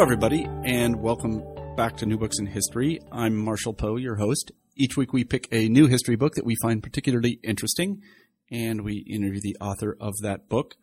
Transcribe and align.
Hello, 0.00 0.08
everybody, 0.08 0.46
and 0.64 0.96
welcome 0.96 1.44
back 1.76 1.94
to 1.98 2.06
New 2.06 2.16
Books 2.16 2.38
in 2.38 2.46
History. 2.46 3.00
I'm 3.12 3.36
Marshall 3.36 3.74
Poe, 3.74 3.96
your 3.96 4.16
host. 4.16 4.50
Each 4.74 4.96
week 4.96 5.12
we 5.12 5.24
pick 5.24 5.46
a 5.52 5.68
new 5.68 5.88
history 5.88 6.16
book 6.16 6.36
that 6.36 6.46
we 6.46 6.56
find 6.62 6.82
particularly 6.82 7.38
interesting, 7.44 8.00
and 8.50 8.80
we 8.80 9.04
interview 9.06 9.42
the 9.42 9.58
author 9.60 9.98
of 10.00 10.14
that 10.22 10.48
book. 10.48 10.76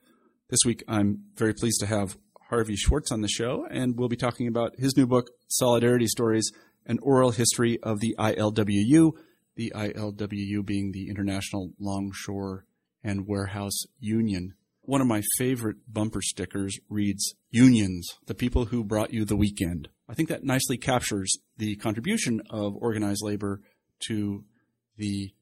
This 0.51 0.59
week 0.63 0.83
I'm 0.87 1.23
very 1.33 1.55
pleased 1.55 1.79
to 1.79 1.87
have 1.87 2.15
Harvey 2.51 2.75
Schwartz 2.75 3.11
on 3.11 3.21
the 3.21 3.27
show, 3.27 3.65
and 3.71 3.97
we'll 3.97 4.07
be 4.07 4.15
talking 4.15 4.47
about 4.47 4.77
his 4.77 4.95
new 4.95 5.07
book, 5.07 5.31
Solidarity 5.47 6.05
Stories 6.05 6.51
An 6.85 6.99
Oral 7.01 7.31
History 7.31 7.79
of 7.81 8.01
the 8.01 8.15
ILWU, 8.19 9.13
the 9.55 9.73
ILWU 9.75 10.63
being 10.63 10.91
the 10.91 11.09
International 11.09 11.71
Longshore 11.79 12.67
and 13.03 13.27
Warehouse 13.27 13.81
Union. 13.97 14.53
One 14.87 15.01
of 15.01 15.07
my 15.07 15.21
favorite 15.37 15.75
bumper 15.91 16.21
stickers 16.21 16.79
reads, 16.87 17.35
Unions, 17.49 18.07
the 18.25 18.33
people 18.33 18.63
who 18.63 18.85
brought 18.85 19.11
you 19.11 19.25
the 19.25 19.35
weekend. 19.35 19.89
I 20.07 20.13
think 20.13 20.29
that 20.29 20.45
nicely 20.45 20.77
captures 20.77 21.37
the 21.57 21.75
contribution 21.75 22.41
of 22.49 22.73
organized 22.77 23.21
labor 23.21 23.59
to 24.07 24.45
the 24.95 25.33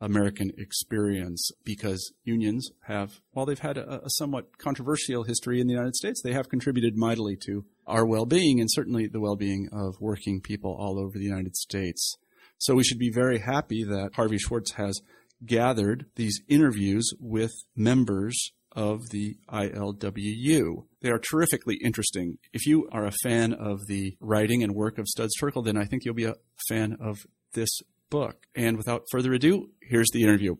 American 0.00 0.52
experience 0.56 1.50
because 1.64 2.12
unions 2.22 2.70
have, 2.86 3.18
while 3.32 3.44
they've 3.44 3.58
had 3.58 3.78
a, 3.78 4.04
a, 4.04 4.10
somewhat 4.10 4.58
controversial 4.58 5.24
history 5.24 5.60
in 5.60 5.66
the 5.66 5.72
United 5.72 5.96
States, 5.96 6.22
they 6.22 6.32
have 6.32 6.48
contributed 6.48 6.96
mightily 6.96 7.36
to 7.46 7.64
our 7.88 8.06
well-being 8.06 8.60
and 8.60 8.70
certainly 8.70 9.08
the 9.08 9.18
well-being 9.18 9.68
of 9.72 10.00
working 10.00 10.40
people 10.40 10.72
all 10.72 11.00
over 11.00 11.18
the 11.18 11.24
United 11.24 11.56
States. 11.56 12.16
So 12.58 12.76
we 12.76 12.84
should 12.84 13.00
be 13.00 13.10
very 13.10 13.40
happy 13.40 13.82
that 13.82 14.10
Harvey 14.14 14.38
Schwartz 14.38 14.74
has 14.74 15.00
gathered 15.44 16.06
these 16.14 16.42
interviews 16.46 17.12
with 17.18 17.50
members 17.74 18.52
of 18.74 19.00
the 19.10 19.36
ILWU. 19.48 20.84
They 21.00 21.10
are 21.10 21.18
terrifically 21.18 21.78
interesting. 21.82 22.38
If 22.52 22.66
you 22.66 22.88
are 22.92 23.06
a 23.06 23.12
fan 23.22 23.52
of 23.52 23.86
the 23.86 24.16
writing 24.20 24.62
and 24.62 24.74
work 24.74 24.98
of 24.98 25.08
Studs 25.08 25.34
Terkel, 25.40 25.64
then 25.64 25.76
I 25.76 25.84
think 25.84 26.04
you'll 26.04 26.14
be 26.14 26.24
a 26.24 26.36
fan 26.68 26.96
of 27.00 27.18
this 27.52 27.80
book. 28.10 28.36
And 28.54 28.76
without 28.76 29.04
further 29.10 29.32
ado, 29.32 29.70
here's 29.82 30.10
the 30.12 30.22
interview. 30.22 30.56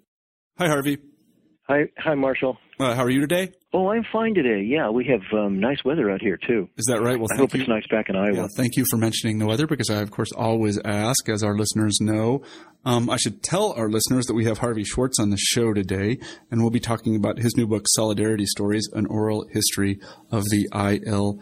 Hi, 0.59 0.69
Harvey. 0.69 0.99
Hi, 1.67 1.85
hi, 1.97 2.15
Marshall. 2.15 2.59
Uh, 2.79 2.95
how 2.95 3.03
are 3.05 3.11
you 3.11 3.23
today? 3.23 3.51
Oh, 3.73 3.89
I'm 3.89 4.05
fine 4.13 4.35
today. 4.35 4.61
Yeah, 4.63 4.91
we 4.91 5.07
have 5.07 5.23
um, 5.33 5.59
nice 5.59 5.79
weather 5.83 6.11
out 6.11 6.21
here 6.21 6.37
too. 6.37 6.69
Is 6.77 6.85
that 6.89 7.01
right? 7.01 7.19
Well, 7.19 7.29
I 7.33 7.37
hope 7.39 7.55
you. 7.55 7.61
it's 7.61 7.69
nice 7.69 7.87
back 7.91 8.11
in 8.11 8.17
Iowa. 8.17 8.35
Yeah, 8.35 8.47
thank 8.55 8.77
you 8.77 8.85
for 8.91 8.99
mentioning 8.99 9.39
the 9.39 9.47
weather 9.47 9.67
because 9.67 9.89
I, 9.89 10.03
of 10.03 10.11
course, 10.11 10.31
always 10.33 10.79
ask, 10.85 11.27
as 11.31 11.43
our 11.43 11.57
listeners 11.57 12.03
know. 12.03 12.43
Um, 12.85 13.09
I 13.09 13.17
should 13.17 13.43
tell 13.43 13.73
our 13.79 13.89
listeners 13.89 14.27
that 14.27 14.35
we 14.35 14.45
have 14.45 14.59
Harvey 14.59 14.85
Schwartz 14.85 15.19
on 15.19 15.31
the 15.31 15.39
show 15.39 15.73
today, 15.73 16.19
and 16.51 16.61
we'll 16.61 16.69
be 16.71 16.81
talking 16.81 17.17
about 17.17 17.39
his 17.39 17.57
new 17.57 17.67
book, 17.67 17.87
Solidarity 17.89 18.45
Stories: 18.45 18.87
An 18.93 19.07
Oral 19.07 19.47
History 19.51 19.99
of 20.31 20.45
the 20.51 20.69
ILWU. 20.75 21.39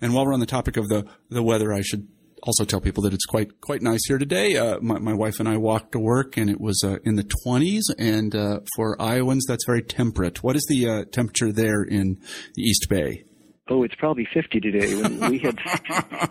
And 0.00 0.14
while 0.14 0.26
we're 0.26 0.34
on 0.34 0.40
the 0.40 0.46
topic 0.46 0.76
of 0.76 0.88
the 0.88 1.06
the 1.28 1.44
weather, 1.44 1.72
I 1.72 1.82
should 1.82 2.08
also 2.42 2.64
tell 2.64 2.80
people 2.80 3.02
that 3.04 3.14
it's 3.14 3.24
quite 3.24 3.60
quite 3.60 3.82
nice 3.82 4.00
here 4.06 4.18
today. 4.18 4.56
Uh, 4.56 4.78
my, 4.80 4.98
my, 4.98 5.12
wife 5.12 5.38
and 5.38 5.48
I 5.48 5.56
walked 5.56 5.92
to 5.92 5.98
work, 5.98 6.36
and 6.36 6.50
it 6.50 6.60
was 6.60 6.82
uh, 6.84 6.98
in 7.04 7.16
the 7.16 7.24
20s. 7.46 7.82
And 7.98 8.34
uh, 8.34 8.60
for 8.76 9.00
Iowans, 9.00 9.44
that's 9.46 9.64
very 9.64 9.82
temperate. 9.82 10.42
What 10.42 10.56
is 10.56 10.66
the 10.68 10.88
uh, 10.88 11.04
temperature 11.10 11.52
there 11.52 11.82
in 11.82 12.18
the 12.54 12.62
East 12.62 12.86
Bay? 12.88 13.24
Oh, 13.68 13.84
it's 13.84 13.94
probably 13.94 14.26
50 14.34 14.58
today. 14.60 14.94
When 14.96 15.30
we 15.30 15.38
had, 15.38 15.56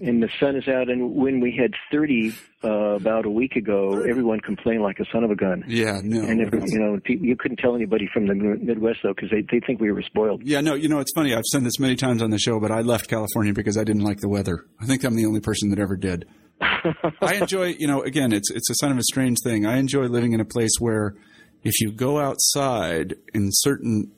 and 0.00 0.22
the 0.22 0.28
sun 0.38 0.54
is 0.54 0.68
out, 0.68 0.88
and 0.88 1.16
when 1.16 1.40
we 1.40 1.50
had 1.56 1.72
30 1.90 2.32
uh, 2.62 2.68
about 2.70 3.26
a 3.26 3.30
week 3.30 3.56
ago, 3.56 4.04
everyone 4.08 4.38
complained 4.38 4.80
like 4.80 5.00
a 5.00 5.04
son 5.12 5.24
of 5.24 5.32
a 5.32 5.34
gun. 5.34 5.64
Yeah, 5.66 6.00
no. 6.04 6.22
And 6.22 6.40
every, 6.40 6.62
you 6.66 6.78
know, 6.78 7.00
you 7.06 7.36
couldn't 7.36 7.56
tell 7.56 7.74
anybody 7.74 8.08
from 8.12 8.28
the 8.28 8.34
Midwest 8.34 9.00
though, 9.02 9.12
because 9.12 9.30
they 9.30 9.42
they 9.50 9.58
think 9.66 9.80
we 9.80 9.90
were 9.90 10.02
spoiled. 10.02 10.42
Yeah, 10.44 10.60
no. 10.60 10.74
You 10.74 10.88
know, 10.88 11.00
it's 11.00 11.12
funny. 11.12 11.34
I've 11.34 11.44
said 11.46 11.64
this 11.64 11.80
many 11.80 11.96
times 11.96 12.22
on 12.22 12.30
the 12.30 12.38
show, 12.38 12.60
but 12.60 12.70
I 12.70 12.82
left 12.82 13.08
California 13.08 13.52
because 13.52 13.76
I 13.76 13.82
didn't 13.82 14.04
like 14.04 14.20
the 14.20 14.28
weather. 14.28 14.64
I 14.80 14.86
think 14.86 15.02
I'm 15.02 15.16
the 15.16 15.26
only 15.26 15.40
person 15.40 15.70
that 15.70 15.80
ever 15.80 15.96
did. 15.96 16.26
I 16.60 17.34
enjoy, 17.34 17.74
you 17.78 17.88
know, 17.88 18.02
again, 18.02 18.32
it's 18.32 18.50
it's 18.50 18.70
a 18.70 18.74
kind 18.80 18.92
of 18.92 18.98
a 18.98 19.04
strange 19.04 19.38
thing. 19.42 19.66
I 19.66 19.78
enjoy 19.78 20.04
living 20.04 20.34
in 20.34 20.40
a 20.40 20.44
place 20.44 20.76
where 20.78 21.16
if 21.64 21.80
you 21.80 21.90
go 21.90 22.20
outside 22.20 23.16
in 23.34 23.48
certain 23.50 24.12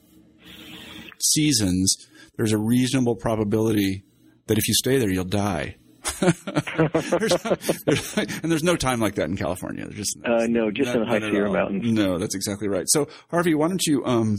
seasons 1.19 1.96
there's 2.37 2.53
a 2.53 2.59
reasonable 2.59 3.16
probability 3.16 4.04
that 4.47 4.59
if 4.59 4.69
you 4.69 4.75
stay 4.75 4.98
there, 4.98 5.10
you'll 5.10 5.25
die. 5.25 5.76
there's, 6.20 7.43
there's, 7.84 8.16
and 8.16 8.50
there's 8.50 8.65
no 8.65 8.76
time 8.76 9.00
like 9.00 9.15
that 9.16 9.28
in 9.28 9.37
California. 9.37 9.84
There's 9.84 9.97
just 9.97 10.19
uh, 10.25 10.47
no, 10.47 10.70
just 10.70 10.88
not, 10.88 10.97
in 10.97 11.03
the 11.03 11.06
high 11.06 11.20
Sierra 11.20 11.53
Mountains. 11.53 11.91
No, 11.91 12.19
that's 12.19 12.34
exactly 12.34 12.69
right. 12.69 12.84
So, 12.88 13.09
Harvey, 13.31 13.54
why 13.54 13.69
don't 13.69 13.84
you 13.87 14.04
um, 14.04 14.37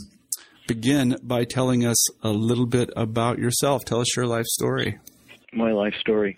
begin 0.67 1.17
by 1.23 1.45
telling 1.45 1.85
us 1.85 2.23
a 2.23 2.29
little 2.29 2.65
bit 2.65 2.89
about 2.95 3.37
yourself? 3.37 3.85
Tell 3.85 4.01
us 4.01 4.15
your 4.15 4.27
life 4.27 4.45
story. 4.45 4.99
My 5.53 5.71
life 5.71 5.93
story. 5.99 6.37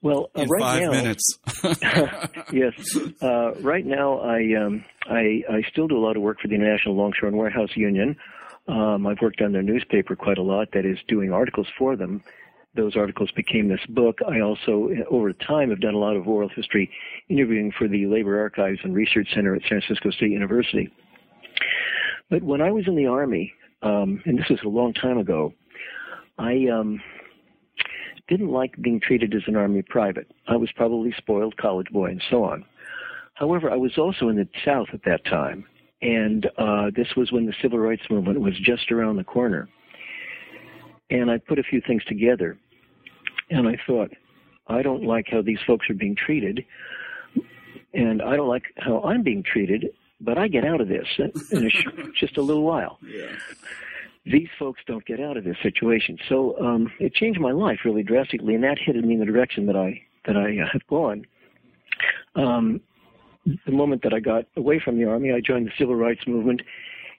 Well, 0.00 0.30
uh, 0.34 0.46
right 0.46 0.60
five 0.60 0.82
now, 0.82 0.90
minutes. 0.90 1.38
yes. 2.52 2.96
Uh, 3.22 3.54
right 3.60 3.86
now, 3.86 4.18
I, 4.18 4.40
um, 4.60 4.84
I 5.06 5.42
I 5.48 5.62
still 5.70 5.86
do 5.86 5.96
a 5.96 6.02
lot 6.04 6.16
of 6.16 6.22
work 6.22 6.38
for 6.40 6.48
the 6.48 6.54
International 6.54 6.96
Longshore 6.96 7.28
and 7.28 7.38
Warehouse 7.38 7.70
Union. 7.76 8.16
Um, 8.68 9.06
I've 9.06 9.20
worked 9.20 9.40
on 9.40 9.52
their 9.52 9.62
newspaper 9.62 10.14
quite 10.14 10.38
a 10.38 10.42
lot, 10.42 10.68
that 10.72 10.86
is, 10.86 10.98
doing 11.08 11.32
articles 11.32 11.66
for 11.76 11.96
them. 11.96 12.22
Those 12.74 12.96
articles 12.96 13.30
became 13.32 13.68
this 13.68 13.84
book. 13.90 14.20
I 14.26 14.40
also, 14.40 14.88
over 15.10 15.32
time, 15.32 15.70
have 15.70 15.80
done 15.80 15.94
a 15.94 15.98
lot 15.98 16.16
of 16.16 16.26
oral 16.26 16.48
history 16.48 16.90
interviewing 17.28 17.72
for 17.76 17.86
the 17.86 18.06
Labor 18.06 18.40
Archives 18.40 18.80
and 18.82 18.94
Research 18.94 19.28
Center 19.34 19.54
at 19.54 19.62
San 19.62 19.80
Francisco 19.80 20.10
State 20.10 20.30
University. 20.30 20.90
But 22.30 22.42
when 22.42 22.62
I 22.62 22.70
was 22.70 22.84
in 22.86 22.96
the 22.96 23.06
Army, 23.06 23.52
um, 23.82 24.22
and 24.24 24.38
this 24.38 24.48
was 24.48 24.60
a 24.64 24.68
long 24.68 24.94
time 24.94 25.18
ago, 25.18 25.52
I 26.38 26.66
um, 26.72 27.02
didn't 28.28 28.48
like 28.48 28.80
being 28.80 29.00
treated 29.00 29.34
as 29.34 29.42
an 29.46 29.56
Army 29.56 29.82
private. 29.82 30.30
I 30.48 30.56
was 30.56 30.70
probably 30.74 31.12
spoiled 31.18 31.56
college 31.58 31.88
boy 31.90 32.06
and 32.06 32.22
so 32.30 32.44
on. 32.44 32.64
However, 33.34 33.70
I 33.70 33.76
was 33.76 33.98
also 33.98 34.28
in 34.28 34.36
the 34.36 34.48
South 34.64 34.88
at 34.94 35.04
that 35.04 35.24
time, 35.26 35.66
and 36.02 36.50
uh, 36.58 36.90
this 36.94 37.14
was 37.16 37.30
when 37.30 37.46
the 37.46 37.54
civil 37.62 37.78
rights 37.78 38.02
movement 38.10 38.40
was 38.40 38.58
just 38.58 38.90
around 38.90 39.16
the 39.16 39.24
corner. 39.24 39.68
And 41.10 41.30
I 41.30 41.38
put 41.38 41.58
a 41.58 41.62
few 41.62 41.80
things 41.80 42.04
together, 42.04 42.58
and 43.50 43.68
I 43.68 43.78
thought, 43.86 44.10
I 44.66 44.82
don't 44.82 45.04
like 45.04 45.26
how 45.30 45.42
these 45.42 45.58
folks 45.66 45.88
are 45.88 45.94
being 45.94 46.16
treated, 46.16 46.64
and 47.94 48.20
I 48.20 48.36
don't 48.36 48.48
like 48.48 48.64
how 48.78 49.02
I'm 49.02 49.22
being 49.22 49.42
treated, 49.42 49.90
but 50.20 50.38
I 50.38 50.48
get 50.48 50.64
out 50.64 50.80
of 50.80 50.88
this 50.88 51.06
in 51.50 51.66
a 51.66 51.70
sh- 51.70 51.86
just 52.18 52.36
a 52.36 52.42
little 52.42 52.62
while. 52.62 52.98
Yeah. 53.06 53.26
These 54.24 54.48
folks 54.58 54.80
don't 54.86 55.04
get 55.04 55.20
out 55.20 55.36
of 55.36 55.44
this 55.44 55.56
situation, 55.62 56.16
so 56.28 56.58
um, 56.60 56.90
it 56.98 57.14
changed 57.14 57.40
my 57.40 57.50
life 57.50 57.80
really 57.84 58.02
drastically, 58.02 58.54
and 58.54 58.64
that 58.64 58.78
headed 58.78 59.04
me 59.04 59.14
in 59.14 59.20
the 59.20 59.26
direction 59.26 59.66
that 59.66 59.76
I 59.76 60.00
that 60.26 60.36
I 60.36 60.58
uh, 60.60 60.68
have 60.72 60.86
gone. 60.86 61.26
Um, 62.36 62.80
the 63.44 63.72
moment 63.72 64.02
that 64.02 64.14
I 64.14 64.20
got 64.20 64.44
away 64.56 64.80
from 64.80 64.98
the 64.98 65.04
army, 65.04 65.32
I 65.32 65.40
joined 65.40 65.66
the 65.66 65.72
civil 65.78 65.94
rights 65.94 66.26
movement, 66.26 66.62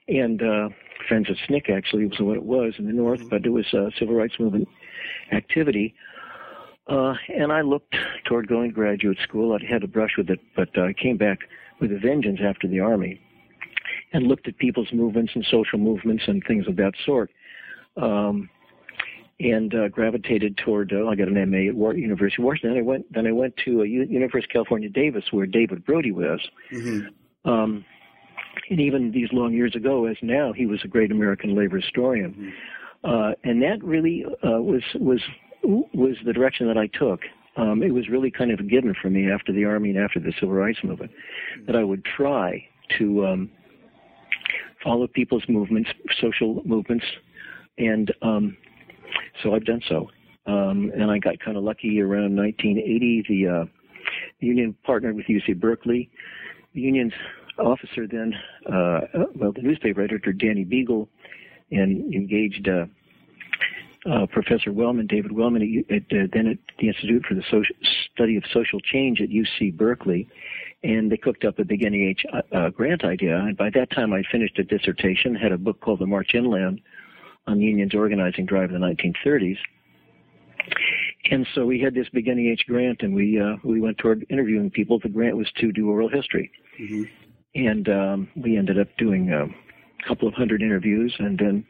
and 0.08 0.42
uh, 0.42 0.68
Friends 1.08 1.28
of 1.28 1.36
SNCC 1.36 1.70
actually 1.70 2.06
was 2.06 2.18
what 2.20 2.36
it 2.36 2.44
was 2.44 2.74
in 2.78 2.86
the 2.86 2.92
North, 2.92 3.20
mm-hmm. 3.20 3.28
but 3.28 3.44
it 3.44 3.50
was 3.50 3.72
a 3.74 3.90
civil 3.98 4.14
rights 4.14 4.34
movement 4.38 4.68
activity. 5.32 5.94
Uh, 6.86 7.14
and 7.34 7.52
I 7.52 7.62
looked 7.62 7.96
toward 8.24 8.48
going 8.48 8.70
to 8.70 8.74
graduate 8.74 9.18
school. 9.22 9.54
I'd 9.54 9.62
had 9.62 9.82
a 9.82 9.88
brush 9.88 10.12
with 10.16 10.30
it, 10.30 10.40
but 10.54 10.68
uh, 10.76 10.82
I 10.82 10.92
came 10.92 11.16
back 11.16 11.40
with 11.80 11.92
a 11.92 11.98
vengeance 11.98 12.40
after 12.42 12.68
the 12.68 12.80
army, 12.80 13.20
and 14.12 14.26
looked 14.26 14.48
at 14.48 14.58
people's 14.58 14.92
movements 14.92 15.32
and 15.34 15.44
social 15.50 15.78
movements 15.78 16.24
and 16.26 16.42
things 16.46 16.66
of 16.68 16.76
that 16.76 16.92
sort. 17.04 17.30
Um, 17.96 18.48
and 19.40 19.74
uh, 19.74 19.88
gravitated 19.88 20.56
toward. 20.58 20.92
Uh, 20.92 21.08
I 21.08 21.14
got 21.14 21.28
an 21.28 21.50
MA 21.50 21.68
at 21.68 21.74
War- 21.74 21.94
University 21.94 22.42
of 22.42 22.46
Washington. 22.46 22.74
Then 22.74 22.78
I 22.78 22.86
went. 22.86 23.12
Then 23.12 23.26
I 23.26 23.32
went 23.32 23.56
to 23.64 23.80
uh, 23.80 23.84
U- 23.84 24.06
University 24.08 24.50
of 24.50 24.52
California, 24.52 24.88
Davis, 24.88 25.24
where 25.30 25.46
David 25.46 25.84
Brody 25.84 26.12
was. 26.12 26.40
Mm-hmm. 26.72 27.50
Um, 27.50 27.84
and 28.70 28.80
even 28.80 29.10
these 29.10 29.28
long 29.32 29.52
years 29.52 29.74
ago, 29.74 30.06
as 30.06 30.16
now, 30.22 30.52
he 30.52 30.66
was 30.66 30.80
a 30.84 30.88
great 30.88 31.10
American 31.10 31.54
labor 31.54 31.80
historian. 31.80 32.32
Mm-hmm. 32.32 32.50
Uh, 33.04 33.32
and 33.44 33.62
that 33.62 33.82
really 33.84 34.24
uh, 34.24 34.60
was 34.62 34.82
was 34.94 35.20
was 35.62 36.16
the 36.24 36.32
direction 36.32 36.66
that 36.68 36.78
I 36.78 36.86
took. 36.86 37.20
Um, 37.56 37.82
it 37.82 37.92
was 37.92 38.08
really 38.08 38.30
kind 38.30 38.50
of 38.50 38.60
a 38.60 38.62
given 38.62 38.94
for 39.00 39.10
me 39.10 39.30
after 39.30 39.52
the 39.52 39.64
army 39.64 39.90
and 39.90 39.98
after 39.98 40.18
the 40.18 40.32
civil 40.40 40.54
rights 40.54 40.80
movement 40.82 41.12
that 41.66 41.76
I 41.76 41.84
would 41.84 42.04
try 42.04 42.66
to 42.98 43.26
um, 43.26 43.50
follow 44.82 45.06
people's 45.06 45.44
movements, 45.48 45.90
social 46.20 46.62
movements, 46.64 47.04
and 47.78 48.12
um, 48.22 48.56
so 49.42 49.54
I've 49.54 49.64
done 49.64 49.82
so. 49.88 50.10
Um, 50.46 50.92
and 50.94 51.10
I 51.10 51.18
got 51.18 51.40
kind 51.40 51.56
of 51.56 51.64
lucky 51.64 52.00
around 52.00 52.36
1980. 52.36 53.24
The, 53.28 53.48
uh, 53.48 53.64
union 54.40 54.76
partnered 54.84 55.16
with 55.16 55.26
UC 55.26 55.58
Berkeley. 55.58 56.10
The 56.74 56.80
union's 56.80 57.12
officer 57.58 58.06
then, 58.06 58.34
uh, 58.66 59.00
well, 59.34 59.52
the 59.52 59.62
newspaper 59.62 60.02
editor 60.02 60.32
Danny 60.32 60.64
Beagle, 60.64 61.08
and 61.70 62.12
engaged 62.12 62.68
uh, 62.68 62.86
uh, 64.10 64.26
Professor 64.26 64.72
Wellman, 64.72 65.06
David 65.06 65.32
Wellman, 65.32 65.84
at, 65.88 65.94
at, 65.96 66.30
then 66.32 66.46
at 66.48 66.58
the 66.78 66.88
Institute 66.88 67.24
for 67.26 67.34
the 67.34 67.42
Study 68.12 68.36
of 68.36 68.44
Social 68.52 68.80
Change 68.80 69.20
at 69.20 69.28
UC 69.30 69.76
Berkeley, 69.76 70.28
and 70.82 71.10
they 71.10 71.16
cooked 71.16 71.44
up 71.44 71.58
a 71.58 71.64
big 71.64 71.80
NEH 71.80 72.22
uh, 72.32 72.56
uh, 72.56 72.70
grant 72.70 73.04
idea. 73.04 73.38
And 73.38 73.56
by 73.56 73.70
that 73.70 73.90
time, 73.90 74.12
I'd 74.12 74.26
finished 74.30 74.58
a 74.58 74.64
dissertation, 74.64 75.34
had 75.34 75.52
a 75.52 75.58
book 75.58 75.80
called 75.80 76.00
The 76.00 76.06
March 76.06 76.34
Inland 76.34 76.80
on 77.46 77.58
the 77.58 77.64
union's 77.64 77.94
organizing 77.94 78.46
drive 78.46 78.70
in 78.70 78.80
the 78.80 78.86
1930s. 78.86 79.58
And 81.30 81.46
so 81.54 81.64
we 81.66 81.80
had 81.80 81.94
this 81.94 82.08
big 82.12 82.26
NEH 82.26 82.64
grant, 82.66 83.02
and 83.02 83.14
we 83.14 83.40
uh, 83.40 83.56
we 83.64 83.80
went 83.80 83.98
toward 83.98 84.26
interviewing 84.28 84.70
people. 84.70 84.98
The 84.98 85.08
grant 85.08 85.36
was 85.36 85.50
to 85.58 85.72
do 85.72 85.90
oral 85.90 86.08
history, 86.08 86.50
mm-hmm. 86.78 87.04
and 87.54 87.88
um, 87.88 88.28
we 88.36 88.56
ended 88.56 88.78
up 88.78 88.88
doing 88.98 89.32
a 89.32 89.46
couple 90.06 90.28
of 90.28 90.34
hundred 90.34 90.62
interviews, 90.62 91.14
and 91.18 91.38
then 91.38 91.66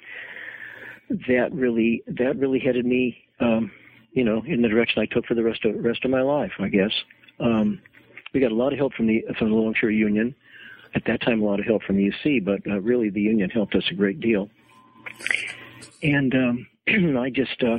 that 1.29 1.53
really 1.53 2.03
that 2.07 2.37
really 2.37 2.59
headed 2.59 2.85
me, 2.85 3.17
um, 3.41 3.71
you 4.13 4.25
know, 4.25 4.43
in 4.47 4.63
the 4.63 4.69
direction 4.69 5.03
I 5.03 5.07
took 5.07 5.27
for 5.27 5.35
the 5.35 5.43
rest 5.43 5.65
of 5.65 5.83
rest 5.83 6.05
of 6.05 6.11
my 6.11 6.23
life. 6.23 6.53
I 6.59 6.69
guess 6.69 6.93
um, 7.41 7.81
we 8.33 8.41
got 8.41 8.53
a 8.53 8.57
lot 8.57 8.73
of 8.73 8.79
help 8.79 8.95
from 8.95 9.07
the 9.07 9.25
from 9.39 9.51
the 9.51 9.57
Longshore 9.57 9.91
Union. 9.91 10.35
At 10.97 11.05
that 11.07 11.21
time, 11.23 11.43
a 11.43 11.45
lot 11.45 11.59
of 11.59 11.67
help 11.67 11.83
from 11.83 11.97
the 11.97 12.11
UC, 12.11 12.45
but 12.45 12.61
uh, 12.71 12.81
really 12.81 13.11
the 13.11 13.21
union 13.21 13.51
helped 13.51 13.75
us 13.75 13.85
a 13.91 13.95
great 13.95 14.21
deal. 14.21 14.49
And 16.05 16.35
um, 16.35 16.67
I 17.19 17.31
just 17.31 17.63
uh, 17.63 17.79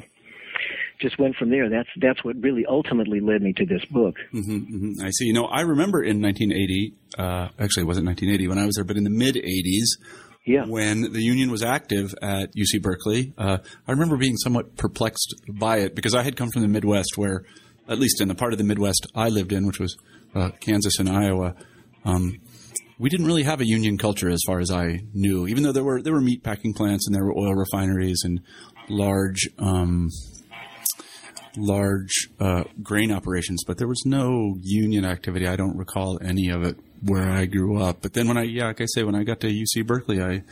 just 0.99 1.19
went 1.19 1.35
from 1.35 1.49
there. 1.49 1.69
That's 1.69 1.89
that's 1.97 2.23
what 2.23 2.35
really 2.41 2.65
ultimately 2.65 3.19
led 3.19 3.41
me 3.41 3.53
to 3.53 3.65
this 3.65 3.85
book. 3.85 4.15
Mm-hmm, 4.33 4.55
mm-hmm. 4.55 5.05
I 5.05 5.11
see. 5.11 5.25
You 5.25 5.33
know, 5.33 5.45
I 5.45 5.61
remember 5.61 6.03
in 6.03 6.21
1980. 6.21 6.93
Uh, 7.17 7.49
actually, 7.59 7.83
it 7.83 7.87
wasn't 7.87 8.07
1980 8.07 8.47
when 8.47 8.57
I 8.57 8.65
was 8.65 8.75
there, 8.75 8.83
but 8.83 8.97
in 8.97 9.03
the 9.03 9.09
mid 9.09 9.35
80s. 9.35 10.01
Yeah. 10.47 10.65
When 10.67 11.11
the 11.11 11.23
union 11.23 11.49
was 11.49 11.63
active 11.63 12.13
at 12.21 12.53
UC 12.55 12.79
Berkeley, 12.79 13.33
uh, 13.35 13.57
I 13.87 13.91
remember 13.91 14.15
being 14.15 14.37
somewhat 14.37 14.77
perplexed 14.77 15.33
by 15.49 15.77
it 15.77 15.95
because 15.95 16.13
I 16.13 16.21
had 16.21 16.35
come 16.35 16.49
from 16.51 16.61
the 16.61 16.67
Midwest, 16.67 17.17
where, 17.17 17.45
at 17.89 17.97
least 17.97 18.21
in 18.21 18.27
the 18.27 18.35
part 18.35 18.53
of 18.53 18.59
the 18.59 18.63
Midwest 18.63 19.07
I 19.15 19.29
lived 19.29 19.51
in, 19.51 19.65
which 19.65 19.79
was 19.79 19.97
uh, 20.35 20.51
Kansas 20.59 20.99
and 20.99 21.09
Iowa, 21.09 21.55
um, 22.03 22.37
we 22.97 23.09
didn't 23.09 23.25
really 23.25 23.43
have 23.43 23.61
a 23.61 23.67
union 23.67 23.97
culture 23.97 24.29
as 24.29 24.41
far 24.45 24.59
as 24.59 24.71
I 24.71 25.01
knew. 25.13 25.47
Even 25.47 25.63
though 25.63 25.71
there 25.71 25.83
were 25.83 26.01
there 26.01 26.13
were 26.13 26.21
meat 26.21 26.43
packing 26.43 26.73
plants 26.73 27.07
and 27.07 27.15
there 27.15 27.25
were 27.25 27.37
oil 27.37 27.53
refineries 27.53 28.21
and 28.23 28.41
large 28.89 29.49
um, 29.57 30.09
large 31.57 32.29
uh, 32.39 32.63
grain 32.81 33.11
operations, 33.11 33.63
but 33.65 33.77
there 33.77 33.87
was 33.87 34.03
no 34.05 34.55
union 34.61 35.05
activity. 35.05 35.47
I 35.47 35.55
don't 35.55 35.77
recall 35.77 36.19
any 36.21 36.49
of 36.49 36.63
it 36.63 36.77
where 37.01 37.29
I 37.29 37.45
grew 37.45 37.81
up. 37.81 38.01
But 38.01 38.13
then 38.13 38.27
when 38.27 38.37
I, 38.37 38.43
yeah, 38.43 38.67
like 38.67 38.81
I 38.81 38.85
say, 38.87 39.03
when 39.03 39.15
I 39.15 39.23
got 39.23 39.39
to 39.41 39.47
UC 39.47 39.85
Berkeley, 39.85 40.21
I, 40.21 40.43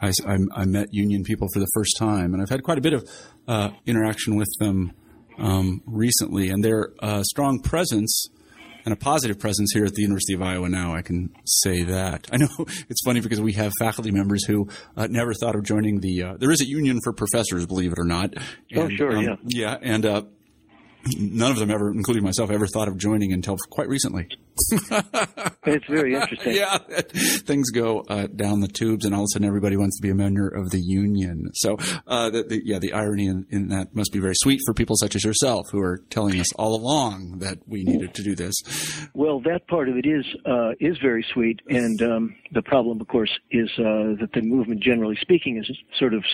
I, 0.00 0.12
I 0.54 0.64
met 0.64 0.92
union 0.92 1.24
people 1.24 1.48
for 1.52 1.60
the 1.60 1.68
first 1.74 1.96
time, 1.98 2.34
and 2.34 2.42
I've 2.42 2.50
had 2.50 2.62
quite 2.62 2.78
a 2.78 2.82
bit 2.82 2.92
of 2.92 3.08
uh, 3.48 3.70
interaction 3.86 4.36
with 4.36 4.52
them 4.58 4.92
um, 5.38 5.82
recently, 5.86 6.48
and 6.48 6.62
their 6.62 6.90
uh, 7.00 7.22
strong 7.22 7.60
presence 7.60 8.28
and 8.84 8.92
a 8.92 8.96
positive 8.96 9.38
presence 9.38 9.72
here 9.72 9.84
at 9.84 9.92
the 9.94 10.02
University 10.02 10.34
of 10.34 10.42
Iowa 10.42 10.68
now. 10.68 10.94
I 10.94 11.02
can 11.02 11.34
say 11.44 11.84
that. 11.84 12.28
I 12.32 12.36
know 12.36 12.48
it's 12.58 13.02
funny 13.04 13.20
because 13.20 13.40
we 13.40 13.52
have 13.54 13.72
faculty 13.78 14.10
members 14.10 14.44
who 14.44 14.68
uh, 14.96 15.06
never 15.08 15.34
thought 15.34 15.54
of 15.54 15.62
joining 15.62 16.00
the. 16.00 16.22
Uh, 16.22 16.34
there 16.38 16.50
is 16.50 16.60
a 16.60 16.66
union 16.66 16.98
for 17.02 17.12
professors, 17.12 17.66
believe 17.66 17.92
it 17.92 17.98
or 17.98 18.04
not. 18.04 18.34
Oh, 18.36 18.82
and, 18.82 18.92
oh, 18.92 18.96
sure, 18.96 19.16
um, 19.16 19.24
yeah, 19.24 19.36
yeah, 19.46 19.76
and 19.80 20.06
uh, 20.06 20.22
none 21.16 21.50
of 21.50 21.58
them 21.58 21.70
ever, 21.70 21.90
including 21.90 22.24
myself, 22.24 22.50
ever 22.50 22.66
thought 22.66 22.88
of 22.88 22.98
joining 22.98 23.32
until 23.32 23.56
quite 23.70 23.88
recently. 23.88 24.28
it's 25.64 25.86
very 25.86 26.14
interesting. 26.14 26.54
yeah, 26.54 26.78
things 27.46 27.70
go 27.70 28.00
uh, 28.08 28.26
down 28.26 28.60
the 28.60 28.68
tubes, 28.68 29.04
and 29.04 29.14
all 29.14 29.22
of 29.22 29.24
a 29.24 29.32
sudden 29.32 29.46
everybody 29.46 29.76
wants 29.76 29.98
to 29.98 30.02
be 30.02 30.10
a 30.10 30.14
member 30.14 30.48
of 30.48 30.70
the 30.70 30.80
union. 30.80 31.50
So, 31.54 31.76
uh, 32.06 32.30
the, 32.30 32.44
the, 32.44 32.62
yeah, 32.64 32.78
the 32.78 32.92
irony 32.92 33.26
in, 33.26 33.46
in, 33.50 33.68
that 33.68 33.94
must 33.94 34.12
be 34.12 34.20
very 34.20 34.34
sweet 34.36 34.60
for 34.66 34.74
people 34.74 34.96
such 34.96 35.16
as 35.16 35.24
yourself 35.24 35.66
who 35.72 35.80
are 35.80 35.98
telling 36.10 36.38
us 36.40 36.52
all 36.54 36.74
along 36.74 37.38
that 37.38 37.58
we 37.66 37.84
needed 37.84 38.14
to 38.14 38.22
do 38.22 38.34
this. 38.34 38.54
Well, 39.14 39.40
that 39.40 39.66
part 39.68 39.88
of 39.88 39.96
it 39.96 40.06
is 40.06 40.24
uh, 40.46 40.72
is 40.80 40.98
very 40.98 41.24
sweet, 41.32 41.60
and 41.68 42.00
um, 42.02 42.36
the 42.52 42.62
problem, 42.62 43.00
of 43.00 43.08
course, 43.08 43.30
is 43.50 43.70
uh, 43.78 44.14
that 44.20 44.30
the 44.34 44.42
movement, 44.42 44.82
generally 44.82 45.16
speaking, 45.20 45.56
has 45.56 45.70
sort 45.98 46.14
of 46.14 46.24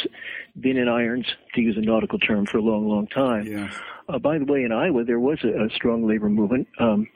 been 0.59 0.77
in 0.77 0.89
irons, 0.89 1.27
to 1.55 1.61
use 1.61 1.77
a 1.77 1.81
nautical 1.81 2.19
term, 2.19 2.47
for 2.47 2.59
a 2.59 2.63
long, 2.63 2.89
long 2.89 3.07
time. 3.07 3.47
Yeah. 3.47 3.71
Uh, 4.09 4.19
by 4.19 4.39
the 4.39 4.45
way, 4.45 4.65
in 4.65 4.73
Iowa, 4.73 5.05
there 5.05 5.21
was 5.21 5.39
a, 5.45 5.67
a 5.67 5.71
strong 5.75 6.07
labor 6.07 6.29
movement. 6.29 6.67
Um, 6.79 7.07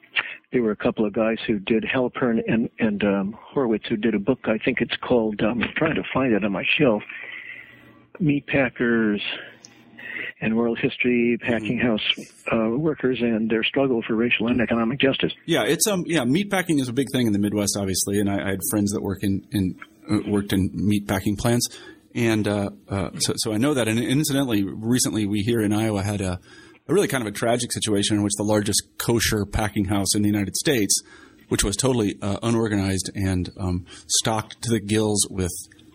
there 0.55 0.63
were 0.63 0.71
a 0.71 0.75
couple 0.77 1.05
of 1.05 1.11
guys 1.11 1.37
who 1.45 1.59
did 1.59 1.83
Halpern 1.83 2.39
and 2.47 2.69
and 2.79 3.03
um, 3.03 3.37
Horowitz 3.37 3.85
who 3.89 3.97
did 3.97 4.15
a 4.15 4.19
book. 4.19 4.39
I 4.45 4.57
think 4.57 4.79
it's 4.79 4.95
called. 4.95 5.41
Um, 5.41 5.61
I'm 5.61 5.73
trying 5.75 5.95
to 5.95 6.03
find 6.13 6.31
it 6.31 6.45
on 6.45 6.53
my 6.53 6.63
shelf. 6.77 7.03
Meat 8.21 8.47
packers 8.47 9.21
and 10.39 10.55
world 10.55 10.79
history, 10.79 11.37
packing 11.41 11.77
mm-hmm. 11.77 11.87
house 11.87 12.29
uh, 12.53 12.69
workers, 12.69 13.19
and 13.19 13.49
their 13.49 13.65
struggle 13.65 14.01
for 14.07 14.15
racial 14.15 14.47
and 14.47 14.61
economic 14.61 15.01
justice. 15.01 15.33
Yeah, 15.45 15.63
it's 15.63 15.87
um 15.87 16.05
yeah, 16.07 16.23
meat 16.23 16.49
packing 16.49 16.79
is 16.79 16.87
a 16.87 16.93
big 16.93 17.07
thing 17.11 17.27
in 17.27 17.33
the 17.33 17.39
Midwest, 17.39 17.75
obviously, 17.77 18.21
and 18.21 18.29
I, 18.29 18.41
I 18.41 18.49
had 18.51 18.59
friends 18.71 18.93
that 18.93 19.01
work 19.01 19.23
in 19.23 19.45
in 19.51 19.75
uh, 20.09 20.19
worked 20.25 20.53
in 20.53 20.69
meat 20.73 21.05
packing 21.05 21.35
plants, 21.35 21.67
and 22.15 22.47
uh, 22.47 22.69
uh, 22.87 23.09
so 23.19 23.33
so 23.35 23.51
I 23.51 23.57
know 23.57 23.73
that. 23.73 23.89
And 23.89 23.99
incidentally, 23.99 24.63
recently 24.63 25.25
we 25.25 25.41
here 25.41 25.59
in 25.59 25.73
Iowa 25.73 26.01
had 26.01 26.21
a 26.21 26.39
a 26.87 26.93
really 26.93 27.07
kind 27.07 27.21
of 27.21 27.27
a 27.27 27.35
tragic 27.35 27.71
situation 27.71 28.17
in 28.17 28.23
which 28.23 28.33
the 28.37 28.43
largest 28.43 28.83
kosher 28.97 29.45
packing 29.45 29.85
house 29.85 30.15
in 30.15 30.21
the 30.21 30.29
United 30.29 30.55
States, 30.55 31.01
which 31.49 31.63
was 31.63 31.75
totally 31.75 32.15
uh, 32.21 32.37
unorganized 32.43 33.09
and 33.15 33.49
um, 33.59 33.85
stocked 34.07 34.61
to 34.61 34.69
the 34.71 34.79
gills 34.79 35.27
with 35.29 35.51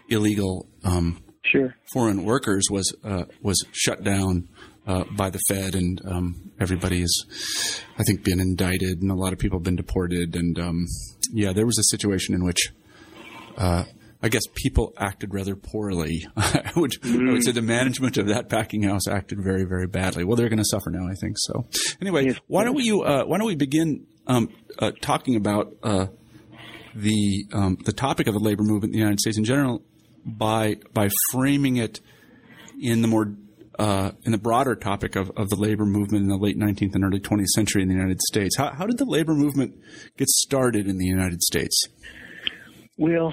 illegal 0.09 0.67
um, 0.85 1.23
sure. 1.43 1.75
foreign 1.93 2.25
workers, 2.25 2.65
was 2.71 2.93
uh, 3.05 3.25
was 3.43 3.65
shut 3.73 4.03
down 4.03 4.49
uh, 4.87 5.05
by 5.17 5.31
the 5.31 5.41
Fed, 5.49 5.75
and 5.75 6.01
um, 6.07 6.51
everybody 6.59 7.03
is, 7.03 7.81
I 7.99 8.03
think, 8.03 8.25
been 8.25 8.41
indicted, 8.41 9.01
and 9.01 9.11
a 9.11 9.15
lot 9.15 9.33
of 9.33 9.39
people 9.39 9.59
have 9.59 9.65
been 9.65 9.77
deported, 9.77 10.35
and 10.35 10.59
um, 10.59 10.87
yeah, 11.33 11.53
there 11.53 11.67
was 11.67 11.79
a 11.79 11.85
situation 11.85 12.35
in 12.35 12.45
which 12.45 12.73
uh, 13.57 13.85
I 14.23 14.29
guess 14.29 14.43
people 14.55 14.93
acted 14.99 15.33
rather 15.33 15.57
poorly. 15.57 16.27
I 16.37 16.73
would, 16.77 16.93
mm. 16.93 17.31
I 17.31 17.33
would 17.33 17.45
say 17.45 17.53
the 17.53 17.63
management 17.63 18.19
of 18.19 18.27
that 18.27 18.49
packing 18.49 18.83
house 18.83 19.09
acted 19.09 19.43
very, 19.43 19.65
very 19.65 19.87
badly. 19.87 20.25
Well, 20.25 20.37
they're 20.37 20.49
going 20.49 20.59
to 20.59 20.65
suffer 20.65 20.91
now, 20.91 21.09
I 21.09 21.15
think. 21.15 21.37
So, 21.39 21.67
anyway, 22.01 22.27
yes. 22.27 22.37
why 22.47 22.65
don't 22.65 22.75
we 22.75 22.91
uh, 22.91 23.25
why 23.25 23.39
don't 23.39 23.47
we 23.47 23.57
begin 23.57 24.07
um, 24.27 24.51
uh, 24.79 24.93
talking 25.01 25.37
about 25.37 25.75
uh, 25.83 26.07
the 26.95 27.47
um, 27.53 27.79
the 27.85 27.93
topic 27.93 28.27
of 28.27 28.35
the 28.35 28.41
labor 28.41 28.63
movement 28.63 28.93
in 28.93 28.93
the 28.93 28.99
United 28.99 29.21
States 29.21 29.39
in 29.39 29.45
general 29.45 29.83
by 30.25 30.77
by 30.93 31.09
framing 31.33 31.77
it 31.77 32.01
in 32.79 33.01
the 33.03 33.09
more 33.09 33.35
uh, 33.79 34.13
in 34.25 34.33
the 34.33 34.39
broader 34.39 34.77
topic 34.77 35.17
of, 35.17 35.31
of 35.37 35.49
the 35.49 35.57
labor 35.57 35.87
movement 35.87 36.23
in 36.23 36.29
the 36.29 36.37
late 36.37 36.59
19th 36.59 36.95
and 36.95 37.03
early 37.03 37.19
20th 37.19 37.47
century 37.47 37.81
in 37.81 37.89
the 37.89 37.95
United 37.95 38.21
States. 38.21 38.57
How, 38.59 38.75
how 38.75 38.87
did 38.87 38.99
the 38.99 39.07
labor 39.07 39.33
movement 39.33 39.75
get 40.19 40.29
started 40.29 40.87
in 40.87 40.99
the 40.99 41.07
United 41.07 41.43
States? 41.43 41.85
Well, 42.99 43.33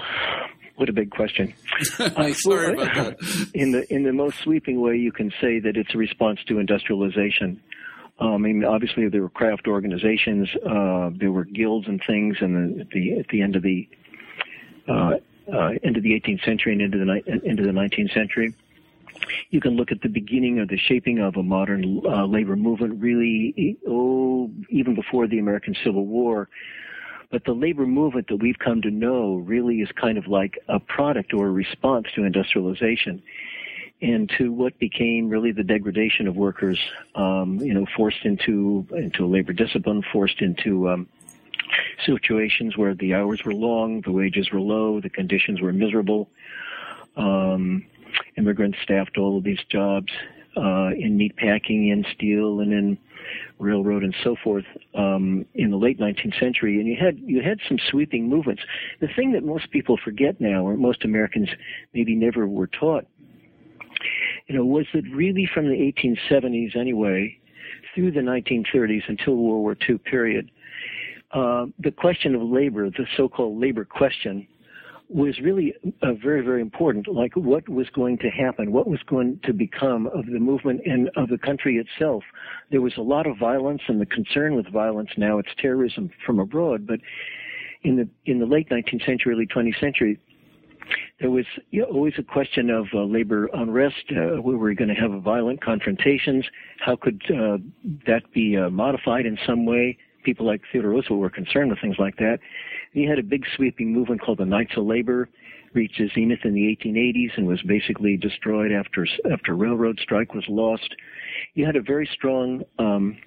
what 0.78 0.88
a 0.88 0.92
big 0.92 1.10
question. 1.10 1.52
I, 1.98 2.32
Sorry 2.38 2.72
about 2.72 2.94
that. 2.94 3.50
In 3.54 3.72
the 3.72 3.92
in 3.92 4.04
the 4.04 4.12
most 4.12 4.38
sweeping 4.38 4.80
way, 4.80 4.96
you 4.96 5.10
can 5.10 5.32
say 5.40 5.58
that 5.58 5.76
it's 5.76 5.92
a 5.92 5.98
response 5.98 6.38
to 6.46 6.58
industrialization. 6.60 7.60
Um, 8.20 8.34
I 8.34 8.38
mean, 8.38 8.64
obviously 8.64 9.08
there 9.08 9.22
were 9.22 9.28
craft 9.28 9.66
organizations, 9.66 10.48
uh, 10.64 11.10
there 11.14 11.32
were 11.32 11.44
guilds 11.44 11.88
and 11.88 12.00
things, 12.06 12.36
and 12.40 12.80
at 12.80 12.90
the 12.90 13.18
at 13.18 13.26
the 13.28 13.42
end 13.42 13.56
of 13.56 13.62
the 13.62 13.88
uh, 14.88 15.14
uh, 15.52 15.70
end 15.82 15.96
of 15.96 16.04
the 16.04 16.12
18th 16.20 16.44
century 16.44 16.72
and 16.72 16.82
into 16.82 16.98
the 16.98 17.40
into 17.44 17.64
the 17.64 17.72
19th 17.72 18.14
century, 18.14 18.54
you 19.50 19.60
can 19.60 19.76
look 19.76 19.90
at 19.90 20.00
the 20.02 20.08
beginning 20.08 20.60
of 20.60 20.68
the 20.68 20.78
shaping 20.78 21.18
of 21.18 21.36
a 21.36 21.42
modern 21.42 22.02
uh, 22.06 22.24
labor 22.24 22.54
movement. 22.54 23.02
Really, 23.02 23.76
oh, 23.88 24.48
even 24.70 24.94
before 24.94 25.26
the 25.26 25.40
American 25.40 25.74
Civil 25.82 26.06
War, 26.06 26.48
but 27.30 27.44
the 27.44 27.52
labor 27.52 27.86
movement 27.86 28.28
that 28.28 28.36
we've 28.36 28.58
come 28.58 28.82
to 28.82 28.90
know 28.90 29.36
really 29.36 29.76
is 29.76 29.88
kind 30.00 30.16
of 30.16 30.26
like 30.26 30.58
a 30.68 30.80
product 30.80 31.34
or 31.34 31.46
a 31.46 31.50
response 31.50 32.06
to 32.14 32.24
industrialization 32.24 33.22
and 34.00 34.30
to 34.38 34.52
what 34.52 34.78
became 34.78 35.28
really 35.28 35.52
the 35.52 35.64
degradation 35.64 36.28
of 36.28 36.36
workers, 36.36 36.78
um, 37.16 37.58
you 37.60 37.74
know, 37.74 37.84
forced 37.96 38.24
into 38.24 38.86
into 38.92 39.26
labor 39.26 39.52
discipline, 39.52 40.02
forced 40.12 40.40
into 40.40 40.88
um, 40.88 41.08
situations 42.06 42.76
where 42.76 42.94
the 42.94 43.14
hours 43.14 43.44
were 43.44 43.54
long, 43.54 44.00
the 44.02 44.12
wages 44.12 44.50
were 44.52 44.60
low, 44.60 45.00
the 45.00 45.10
conditions 45.10 45.60
were 45.60 45.72
miserable. 45.72 46.28
Um, 47.16 47.84
immigrants 48.36 48.78
staffed 48.82 49.18
all 49.18 49.38
of 49.38 49.44
these 49.44 49.58
jobs 49.68 50.12
uh, 50.56 50.90
in 50.96 51.16
meat 51.16 51.36
packing, 51.36 51.88
in 51.88 52.06
steel, 52.14 52.60
and 52.60 52.72
in 52.72 52.98
railroad, 53.58 54.02
and 54.02 54.14
so 54.22 54.36
forth 54.42 54.64
um, 54.94 55.44
in 55.54 55.70
the 55.70 55.76
late 55.76 55.98
19th 55.98 56.38
century. 56.38 56.78
And 56.78 56.86
you 56.86 56.96
had 56.96 57.18
you 57.18 57.42
had 57.42 57.58
some 57.68 57.78
sweeping 57.90 58.28
movements. 58.28 58.62
The 59.00 59.08
thing 59.14 59.32
that 59.32 59.44
most 59.44 59.70
people 59.70 59.98
forget 60.02 60.40
now, 60.40 60.66
or 60.66 60.76
most 60.76 61.04
Americans 61.04 61.48
maybe 61.94 62.14
never 62.14 62.46
were 62.46 62.66
taught, 62.68 63.06
you 64.46 64.56
know, 64.56 64.64
was 64.64 64.86
that 64.94 65.04
really 65.12 65.48
from 65.52 65.68
the 65.68 65.92
1870s 65.92 66.76
anyway, 66.76 67.38
through 67.94 68.12
the 68.12 68.20
1930s 68.20 69.02
until 69.08 69.36
World 69.36 69.62
War 69.62 69.76
II 69.88 69.98
period, 69.98 70.50
uh, 71.32 71.66
the 71.78 71.90
question 71.90 72.34
of 72.34 72.42
labor, 72.42 72.88
the 72.90 73.06
so-called 73.16 73.60
labor 73.60 73.84
question, 73.84 74.46
was 75.08 75.40
really 75.40 75.74
very, 76.02 76.42
very 76.42 76.60
important. 76.60 77.08
Like 77.08 77.34
what 77.34 77.68
was 77.68 77.88
going 77.90 78.18
to 78.18 78.28
happen, 78.28 78.72
what 78.72 78.86
was 78.86 79.00
going 79.06 79.40
to 79.44 79.52
become 79.52 80.06
of 80.08 80.26
the 80.26 80.38
movement 80.38 80.82
and 80.84 81.10
of 81.16 81.28
the 81.28 81.38
country 81.38 81.78
itself. 81.78 82.22
There 82.70 82.82
was 82.82 82.92
a 82.98 83.02
lot 83.02 83.26
of 83.26 83.38
violence, 83.38 83.82
and 83.88 84.00
the 84.00 84.06
concern 84.06 84.54
with 84.54 84.70
violence 84.70 85.10
now 85.16 85.38
it's 85.38 85.48
terrorism 85.58 86.10
from 86.26 86.38
abroad. 86.38 86.86
But 86.86 87.00
in 87.82 87.96
the 87.96 88.08
in 88.30 88.38
the 88.38 88.46
late 88.46 88.68
19th 88.68 89.06
century, 89.06 89.32
early 89.32 89.46
20th 89.46 89.80
century, 89.80 90.18
there 91.20 91.30
was 91.30 91.46
you 91.70 91.82
know, 91.82 91.88
always 91.88 92.14
a 92.18 92.22
question 92.22 92.70
of 92.70 92.86
uh, 92.92 93.02
labor 93.04 93.48
unrest. 93.54 94.04
Uh, 94.10 94.40
we 94.42 94.56
were 94.56 94.74
going 94.74 94.88
to 94.88 94.94
have 94.94 95.10
violent 95.22 95.62
confrontations. 95.62 96.44
How 96.80 96.96
could 96.96 97.22
uh, 97.30 97.58
that 98.06 98.30
be 98.32 98.56
uh, 98.56 98.70
modified 98.70 99.26
in 99.26 99.38
some 99.46 99.64
way? 99.64 99.98
People 100.24 100.46
like 100.46 100.60
Theodore 100.72 100.90
Roosevelt 100.90 101.20
were 101.20 101.30
concerned 101.30 101.70
with 101.70 101.80
things 101.80 101.96
like 101.98 102.16
that. 102.16 102.38
He 102.92 103.04
had 103.04 103.18
a 103.18 103.22
big 103.22 103.44
sweeping 103.56 103.92
movement 103.92 104.20
called 104.20 104.38
the 104.38 104.44
Knights 104.44 104.72
of 104.76 104.84
Labor, 104.84 105.28
reached 105.74 106.00
its 106.00 106.14
zenith 106.14 106.40
in 106.44 106.54
the 106.54 106.76
1880s 106.76 107.36
and 107.36 107.46
was 107.46 107.60
basically 107.62 108.16
destroyed 108.16 108.72
after 108.72 109.06
after 109.30 109.54
railroad 109.54 109.98
strike 110.02 110.34
was 110.34 110.44
lost. 110.48 110.94
You 111.54 111.66
had 111.66 111.76
a 111.76 111.82
very 111.82 112.08
strong 112.12 112.62
um, 112.78 113.18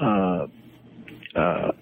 uh, 0.00 0.46
uh, 1.36 1.72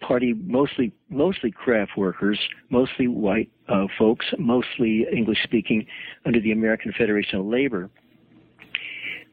party, 0.00 0.34
mostly 0.34 0.92
mostly 1.08 1.50
craft 1.50 1.92
workers, 1.96 2.38
mostly 2.70 3.08
white 3.08 3.50
uh, 3.68 3.86
folks, 3.98 4.26
mostly 4.38 5.06
English 5.12 5.38
speaking, 5.44 5.86
under 6.24 6.40
the 6.40 6.52
American 6.52 6.92
Federation 6.96 7.40
of 7.40 7.46
Labor, 7.46 7.90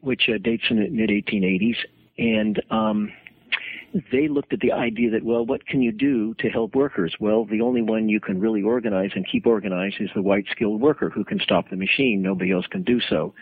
which 0.00 0.28
uh, 0.28 0.38
dates 0.42 0.64
in 0.70 0.80
the 0.80 0.88
mid 0.88 1.10
1880s, 1.10 1.76
and 2.18 2.62
um, 2.70 3.10
they 4.12 4.28
looked 4.28 4.52
at 4.52 4.60
the 4.60 4.72
idea 4.72 5.10
that, 5.10 5.24
well, 5.24 5.44
what 5.46 5.66
can 5.66 5.82
you 5.82 5.92
do 5.92 6.34
to 6.34 6.48
help 6.48 6.74
workers? 6.74 7.16
Well, 7.20 7.44
the 7.44 7.60
only 7.60 7.82
one 7.82 8.08
you 8.08 8.20
can 8.20 8.40
really 8.40 8.62
organize 8.62 9.10
and 9.14 9.26
keep 9.26 9.46
organized 9.46 9.96
is 10.00 10.10
the 10.14 10.22
white 10.22 10.46
skilled 10.50 10.80
worker 10.80 11.10
who 11.10 11.24
can 11.24 11.40
stop 11.40 11.70
the 11.70 11.76
machine. 11.76 12.22
Nobody 12.22 12.52
else 12.52 12.66
can 12.66 12.82
do 12.82 13.00
so. 13.00 13.34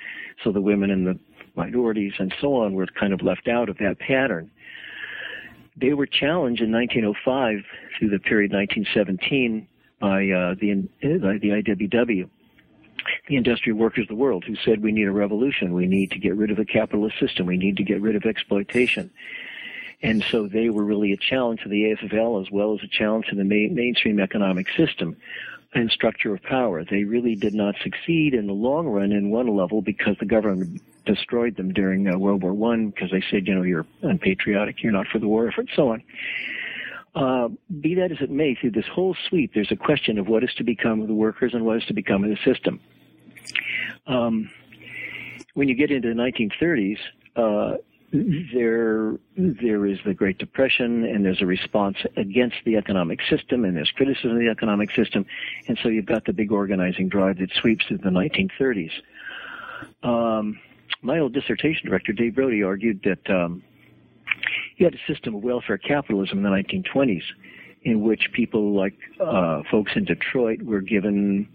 So 0.44 0.52
the 0.52 0.60
women 0.60 0.90
and 0.90 1.06
the 1.06 1.18
minorities 1.56 2.12
and 2.18 2.34
so 2.40 2.54
on 2.56 2.75
were 2.75 2.86
kind 2.86 3.12
of 3.12 3.22
left 3.22 3.48
out 3.48 3.68
of 3.68 3.78
that 3.78 3.98
pattern. 3.98 4.50
They 5.76 5.92
were 5.92 6.06
challenged 6.06 6.62
in 6.62 6.72
1905 6.72 7.58
through 7.98 8.10
the 8.10 8.18
period 8.18 8.52
1917 8.52 9.68
by 10.00 10.28
uh, 10.28 10.54
the 10.60 10.88
the 11.00 11.62
IWW, 11.88 12.28
the 13.28 13.36
industrial 13.36 13.78
workers 13.78 14.04
of 14.04 14.08
the 14.08 14.14
world, 14.14 14.44
who 14.46 14.56
said 14.56 14.82
we 14.82 14.92
need 14.92 15.08
a 15.08 15.12
revolution. 15.12 15.75
We 15.75 15.86
need 15.86 16.10
to 16.12 16.18
get 16.18 16.36
rid 16.36 16.50
of 16.50 16.56
the 16.56 16.64
capitalist 16.64 17.18
system. 17.18 17.46
We 17.46 17.56
need 17.56 17.76
to 17.78 17.82
get 17.82 18.00
rid 18.00 18.16
of 18.16 18.25
exploitation. 18.25 19.10
And 20.02 20.22
so 20.30 20.46
they 20.46 20.68
were 20.68 20.84
really 20.84 21.12
a 21.12 21.16
challenge 21.16 21.62
to 21.62 21.68
the 21.68 21.94
AFL 21.94 22.42
as 22.42 22.50
well 22.50 22.74
as 22.74 22.80
a 22.82 22.88
challenge 22.88 23.26
to 23.26 23.34
the 23.34 23.44
main, 23.44 23.74
mainstream 23.74 24.20
economic 24.20 24.66
system 24.76 25.16
and 25.74 25.90
structure 25.90 26.34
of 26.34 26.42
power. 26.42 26.84
They 26.84 27.04
really 27.04 27.34
did 27.34 27.54
not 27.54 27.74
succeed 27.82 28.34
in 28.34 28.46
the 28.46 28.52
long 28.52 28.86
run 28.86 29.12
in 29.12 29.30
one 29.30 29.48
level 29.54 29.82
because 29.82 30.16
the 30.18 30.26
government 30.26 30.80
destroyed 31.04 31.56
them 31.56 31.72
during 31.72 32.08
uh, 32.08 32.18
World 32.18 32.42
War 32.42 32.52
One 32.52 32.90
because 32.90 33.10
they 33.10 33.22
said, 33.30 33.46
you 33.46 33.54
know, 33.54 33.62
you're 33.62 33.86
unpatriotic, 34.02 34.82
you're 34.82 34.92
not 34.92 35.06
for 35.08 35.18
the 35.18 35.28
war 35.28 35.48
effort, 35.48 35.68
so 35.74 35.92
on. 35.92 36.02
Uh, 37.14 37.48
be 37.80 37.94
that 37.94 38.12
as 38.12 38.18
it 38.20 38.30
may, 38.30 38.54
through 38.54 38.72
this 38.72 38.86
whole 38.86 39.16
sweep, 39.28 39.52
there's 39.54 39.72
a 39.72 39.76
question 39.76 40.18
of 40.18 40.28
what 40.28 40.44
is 40.44 40.52
to 40.54 40.64
become 40.64 41.00
of 41.00 41.08
the 41.08 41.14
workers 41.14 41.54
and 41.54 41.64
what 41.64 41.78
is 41.78 41.84
to 41.84 41.94
become 41.94 42.22
of 42.24 42.30
the 42.30 42.38
system. 42.44 42.78
Um, 44.06 44.50
when 45.54 45.68
you 45.68 45.74
get 45.74 45.90
into 45.90 46.08
the 46.08 46.14
1930s, 46.14 46.98
uh, 47.36 47.78
there 48.52 49.18
there 49.37 49.87
is 49.87 49.99
the 50.04 50.14
Great 50.14 50.38
Depression, 50.38 51.04
and 51.04 51.25
there's 51.25 51.42
a 51.42 51.46
response 51.46 51.96
against 52.16 52.56
the 52.64 52.76
economic 52.76 53.20
system, 53.28 53.64
and 53.64 53.76
there's 53.76 53.90
criticism 53.90 54.32
of 54.32 54.38
the 54.38 54.49
economic 54.49 54.90
system, 54.92 55.26
and 55.68 55.78
so 55.82 55.88
you've 55.88 56.06
got 56.06 56.25
the 56.25 56.32
big 56.32 56.52
organizing 56.52 57.08
drive 57.08 57.38
that 57.38 57.50
sweeps 57.61 57.85
through 57.87 57.99
the 57.99 58.11
1930s. 58.11 58.92
Um, 60.02 60.58
my 61.02 61.18
old 61.18 61.32
dissertation 61.32 61.88
director, 61.88 62.12
Dave 62.12 62.35
Brody, 62.35 62.62
argued 62.62 63.02
that 63.04 63.30
um, 63.30 63.62
you 64.76 64.87
had 64.87 64.94
a 64.94 65.12
system 65.12 65.35
of 65.35 65.42
welfare 65.42 65.78
capitalism 65.78 66.38
in 66.38 66.44
the 66.44 66.50
1920s, 66.50 67.23
in 67.82 68.02
which 68.02 68.30
people 68.32 68.73
like 68.73 68.99
uh, 69.20 69.62
folks 69.70 69.92
in 69.94 70.04
Detroit 70.04 70.62
were 70.62 70.80
given 70.80 71.49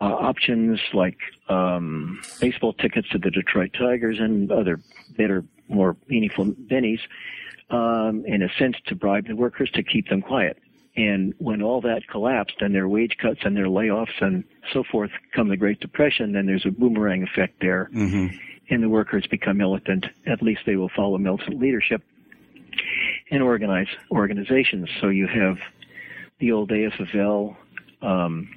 uh, 0.00 0.04
options 0.04 0.80
like 0.92 1.16
um, 1.48 2.20
baseball 2.40 2.72
tickets 2.74 3.08
to 3.10 3.18
the 3.18 3.30
Detroit 3.30 3.74
Tigers 3.78 4.18
and 4.20 4.50
other 4.50 4.80
better, 5.16 5.44
more 5.68 5.96
meaningful 6.08 6.46
bennies, 6.46 7.00
um, 7.70 8.24
in 8.26 8.42
a 8.42 8.48
sense 8.58 8.76
to 8.86 8.94
bribe 8.94 9.26
the 9.26 9.34
workers 9.34 9.70
to 9.72 9.82
keep 9.82 10.08
them 10.08 10.22
quiet. 10.22 10.58
And 10.96 11.34
when 11.38 11.62
all 11.62 11.80
that 11.82 12.08
collapsed 12.08 12.56
and 12.60 12.74
their 12.74 12.88
wage 12.88 13.16
cuts 13.18 13.40
and 13.44 13.56
their 13.56 13.66
layoffs 13.66 14.20
and 14.20 14.44
so 14.72 14.82
forth 14.82 15.10
come 15.34 15.48
the 15.48 15.56
Great 15.56 15.80
Depression, 15.80 16.32
then 16.32 16.46
there's 16.46 16.64
a 16.64 16.70
boomerang 16.70 17.22
effect 17.22 17.60
there. 17.60 17.90
Mm-hmm. 17.92 18.34
And 18.70 18.82
the 18.82 18.88
workers 18.88 19.26
become 19.26 19.58
militant. 19.58 20.06
At 20.26 20.42
least 20.42 20.62
they 20.66 20.76
will 20.76 20.88
follow 20.88 21.18
militant 21.18 21.60
leadership 21.60 22.02
and 23.30 23.42
organize 23.42 23.88
organizations. 24.10 24.88
So 25.00 25.08
you 25.08 25.26
have 25.26 25.58
the 26.38 26.52
old 26.52 26.70
AFL, 26.70 27.56
um, 28.02 28.48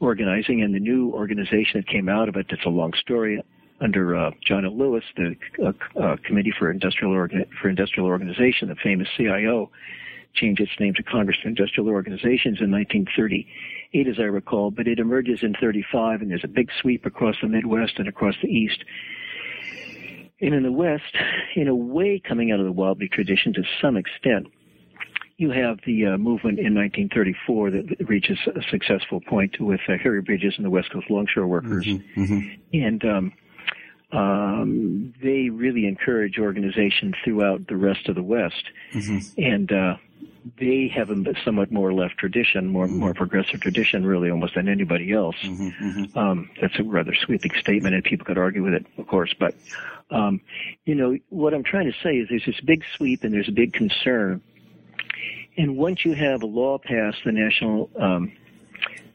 organizing, 0.00 0.62
and 0.62 0.74
the 0.74 0.80
new 0.80 1.10
organization 1.12 1.80
that 1.80 1.88
came 1.88 2.08
out 2.08 2.28
of 2.28 2.36
it. 2.36 2.46
It's 2.50 2.64
a 2.64 2.70
long 2.70 2.92
story. 2.94 3.42
Under 3.80 4.16
uh, 4.16 4.32
John 4.44 4.64
L. 4.64 4.76
Lewis, 4.76 5.04
the 5.16 5.36
uh, 5.64 5.72
uh, 6.00 6.16
Committee 6.24 6.52
for 6.58 6.70
Industrial 6.70 7.12
Organ- 7.12 7.46
for 7.60 7.68
Industrial 7.68 8.08
Organization, 8.08 8.68
the 8.68 8.74
famous 8.74 9.08
CIO, 9.16 9.70
changed 10.34 10.60
its 10.60 10.72
name 10.80 10.94
to 10.94 11.02
Congress 11.02 11.38
for 11.40 11.48
Industrial 11.48 11.88
Organizations 11.88 12.60
in 12.60 12.70
1938, 12.72 14.08
as 14.08 14.18
I 14.18 14.22
recall. 14.22 14.72
But 14.72 14.88
it 14.88 14.98
emerges 14.98 15.42
in 15.42 15.54
35, 15.54 16.22
and 16.22 16.30
there's 16.30 16.44
a 16.44 16.48
big 16.48 16.70
sweep 16.80 17.06
across 17.06 17.36
the 17.40 17.48
Midwest 17.48 17.98
and 17.98 18.08
across 18.08 18.34
the 18.42 18.48
East. 18.48 18.84
And 20.40 20.54
in 20.54 20.62
the 20.62 20.72
West, 20.72 21.16
in 21.56 21.68
a 21.68 21.74
way, 21.74 22.20
coming 22.20 22.52
out 22.52 22.60
of 22.60 22.66
the 22.66 22.72
Wobbly 22.72 23.08
tradition 23.08 23.52
to 23.54 23.62
some 23.80 23.96
extent, 23.96 24.46
you 25.38 25.50
have 25.50 25.78
the 25.86 26.04
uh, 26.04 26.18
movement 26.18 26.58
in 26.58 26.74
1934 26.74 27.70
that 27.70 28.08
reaches 28.08 28.38
a 28.48 28.60
successful 28.70 29.20
point 29.20 29.58
with 29.60 29.80
uh, 29.88 29.92
Harry 30.02 30.20
Bridges 30.20 30.54
and 30.56 30.66
the 30.66 30.70
West 30.70 30.90
Coast 30.92 31.08
Longshore 31.08 31.46
Workers, 31.46 31.86
mm-hmm, 31.86 32.24
mm-hmm. 32.24 32.48
and 32.72 33.04
um, 33.04 33.32
um, 34.10 35.14
they 35.22 35.48
really 35.48 35.86
encourage 35.86 36.38
organization 36.38 37.14
throughout 37.24 37.68
the 37.68 37.76
rest 37.76 38.08
of 38.08 38.16
the 38.16 38.22
West, 38.22 38.64
mm-hmm. 38.92 39.18
and 39.40 39.70
uh, 39.70 39.96
they 40.58 40.90
have 40.92 41.10
a 41.10 41.34
somewhat 41.44 41.70
more 41.70 41.92
left 41.92 42.18
tradition, 42.18 42.66
more 42.66 42.86
mm-hmm. 42.86 42.98
more 42.98 43.14
progressive 43.14 43.60
tradition, 43.60 44.04
really 44.04 44.30
almost 44.30 44.56
than 44.56 44.68
anybody 44.68 45.12
else. 45.12 45.36
Mm-hmm, 45.44 45.68
mm-hmm. 45.68 46.18
Um, 46.18 46.50
that's 46.60 46.78
a 46.80 46.82
rather 46.82 47.14
sweeping 47.14 47.52
statement, 47.60 47.94
and 47.94 48.02
people 48.02 48.26
could 48.26 48.38
argue 48.38 48.64
with 48.64 48.74
it, 48.74 48.86
of 48.96 49.06
course. 49.06 49.32
But 49.38 49.54
um, 50.10 50.40
you 50.84 50.96
know 50.96 51.16
what 51.28 51.54
I'm 51.54 51.62
trying 51.62 51.86
to 51.86 51.96
say 52.02 52.16
is 52.16 52.28
there's 52.28 52.46
this 52.46 52.60
big 52.60 52.82
sweep, 52.96 53.22
and 53.22 53.32
there's 53.32 53.48
a 53.48 53.52
big 53.52 53.72
concern 53.72 54.40
and 55.58 55.76
once 55.76 56.04
you 56.04 56.14
have 56.14 56.42
a 56.42 56.46
law 56.46 56.78
passed, 56.78 57.18
the 57.24 57.32
National 57.32 57.90
um, 58.00 58.32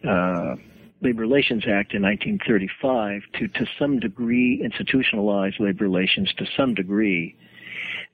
uh, 0.08 0.56
Labor 1.02 1.22
Relations 1.22 1.64
Act 1.64 1.94
in 1.94 2.02
1935 2.02 3.24
to, 3.40 3.48
to 3.48 3.66
some 3.80 4.00
degree, 4.00 4.62
institutionalize 4.62 5.58
labor 5.60 5.86
relations 5.86 6.34
to 6.34 6.46
some 6.58 6.74
degree, 6.74 7.36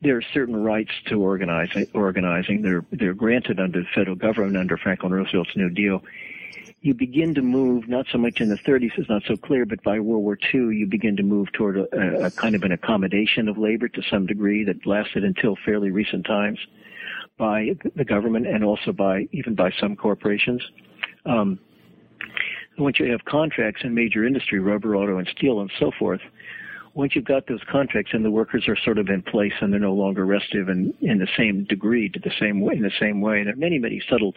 there 0.02 0.16
are 0.16 0.22
certain 0.32 0.56
rights 0.56 0.92
to 1.08 1.16
organize, 1.16 1.70
organizing. 1.94 2.62
They're, 2.62 2.86
they're 2.92 3.16
granted 3.16 3.60
under 3.60 3.82
the 3.82 3.88
federal 3.94 4.16
government 4.16 4.58
under 4.58 4.78
Franklin 4.78 5.12
Roosevelt's 5.12 5.56
New 5.56 5.72
Deal. 5.72 6.04
You 6.82 6.94
begin 6.94 7.34
to 7.34 7.42
move, 7.42 7.90
not 7.90 8.06
so 8.12 8.20
much 8.20 8.40
in 8.42 8.50
the 8.50 8.56
30s, 8.56 8.92
it's 8.98 9.10
not 9.10 9.24
so 9.28 9.38
clear, 9.38 9.66
but 9.66 9.84
by 9.84 10.00
World 10.00 10.24
War 10.24 10.38
II, 10.54 10.78
you 10.78 10.86
begin 10.88 11.18
to 11.18 11.24
move 11.24 11.52
toward 11.52 11.78
a, 11.78 12.26
a 12.26 12.32
kind 12.32 12.56
of 12.56 12.62
an 12.64 12.72
accommodation 12.72 13.50
of 13.50 13.58
labor 13.58 13.88
to 13.90 14.02
some 14.04 14.28
degree 14.28 14.64
that 14.64 14.86
lasted 14.86 15.24
until 15.24 15.58
fairly 15.66 15.90
recent 15.90 16.26
times 16.26 16.60
by 17.40 17.70
the 17.96 18.06
government 18.06 18.46
and 18.46 18.64
also 18.64 18.92
by 18.92 19.28
even 19.32 19.56
by 19.56 19.72
some 19.82 19.96
corporations. 19.96 20.62
Um, 21.26 21.58
once 22.78 23.00
you 23.00 23.10
have 23.12 23.26
contracts 23.26 23.82
in 23.84 23.96
major 23.96 24.26
industry, 24.26 24.60
rubber, 24.60 24.96
auto, 24.96 25.18
and 25.18 25.28
steel, 25.36 25.60
and 25.62 25.72
so 25.80 25.92
forth, 25.98 26.22
once 26.94 27.16
you've 27.16 27.26
got 27.26 27.48
those 27.48 27.62
contracts 27.70 28.12
and 28.14 28.24
the 28.24 28.32
workers 28.32 28.68
are 28.68 28.78
sort 28.84 28.98
of 28.98 29.10
in 29.10 29.22
place 29.22 29.54
and 29.62 29.72
they're 29.72 29.80
no 29.80 29.94
longer 29.94 30.26
restive 30.26 30.70
and 30.70 30.94
in 31.02 31.18
the 31.20 31.28
same 31.38 31.64
degree 31.66 32.10
to 32.10 32.20
the 32.20 32.32
same 32.40 32.62
way 32.62 32.76
in 32.76 32.84
the 32.84 32.92
same 33.00 33.22
way. 33.22 33.44
There 33.44 33.54
are 33.54 33.58
many, 33.58 33.80
many 33.80 34.02
subtle 34.10 34.34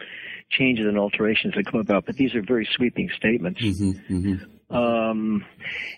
changes 0.49 0.85
and 0.85 0.97
alterations 0.97 1.53
that 1.55 1.65
come 1.65 1.79
about, 1.79 2.05
but 2.05 2.15
these 2.15 2.33
are 2.35 2.41
very 2.41 2.67
sweeping 2.75 3.09
statements. 3.17 3.61
Mm-hmm, 3.61 4.15
mm-hmm. 4.15 4.75
Um, 4.75 5.45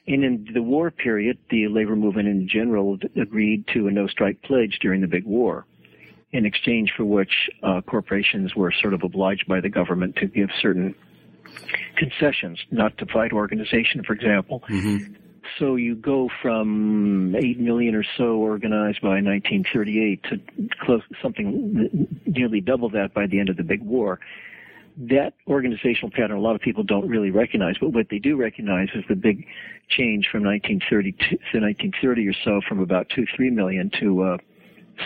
And 0.07 0.23
in 0.23 0.47
the 0.53 0.61
war 0.61 0.91
period, 0.91 1.37
the 1.49 1.67
labor 1.67 1.95
movement 1.95 2.27
in 2.27 2.47
general 2.47 2.97
agreed 3.15 3.65
to 3.73 3.87
a 3.87 3.91
no 3.91 4.07
strike 4.07 4.41
pledge 4.41 4.79
during 4.81 5.01
the 5.01 5.07
big 5.07 5.25
war, 5.25 5.65
in 6.35 6.45
exchange 6.45 6.91
for 6.95 7.05
which 7.05 7.49
uh, 7.63 7.81
corporations 7.81 8.55
were 8.55 8.71
sort 8.81 8.93
of 8.93 9.03
obliged 9.03 9.47
by 9.47 9.61
the 9.61 9.69
government 9.69 10.15
to 10.17 10.27
give 10.27 10.49
certain 10.61 10.93
concessions, 11.95 12.59
not 12.71 12.97
to 12.97 13.05
fight 13.05 13.31
organization, 13.31 14.03
for 14.03 14.13
example. 14.13 14.61
Mm-hmm. 14.69 15.13
So 15.59 15.75
you 15.75 15.95
go 15.95 16.29
from 16.41 17.35
8 17.35 17.59
million 17.59 17.95
or 17.95 18.03
so 18.17 18.35
organized 18.35 19.01
by 19.01 19.21
1938 19.21 20.23
to 20.23 20.41
close 20.81 21.01
something 21.21 22.09
nearly 22.25 22.59
double 22.59 22.89
that 22.89 23.13
by 23.13 23.27
the 23.27 23.39
end 23.39 23.49
of 23.49 23.55
the 23.55 23.63
big 23.63 23.81
war 23.81 24.19
that 24.97 25.33
organizational 25.47 26.09
pattern 26.09 26.37
a 26.37 26.39
lot 26.39 26.55
of 26.55 26.61
people 26.61 26.83
don't 26.83 27.07
really 27.09 27.31
recognize, 27.31 27.75
but 27.79 27.89
what 27.89 28.07
they 28.09 28.19
do 28.19 28.37
recognize 28.37 28.87
is 28.95 29.03
the 29.09 29.15
big 29.15 29.45
change 29.89 30.27
from 30.31 30.43
1930 30.43 31.11
to 31.11 31.59
1930 31.59 32.27
or 32.27 32.33
so 32.43 32.61
from 32.67 32.79
about 32.79 33.09
2, 33.09 33.25
3 33.35 33.49
million 33.49 33.91
to 33.99 34.23
uh, 34.23 34.37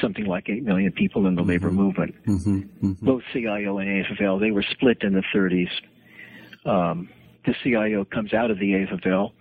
something 0.01 0.25
like 0.25 0.49
8 0.49 0.63
million 0.63 0.91
people 0.91 1.25
in 1.27 1.35
the 1.35 1.41
mm-hmm. 1.41 1.49
labor 1.49 1.71
movement. 1.71 2.15
Mm-hmm. 2.25 2.57
Mm-hmm. 2.87 3.05
Both 3.05 3.23
CIO 3.33 3.77
and 3.77 4.05
AFL, 4.05 4.39
they 4.39 4.51
were 4.51 4.63
split 4.63 5.01
in 5.01 5.13
the 5.13 5.23
30s. 5.33 5.69
Um, 6.65 7.09
the 7.45 7.55
CIO 7.63 8.05
comes 8.05 8.33
out 8.33 8.51
of 8.51 8.59
the 8.59 8.71
AFL. 8.73 9.31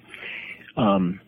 Um, 0.76 1.21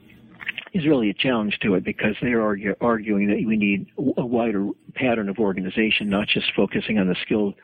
is 0.72 0.86
really 0.86 1.10
a 1.10 1.14
challenge 1.14 1.58
to 1.60 1.74
it 1.74 1.84
because 1.84 2.14
they're 2.22 2.40
argue, 2.40 2.74
arguing 2.80 3.28
that 3.28 3.44
we 3.44 3.56
need 3.56 3.86
a 4.16 4.24
wider 4.24 4.68
pattern 4.94 5.28
of 5.28 5.38
organization, 5.38 6.08
not 6.08 6.28
just 6.28 6.52
focusing 6.54 6.98
on 6.98 7.08
the 7.08 7.16
skilled 7.22 7.54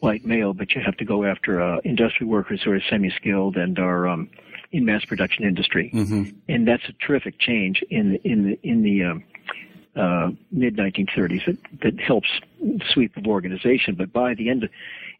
white 0.00 0.24
male, 0.24 0.52
but 0.52 0.72
you 0.72 0.80
have 0.84 0.96
to 0.96 1.04
go 1.04 1.24
after 1.24 1.60
uh, 1.60 1.78
industrial 1.84 2.30
workers 2.30 2.60
who 2.62 2.72
are 2.72 2.80
semi-skilled 2.90 3.56
and 3.56 3.78
are 3.78 4.08
um, 4.08 4.28
in 4.72 4.84
mass 4.84 5.04
production 5.04 5.44
industry, 5.44 5.90
mm-hmm. 5.94 6.30
and 6.48 6.66
that's 6.66 6.82
a 6.88 6.92
terrific 7.04 7.38
change 7.38 7.82
in 7.90 8.16
in 8.24 8.44
the 8.44 8.58
in 8.62 8.82
the 8.82 9.04
um, 9.04 9.24
uh, 9.98 10.30
mid 10.50 10.76
1930s 10.76 11.46
that, 11.46 11.58
that 11.82 12.00
helps 12.00 12.28
sweep 12.92 13.16
of 13.16 13.26
organization. 13.26 13.94
But 13.96 14.12
by 14.12 14.34
the 14.34 14.48
end 14.48 14.64
of, 14.64 14.70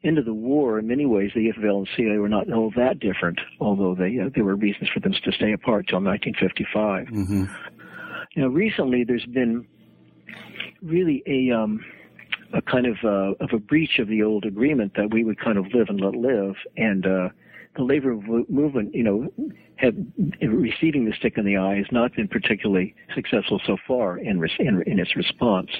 end 0.04 0.18
of 0.18 0.24
the 0.24 0.34
war, 0.34 0.78
in 0.78 0.86
many 0.86 1.06
ways, 1.06 1.32
the 1.34 1.50
AFL 1.50 1.78
and 1.78 1.88
CIO 1.96 2.20
were 2.20 2.28
not 2.28 2.50
all 2.52 2.72
that 2.76 3.00
different, 3.00 3.40
although 3.60 3.94
they 3.94 4.18
uh, 4.18 4.30
there 4.34 4.44
were 4.44 4.56
reasons 4.56 4.88
for 4.90 5.00
them 5.00 5.12
to 5.12 5.32
stay 5.32 5.52
apart 5.52 5.88
till 5.88 6.00
1955. 6.00 7.06
Mm-hmm. 7.06 7.44
Now, 8.36 8.46
recently, 8.46 9.04
there's 9.04 9.26
been 9.26 9.66
really 10.82 11.22
a 11.26 11.50
um, 11.54 11.84
a 12.52 12.62
kind 12.62 12.86
of 12.86 12.96
uh, 13.04 13.44
of 13.44 13.50
a 13.52 13.58
breach 13.58 13.98
of 13.98 14.08
the 14.08 14.22
old 14.22 14.44
agreement 14.44 14.92
that 14.96 15.12
we 15.12 15.24
would 15.24 15.40
kind 15.40 15.58
of 15.58 15.66
live 15.74 15.88
and 15.88 16.00
let 16.00 16.14
live, 16.14 16.54
and 16.76 17.06
uh, 17.06 17.28
the 17.78 17.84
labor 17.84 18.14
movement, 18.48 18.92
you 18.92 19.04
know, 19.04 19.32
have 19.76 19.94
receiving 20.42 21.04
the 21.04 21.12
stick 21.16 21.38
in 21.38 21.44
the 21.46 21.56
eye 21.56 21.76
has 21.76 21.86
not 21.92 22.12
been 22.12 22.26
particularly 22.26 22.92
successful 23.14 23.60
so 23.64 23.76
far 23.86 24.18
in 24.18 24.44
in, 24.58 24.82
in 24.82 24.98
its 24.98 25.14
response. 25.14 25.70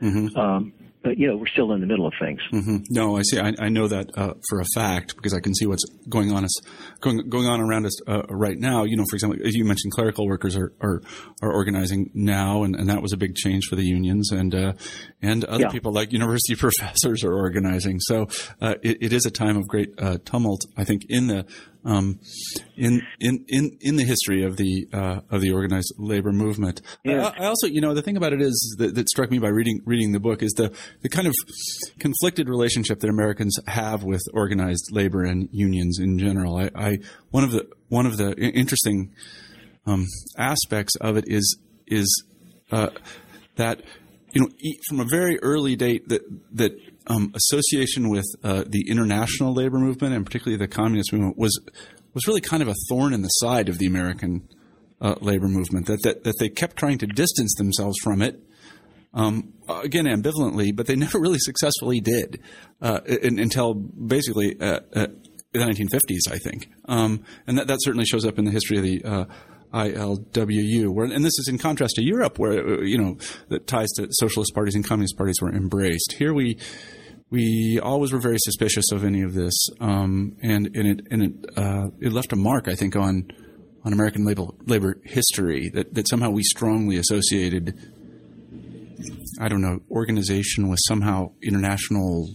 Mm-hmm. 0.00 0.38
Um, 0.38 0.72
but 1.04 1.18
you 1.18 1.28
know 1.28 1.36
we're 1.36 1.46
still 1.46 1.70
in 1.72 1.80
the 1.80 1.86
middle 1.86 2.06
of 2.06 2.14
things. 2.18 2.40
Mm-hmm. 2.52 2.78
No, 2.88 3.16
I 3.16 3.22
see. 3.22 3.38
I, 3.38 3.52
I 3.58 3.68
know 3.68 3.86
that 3.86 4.10
uh, 4.16 4.32
for 4.48 4.60
a 4.60 4.64
fact 4.74 5.14
because 5.14 5.34
I 5.34 5.40
can 5.40 5.54
see 5.54 5.66
what's 5.66 5.84
going 6.08 6.32
on 6.32 6.44
us 6.44 6.52
going 7.00 7.28
going 7.28 7.46
on 7.46 7.60
around 7.60 7.86
us 7.86 7.96
uh, 8.08 8.22
right 8.30 8.58
now. 8.58 8.84
You 8.84 8.96
know, 8.96 9.04
for 9.08 9.16
example, 9.16 9.38
as 9.46 9.54
you 9.54 9.64
mentioned, 9.64 9.92
clerical 9.92 10.26
workers 10.26 10.56
are 10.56 10.72
are, 10.80 11.02
are 11.42 11.52
organizing 11.52 12.10
now, 12.14 12.64
and, 12.64 12.74
and 12.74 12.88
that 12.88 13.02
was 13.02 13.12
a 13.12 13.16
big 13.18 13.36
change 13.36 13.66
for 13.66 13.76
the 13.76 13.84
unions, 13.84 14.32
and 14.32 14.54
uh, 14.54 14.72
and 15.20 15.44
other 15.44 15.64
yeah. 15.64 15.68
people 15.70 15.92
like 15.92 16.12
university 16.12 16.56
professors 16.58 17.22
are 17.22 17.34
organizing. 17.34 18.00
So 18.00 18.28
uh, 18.60 18.74
it, 18.82 18.98
it 19.00 19.12
is 19.12 19.26
a 19.26 19.30
time 19.30 19.56
of 19.56 19.68
great 19.68 19.90
uh, 19.98 20.18
tumult, 20.24 20.62
I 20.76 20.84
think, 20.84 21.02
in 21.08 21.26
the 21.26 21.46
um, 21.84 22.18
in 22.76 23.02
in 23.20 23.44
in 23.48 23.76
in 23.80 23.96
the 23.96 24.04
history 24.04 24.44
of 24.44 24.56
the 24.56 24.88
uh, 24.92 25.20
of 25.30 25.40
the 25.40 25.52
organized 25.52 25.92
labor 25.98 26.32
movement. 26.32 26.80
Yeah. 27.04 27.32
I, 27.36 27.44
I, 27.44 27.46
also, 27.46 27.66
you 27.66 27.80
know, 27.80 27.94
the 27.94 28.02
thing 28.02 28.16
about 28.16 28.32
it 28.32 28.40
is 28.40 28.76
that, 28.78 28.94
that, 28.94 29.08
struck 29.08 29.30
me 29.30 29.38
by 29.38 29.48
reading 29.48 29.82
reading 29.84 30.12
the 30.12 30.20
book 30.20 30.42
is 30.42 30.52
the 30.52 30.72
the 31.02 31.08
kind 31.08 31.26
of 31.26 31.34
conflicted 31.98 32.48
relationship 32.48 33.00
that 33.00 33.10
Americans 33.10 33.58
have 33.66 34.02
with 34.02 34.22
organized 34.32 34.88
labor 34.92 35.24
and 35.24 35.48
unions 35.52 35.98
in 35.98 36.18
general. 36.18 36.56
I, 36.56 36.70
I 36.74 36.98
one 37.30 37.44
of 37.44 37.52
the 37.52 37.68
one 37.88 38.06
of 38.06 38.16
the 38.16 38.34
interesting 38.36 39.12
um, 39.86 40.06
aspects 40.38 40.94
of 40.96 41.16
it 41.16 41.24
is 41.26 41.58
is 41.86 42.24
uh, 42.72 42.90
that 43.56 43.82
you 44.32 44.40
know 44.40 44.48
from 44.88 45.00
a 45.00 45.04
very 45.04 45.38
early 45.42 45.76
date 45.76 46.08
that 46.08 46.22
that 46.52 46.72
um, 47.06 47.32
association 47.34 48.08
with 48.08 48.24
uh, 48.42 48.64
the 48.66 48.88
international 48.88 49.52
labor 49.52 49.78
movement 49.78 50.14
and 50.14 50.24
particularly 50.24 50.56
the 50.56 50.68
communist 50.68 51.12
movement 51.12 51.36
was 51.36 51.58
was 52.14 52.26
really 52.26 52.40
kind 52.40 52.62
of 52.62 52.68
a 52.68 52.74
thorn 52.88 53.12
in 53.12 53.22
the 53.22 53.28
side 53.28 53.68
of 53.68 53.78
the 53.78 53.86
American 53.86 54.48
uh, 55.00 55.16
labor 55.20 55.48
movement. 55.48 55.86
That, 55.86 56.02
that 56.02 56.24
that 56.24 56.34
they 56.38 56.48
kept 56.48 56.76
trying 56.76 56.98
to 56.98 57.06
distance 57.06 57.54
themselves 57.56 57.96
from 58.02 58.22
it. 58.22 58.40
Um, 59.12 59.52
again, 59.68 60.06
ambivalently, 60.06 60.74
but 60.74 60.86
they 60.86 60.96
never 61.06 61.20
really 61.20 61.38
successfully 61.38 62.00
did 62.00 62.40
uh, 62.80 63.00
in, 63.06 63.38
until 63.38 63.74
basically 63.74 64.60
uh, 64.60 64.80
uh, 64.94 65.06
the 65.52 65.60
1950s, 65.60 66.32
I 66.32 66.38
think. 66.38 66.68
Um, 66.86 67.24
and 67.46 67.56
that, 67.58 67.68
that 67.68 67.78
certainly 67.80 68.06
shows 68.06 68.24
up 68.24 68.38
in 68.38 68.44
the 68.44 68.50
history 68.50 68.78
of 68.78 68.82
the 68.82 69.04
uh, 69.04 69.24
ILWU, 69.74 71.12
and 71.12 71.24
this 71.24 71.38
is 71.38 71.48
in 71.48 71.58
contrast 71.58 71.96
to 71.96 72.02
Europe, 72.02 72.38
where 72.38 72.84
you 72.84 72.96
know 72.96 73.18
the 73.48 73.58
ties 73.58 73.90
to 73.96 74.06
socialist 74.10 74.54
parties 74.54 74.74
and 74.74 74.86
communist 74.86 75.16
parties 75.16 75.40
were 75.40 75.52
embraced. 75.52 76.14
Here 76.18 76.32
we 76.32 76.58
we 77.30 77.80
always 77.82 78.12
were 78.12 78.20
very 78.20 78.38
suspicious 78.38 78.92
of 78.92 79.04
any 79.04 79.22
of 79.22 79.34
this, 79.34 79.54
um, 79.80 80.36
and, 80.42 80.70
and 80.74 80.86
it 80.86 81.06
and 81.10 81.22
it 81.22 81.58
uh, 81.58 81.88
it 82.00 82.12
left 82.12 82.32
a 82.32 82.36
mark, 82.36 82.68
I 82.68 82.76
think, 82.76 82.94
on 82.94 83.28
on 83.84 83.92
American 83.92 84.24
labor 84.24 84.44
labor 84.66 85.00
history 85.04 85.68
that 85.70 85.94
that 85.94 86.08
somehow 86.08 86.30
we 86.30 86.42
strongly 86.44 86.96
associated. 86.96 87.76
I 89.40 89.48
don't 89.48 89.60
know 89.60 89.80
organization 89.90 90.68
with 90.68 90.78
somehow 90.86 91.32
international 91.42 92.28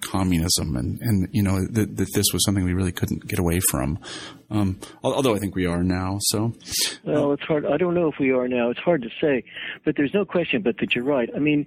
communism, 0.00 0.76
and 0.76 0.98
and 1.02 1.28
you 1.32 1.42
know 1.42 1.60
that, 1.60 1.96
that 1.96 2.14
this 2.14 2.26
was 2.32 2.42
something 2.44 2.64
we 2.64 2.72
really 2.72 2.92
couldn't 2.92 3.26
get 3.26 3.38
away 3.38 3.60
from. 3.60 3.98
Um, 4.50 4.78
although 5.02 5.34
I 5.34 5.38
think 5.38 5.54
we 5.54 5.66
are 5.66 5.82
now. 5.82 6.18
So, 6.20 6.52
well, 7.04 7.32
it's 7.32 7.42
hard. 7.42 7.66
I 7.66 7.76
don't 7.76 7.94
know 7.94 8.08
if 8.08 8.18
we 8.18 8.30
are 8.30 8.46
now. 8.48 8.70
It's 8.70 8.80
hard 8.80 9.02
to 9.02 9.10
say, 9.20 9.44
but 9.84 9.96
there's 9.96 10.14
no 10.14 10.24
question 10.24 10.62
but 10.62 10.78
that 10.78 10.94
you're 10.94 11.04
right. 11.04 11.30
I 11.34 11.38
mean. 11.38 11.66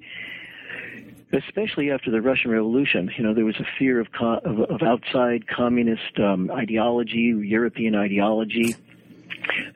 Especially 1.32 1.92
after 1.92 2.10
the 2.10 2.24
Russian 2.24 2.50
Revolution, 2.50 3.12
you 3.15 3.24
know, 3.24 3.36
there 3.36 3.46
was 3.46 3.60
a 3.60 3.65
fear 3.78 4.00
of 4.00 4.12
co- 4.12 4.39
of, 4.44 4.62
of, 4.62 4.82
outside 4.82 5.48
communist 5.48 6.20
um, 6.20 6.50
ideology, 6.50 7.36
European 7.46 7.94
ideology. 7.94 8.76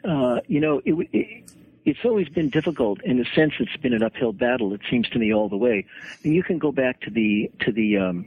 Uh, 0.04 0.40
you 0.48 0.60
know, 0.60 0.82
it, 0.84 1.08
it, 1.14 1.44
it's 1.86 2.06
always 2.06 2.30
been 2.30 2.50
difficult 2.50 3.02
in 3.04 3.20
a 3.20 3.26
sense. 3.36 3.54
It's 3.60 3.76
been 3.78 3.94
an 3.94 4.04
uphill 4.04 4.34
battle. 4.34 4.74
It 4.74 4.82
seems 4.90 5.10
to 5.10 5.20
me 5.20 5.34
all 5.34 5.50
the 5.50 5.58
way. 5.58 5.86
And 6.24 6.34
you 6.34 6.44
can 6.44 6.58
go 6.58 6.72
back 6.72 7.02
to 7.02 7.10
the 7.10 7.52
to 7.62 7.72
the 7.72 7.98
um, 7.98 8.26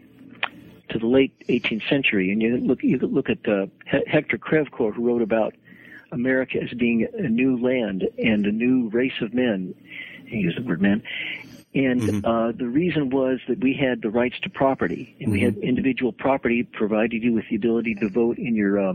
to 0.88 0.99
the 0.99 1.07
late 1.07 1.35
18th 1.49 1.88
century, 1.88 2.31
and 2.31 2.42
you 2.42 2.57
look 2.59 2.83
you 2.83 2.99
look 2.99 3.29
at 3.29 3.46
uh, 3.49 3.66
Hector 4.07 4.38
Crèvecoeur, 4.38 4.94
who 4.94 5.07
wrote 5.07 5.22
about 5.22 5.55
America 6.12 6.59
as 6.62 6.70
being 6.70 7.07
a 7.14 7.29
new 7.29 7.57
land 7.61 8.09
and 8.18 8.46
a 8.46 8.53
new 8.53 8.88
race 8.90 9.20
of 9.20 9.35
men. 9.35 9.75
He 10.27 10.38
used 10.38 10.59
the 10.59 10.62
word 10.62 10.81
men. 10.81 11.03
And 11.75 12.01
mm-hmm. 12.01 12.25
uh, 12.25 12.53
the 12.53 12.66
reason 12.66 13.11
was 13.11 13.40
that 13.49 13.61
we 13.61 13.75
had 13.75 14.01
the 14.01 14.11
rights 14.11 14.37
to 14.42 14.51
property, 14.51 15.14
and 15.18 15.29
mm-hmm. 15.29 15.33
we 15.33 15.40
had 15.42 15.55
mm-hmm. 15.57 15.64
individual 15.64 16.12
property 16.12 16.62
provided 16.62 17.22
you 17.22 17.35
with 17.35 17.44
the 17.51 17.57
ability 17.57 17.94
to 17.96 18.09
vote 18.09 18.38
in 18.38 18.55
your, 18.55 18.79
uh, 18.79 18.94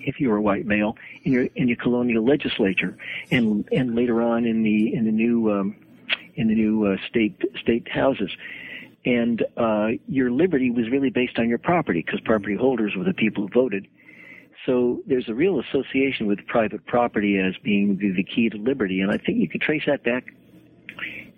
if 0.00 0.18
you 0.18 0.30
were 0.30 0.36
a 0.36 0.42
white 0.42 0.64
male, 0.64 0.96
in 1.24 1.32
your 1.32 1.48
in 1.54 1.68
your 1.68 1.76
colonial 1.76 2.24
legislature, 2.24 2.96
and 3.30 3.68
and 3.72 3.94
later 3.94 4.22
on 4.22 4.46
in 4.46 4.62
the 4.62 4.94
in 4.94 5.04
the 5.04 5.12
new 5.12 5.52
um, 5.52 5.76
in 6.36 6.48
the 6.48 6.54
new 6.54 6.86
uh, 6.86 6.96
state 7.08 7.42
state 7.60 7.86
houses 7.88 8.30
and 9.08 9.42
uh, 9.56 9.88
your 10.06 10.30
liberty 10.30 10.70
was 10.70 10.90
really 10.90 11.08
based 11.08 11.38
on 11.38 11.48
your 11.48 11.56
property 11.56 12.02
because 12.04 12.20
property 12.20 12.54
holders 12.54 12.92
were 12.94 13.04
the 13.04 13.14
people 13.14 13.46
who 13.46 13.48
voted. 13.48 13.86
So 14.66 15.00
there's 15.06 15.30
a 15.30 15.34
real 15.34 15.60
association 15.60 16.26
with 16.26 16.46
private 16.46 16.84
property 16.84 17.38
as 17.38 17.54
being 17.62 17.96
the, 17.96 18.12
the 18.12 18.22
key 18.22 18.50
to 18.50 18.58
liberty, 18.58 19.00
and 19.00 19.10
I 19.10 19.16
think 19.16 19.38
you 19.38 19.48
can 19.48 19.60
trace 19.60 19.84
that 19.86 20.04
back 20.04 20.24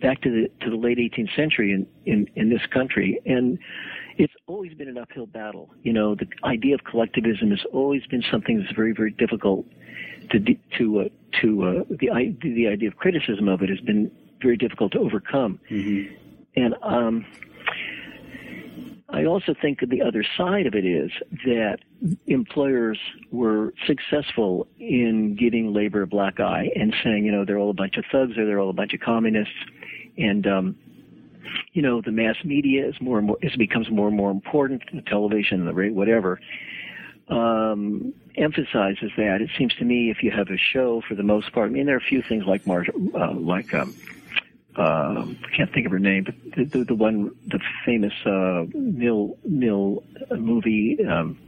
back 0.03 0.23
to 0.23 0.31
the 0.31 0.65
to 0.65 0.71
the 0.71 0.77
late 0.77 0.99
18th 0.99 1.37
century 1.37 1.73
in 1.73 1.87
in, 2.07 2.27
in 2.35 2.49
this 2.51 2.63
country, 2.73 3.21
and 3.25 3.57
it's 4.19 4.33
always 4.49 4.75
been 4.75 4.89
an 4.89 4.99
uphill 4.99 5.27
battle. 5.27 5.71
You 5.85 5.93
know, 5.93 6.17
the 6.17 6.27
idea 6.43 6.75
of 6.75 6.83
collectivism 6.83 7.51
has 7.51 7.65
always 7.73 8.05
been 8.07 8.25
something 8.33 8.59
that's 8.59 8.73
very 8.73 8.93
very 8.93 9.13
difficult 9.13 9.65
to 10.31 10.41
to 10.79 11.01
uh, 11.03 11.05
to 11.41 11.63
uh, 11.63 11.85
the 11.89 12.35
the 12.43 12.67
idea 12.67 12.89
of 12.89 12.97
criticism 12.97 13.47
of 13.47 13.63
it 13.63 13.69
has 13.69 13.81
been 13.81 14.11
very 14.43 14.57
difficult 14.57 14.91
to 14.93 14.99
overcome. 14.99 15.61
Mm-hmm. 15.71 16.15
And 16.57 16.75
um, 16.83 17.27
I 19.13 19.25
also 19.25 19.55
think 19.61 19.81
that 19.81 19.91
the 19.91 20.03
other 20.03 20.25
side 20.37 20.67
of 20.67 20.75
it 20.75 20.85
is 20.85 21.11
that 21.45 21.79
employers 22.27 22.99
were 23.33 23.75
successful 23.87 24.69
in 24.79 25.35
giving 25.35 25.73
labor 25.73 26.03
a 26.03 26.07
black 26.07 26.39
eye 26.41 26.71
and 26.77 26.95
saying, 27.03 27.25
you 27.25 27.33
know, 27.33 27.45
they're 27.45 27.59
all 27.59 27.71
a 27.71 27.75
bunch 27.75 27.97
of 27.97 28.05
thugs 28.13 28.39
or 28.39 28.47
they're 28.47 28.61
all 28.61 28.71
a 28.71 28.75
bunch 28.75 28.95
of 28.95 29.01
communists. 29.01 29.55
And, 30.17 30.47
um, 30.47 30.77
you 31.73 31.83
know, 31.83 32.01
the 32.01 32.13
mass 32.13 32.37
media 32.45 32.89
is 32.89 32.95
more 33.01 33.19
and 33.19 33.27
more, 33.27 33.39
it 33.43 33.59
becomes 33.59 33.91
more 33.91 34.07
and 34.09 34.17
more 34.17 34.31
important, 34.31 34.83
the 34.95 35.03
television, 35.03 35.65
the 35.65 35.75
radio, 35.75 35.95
whatever. 35.95 36.39
um, 37.29 38.13
emphasizes 38.37 39.11
that. 39.17 39.41
It 39.41 39.51
seems 39.57 39.75
to 39.77 39.85
me 39.85 40.11
if 40.11 40.23
you 40.23 40.31
have 40.31 40.49
a 40.51 40.57
show, 40.57 41.03
for 41.07 41.15
the 41.15 41.23
most 41.23 41.53
part, 41.53 41.71
I 41.71 41.73
mean, 41.73 41.87
there 41.87 41.95
are 41.95 41.99
a 41.99 42.01
few 42.01 42.23
things 42.23 42.45
like 42.47 42.67
Mar- 42.67 42.87
uh, 43.15 43.33
like 43.35 43.73
um, 43.75 43.95
uh, 44.79 45.25
I 45.25 45.57
can't 45.57 45.73
think 45.73 45.87
of 45.87 45.93
her 45.93 45.99
name, 45.99 46.25
but 46.25 46.35
the, 46.57 46.65
the, 46.65 46.85
the 46.85 46.95
one, 46.95 47.35
the 47.47 47.61
famous 47.85 48.13
uh, 48.25 48.65
Mill 48.75 49.37
Mill 49.45 50.03
movie. 50.31 50.99
Um, 51.05 51.39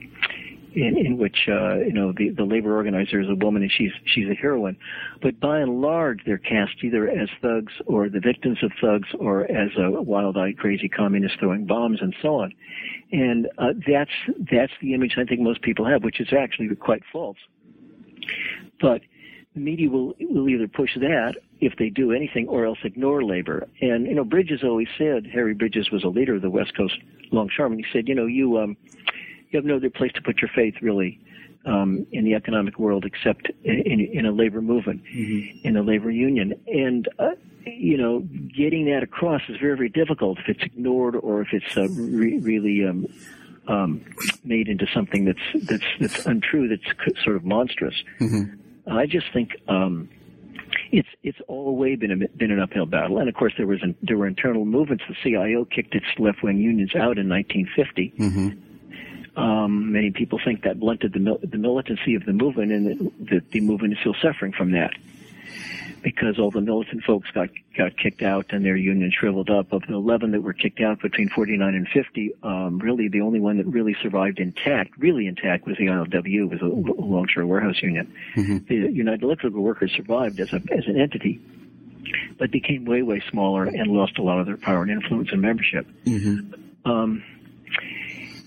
in, 0.74 0.96
in 0.96 1.18
which 1.18 1.48
uh, 1.48 1.76
you 1.76 1.92
know 1.92 2.12
the, 2.16 2.30
the 2.30 2.44
labor 2.44 2.74
organizer 2.74 3.20
is 3.20 3.28
a 3.28 3.34
woman 3.34 3.62
and 3.62 3.70
she's 3.70 3.92
she's 4.06 4.28
a 4.28 4.34
heroine, 4.34 4.76
but 5.20 5.38
by 5.40 5.60
and 5.60 5.80
large 5.80 6.20
they're 6.24 6.38
cast 6.38 6.72
either 6.82 7.08
as 7.08 7.28
thugs 7.40 7.72
or 7.86 8.08
the 8.08 8.20
victims 8.20 8.58
of 8.62 8.72
thugs 8.80 9.08
or 9.18 9.44
as 9.50 9.70
a 9.78 9.90
wild-eyed 10.00 10.58
crazy 10.58 10.88
communist 10.88 11.38
throwing 11.38 11.66
bombs 11.66 11.98
and 12.00 12.14
so 12.22 12.36
on, 12.36 12.52
and 13.12 13.48
uh, 13.58 13.72
that's 13.86 14.10
that's 14.50 14.72
the 14.80 14.94
image 14.94 15.16
I 15.18 15.24
think 15.24 15.40
most 15.40 15.62
people 15.62 15.84
have, 15.86 16.02
which 16.04 16.20
is 16.20 16.32
actually 16.32 16.74
quite 16.76 17.02
false. 17.12 17.38
But 18.80 19.02
the 19.54 19.60
media 19.60 19.90
will 19.90 20.14
will 20.20 20.48
either 20.48 20.68
push 20.68 20.94
that 20.96 21.34
if 21.62 21.76
they 21.76 21.88
do 21.88 22.12
anything, 22.12 22.48
or 22.48 22.66
else 22.66 22.78
ignore 22.84 23.22
labor. 23.24 23.68
And 23.80 24.06
you 24.06 24.14
know, 24.14 24.24
Bridges 24.24 24.62
always 24.62 24.88
said 24.98 25.26
Harry 25.32 25.54
Bridges 25.54 25.90
was 25.90 26.04
a 26.04 26.08
leader 26.08 26.34
of 26.34 26.42
the 26.42 26.50
West 26.50 26.76
Coast 26.76 26.98
longshoremen. 27.30 27.78
He 27.78 27.86
said, 27.92 28.08
you 28.08 28.14
know, 28.14 28.26
you 28.26 28.58
um, 28.58 28.76
you 29.50 29.58
have 29.58 29.64
no 29.64 29.76
other 29.76 29.90
place 29.90 30.12
to 30.14 30.22
put 30.22 30.42
your 30.42 30.50
faith 30.54 30.74
really 30.82 31.20
um, 31.64 32.06
in 32.12 32.24
the 32.24 32.34
economic 32.34 32.78
world 32.78 33.04
except 33.04 33.50
in, 33.64 34.00
in 34.12 34.26
a 34.26 34.32
labor 34.32 34.60
movement, 34.60 35.02
mm-hmm. 35.04 35.66
in 35.66 35.76
a 35.76 35.82
labor 35.82 36.10
union. 36.10 36.54
And, 36.66 37.08
uh, 37.18 37.30
you 37.64 37.96
know, 37.96 38.20
getting 38.20 38.86
that 38.86 39.02
across 39.02 39.42
is 39.48 39.56
very, 39.58 39.76
very 39.76 39.88
difficult 39.88 40.38
if 40.38 40.48
it's 40.48 40.62
ignored 40.62 41.14
or 41.14 41.42
if 41.42 41.48
it's 41.52 41.76
uh, 41.76 41.88
re- 41.88 42.38
really 42.38 42.84
um, 42.84 43.06
um, 43.68 44.04
made 44.44 44.68
into 44.68 44.86
something 44.92 45.24
that's 45.24 45.66
that's 45.68 45.84
that's 46.00 46.26
untrue, 46.26 46.68
that's 46.68 47.22
sort 47.22 47.36
of 47.36 47.44
monstrous. 47.44 47.94
Mm-hmm. 48.20 48.90
I 48.90 49.06
just 49.06 49.26
think 49.32 49.50
um, 49.68 50.08
it's 50.92 51.08
it's 51.22 51.38
always 51.48 51.98
been 51.98 52.12
a, 52.12 52.28
been 52.36 52.50
an 52.50 52.60
uphill 52.60 52.86
battle, 52.86 53.18
and 53.18 53.28
of 53.28 53.34
course 53.34 53.54
there 53.56 53.66
was 53.66 53.82
an, 53.82 53.96
there 54.02 54.18
were 54.18 54.26
internal 54.26 54.64
movements. 54.64 55.04
The 55.08 55.16
CIO 55.22 55.64
kicked 55.64 55.94
its 55.94 56.06
left 56.18 56.42
wing 56.42 56.58
unions 56.58 56.94
out 56.94 57.18
in 57.18 57.28
1950. 57.28 58.12
Mm-hmm 58.18 58.68
um, 59.36 59.92
many 59.92 60.10
people 60.10 60.38
think 60.44 60.62
that 60.64 60.78
blunted 60.78 61.14
the, 61.14 61.18
mil- 61.18 61.40
the 61.42 61.56
militancy 61.56 62.14
of 62.14 62.24
the 62.26 62.32
movement, 62.32 62.70
and 62.70 62.86
that 62.86 63.30
the, 63.30 63.42
the 63.50 63.60
movement 63.60 63.94
is 63.94 63.98
still 64.00 64.14
suffering 64.20 64.52
from 64.52 64.72
that 64.72 64.92
because 66.02 66.38
all 66.38 66.50
the 66.50 66.60
militant 66.60 67.04
folks 67.04 67.30
got 67.30 67.48
got 67.76 67.96
kicked 67.96 68.22
out 68.22 68.46
and 68.50 68.64
their 68.64 68.76
union 68.76 69.10
shriveled 69.10 69.50
up. 69.50 69.72
Of 69.72 69.82
the 69.86 69.94
11 69.94 70.32
that 70.32 70.42
were 70.42 70.52
kicked 70.52 70.80
out 70.80 71.00
between 71.00 71.28
49 71.28 71.74
and 71.74 71.88
50, 71.88 72.34
um, 72.42 72.78
really 72.78 73.08
the 73.08 73.20
only 73.20 73.40
one 73.40 73.56
that 73.58 73.66
really 73.66 73.96
survived 74.02 74.38
intact, 74.38 74.96
really 74.98 75.26
intact, 75.26 75.66
was 75.66 75.76
the 75.78 75.86
ILWU, 75.86 76.50
was 76.50 76.60
a 76.60 76.66
longshore 76.66 77.46
warehouse 77.46 77.80
union. 77.82 78.12
Mm-hmm. 78.36 78.66
The 78.66 78.92
United 78.92 79.22
Electrical 79.22 79.62
Workers 79.62 79.92
survived 79.92 80.40
as 80.40 80.52
a 80.52 80.62
as 80.70 80.86
an 80.86 81.00
entity, 81.00 81.40
but 82.38 82.50
became 82.50 82.84
way 82.84 83.02
way 83.02 83.22
smaller 83.30 83.64
and 83.64 83.90
lost 83.90 84.18
a 84.18 84.22
lot 84.22 84.38
of 84.38 84.46
their 84.46 84.56
power 84.56 84.82
and 84.82 84.90
influence 84.90 85.30
and 85.32 85.40
membership. 85.40 85.86
Mm-hmm. 86.04 86.90
Um, 86.90 87.22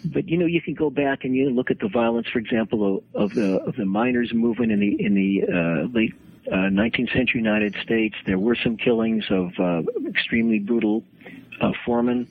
but 0.06 0.28
you 0.28 0.38
know, 0.38 0.46
you 0.46 0.62
can 0.62 0.74
go 0.74 0.90
back 0.90 1.24
and 1.24 1.36
you 1.36 1.50
look 1.50 1.72
at 1.72 1.80
the 1.80 1.88
violence, 1.88 2.28
for 2.28 2.40
example, 2.40 2.98
of, 2.98 3.30
of 3.32 3.34
the 3.34 3.58
of 3.62 3.76
the 3.76 3.86
miners' 3.86 4.34
movement 4.34 4.72
in 4.72 4.80
the 4.80 5.04
in 5.04 5.16
the 5.16 5.44
uh, 5.44 5.98
late 5.98 6.14
uh, 6.52 6.70
19th 6.70 7.14
century 7.14 7.40
United 7.42 7.76
States. 7.82 8.16
There 8.26 8.40
were 8.40 8.56
some 8.56 8.78
killings 8.78 9.26
of 9.30 9.52
uh, 9.60 9.82
extremely 10.08 10.60
brutal 10.60 11.04
uh, 11.62 11.72
foremen. 11.86 12.28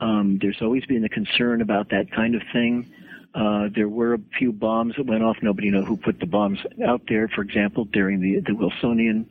Um, 0.00 0.38
there's 0.40 0.60
always 0.60 0.84
been 0.86 1.04
a 1.04 1.08
concern 1.08 1.60
about 1.60 1.90
that 1.90 2.10
kind 2.10 2.34
of 2.34 2.42
thing. 2.52 2.92
Uh, 3.34 3.68
there 3.74 3.88
were 3.88 4.14
a 4.14 4.20
few 4.38 4.52
bombs 4.52 4.94
that 4.96 5.06
went 5.06 5.22
off. 5.22 5.36
Nobody 5.42 5.70
knew 5.70 5.84
who 5.84 5.96
put 5.96 6.20
the 6.20 6.26
bombs 6.26 6.58
out 6.86 7.02
there. 7.08 7.28
For 7.28 7.42
example, 7.42 7.86
during 7.86 8.20
the 8.20 8.40
the 8.40 8.54
Wilsonian 8.54 9.26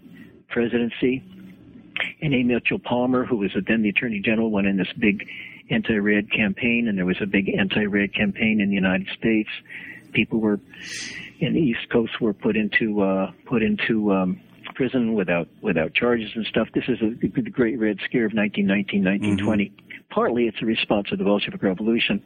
presidency, 0.49 1.23
and 2.21 2.33
A. 2.33 2.43
Mitchell 2.43 2.79
Palmer, 2.79 3.25
who 3.25 3.37
was 3.37 3.51
then 3.67 3.83
the 3.83 3.89
Attorney 3.89 4.19
General, 4.19 4.49
went 4.49 4.67
in 4.67 4.77
this 4.77 4.91
big 4.97 5.27
anti-red 5.69 6.31
campaign, 6.31 6.87
and 6.87 6.97
there 6.97 7.05
was 7.05 7.21
a 7.21 7.25
big 7.25 7.49
anti-red 7.49 8.13
campaign 8.13 8.59
in 8.59 8.69
the 8.69 8.75
United 8.75 9.07
States. 9.17 9.49
People 10.11 10.39
were 10.39 10.59
in 11.39 11.53
the 11.53 11.59
East 11.59 11.89
Coast 11.91 12.21
were 12.21 12.33
put 12.33 12.55
into 12.55 13.01
uh, 13.01 13.31
put 13.45 13.63
into 13.63 14.13
um, 14.13 14.39
prison 14.75 15.13
without 15.13 15.47
without 15.61 15.93
charges 15.93 16.31
and 16.35 16.45
stuff. 16.45 16.67
This 16.73 16.85
is 16.87 17.01
a, 17.01 17.09
the 17.15 17.49
Great 17.49 17.79
Red 17.79 17.97
Scare 18.05 18.25
of 18.25 18.33
1919, 18.33 19.03
1920. 19.03 19.65
Mm-hmm. 19.65 20.13
Partly, 20.13 20.47
it's 20.47 20.61
a 20.61 20.65
response 20.65 21.09
to 21.09 21.15
the 21.15 21.23
Bolshevik 21.23 21.63
Revolution. 21.63 22.23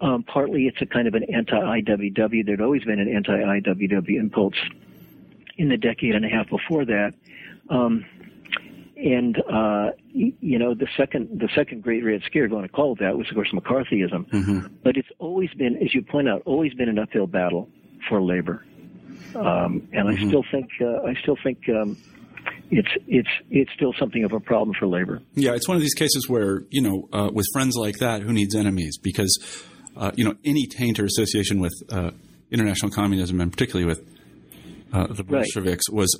Um, 0.00 0.22
partly, 0.22 0.66
it's 0.66 0.82
a 0.82 0.86
kind 0.86 1.08
of 1.08 1.14
an 1.14 1.24
anti-IWW. 1.24 2.44
There'd 2.44 2.60
always 2.60 2.84
been 2.84 2.98
an 2.98 3.08
anti-IWW 3.08 4.18
impulse 4.18 4.56
in 5.56 5.68
the 5.68 5.76
decade 5.76 6.14
and 6.14 6.24
a 6.24 6.28
half 6.28 6.50
before 6.50 6.84
that. 6.84 7.14
Um, 7.70 8.04
and 9.04 9.36
uh, 9.52 9.90
you 10.12 10.58
know 10.58 10.74
the 10.74 10.88
second 10.96 11.28
the 11.38 11.48
second 11.54 11.82
great 11.82 12.02
red 12.02 12.22
scare, 12.24 12.46
if 12.46 12.50
you 12.50 12.56
want 12.56 12.66
to 12.66 12.72
call 12.72 12.94
it 12.94 13.00
that, 13.00 13.16
was 13.16 13.28
of 13.28 13.34
course 13.34 13.50
McCarthyism. 13.52 14.28
Mm-hmm. 14.30 14.66
But 14.82 14.96
it's 14.96 15.08
always 15.18 15.50
been, 15.50 15.76
as 15.76 15.94
you 15.94 16.02
point 16.02 16.28
out, 16.28 16.42
always 16.46 16.72
been 16.72 16.88
an 16.88 16.98
uphill 16.98 17.26
battle 17.26 17.68
for 18.08 18.22
labor. 18.22 18.64
Um, 19.34 19.88
and 19.92 20.08
mm-hmm. 20.08 20.24
I 20.24 20.28
still 20.28 20.44
think 20.50 20.70
uh, 20.80 21.02
I 21.06 21.14
still 21.20 21.36
think 21.44 21.58
um, 21.68 21.98
it's 22.70 22.88
it's 23.06 23.28
it's 23.50 23.70
still 23.74 23.92
something 23.98 24.24
of 24.24 24.32
a 24.32 24.40
problem 24.40 24.74
for 24.78 24.86
labor. 24.86 25.20
Yeah, 25.34 25.52
it's 25.52 25.68
one 25.68 25.76
of 25.76 25.82
these 25.82 25.94
cases 25.94 26.26
where 26.26 26.62
you 26.70 26.80
know, 26.80 27.08
uh, 27.12 27.30
with 27.30 27.46
friends 27.52 27.74
like 27.76 27.98
that, 27.98 28.22
who 28.22 28.32
needs 28.32 28.54
enemies? 28.54 28.96
Because 28.96 29.38
uh, 29.98 30.12
you 30.14 30.24
know, 30.24 30.34
any 30.46 30.66
taint 30.66 30.98
or 30.98 31.04
association 31.04 31.60
with 31.60 31.74
uh, 31.90 32.12
international 32.50 32.90
communism, 32.90 33.38
and 33.40 33.52
particularly 33.52 33.86
with 33.86 34.00
uh, 34.94 35.08
the 35.08 35.24
Bolsheviks, 35.24 35.90
right. 35.90 35.94
was 35.94 36.18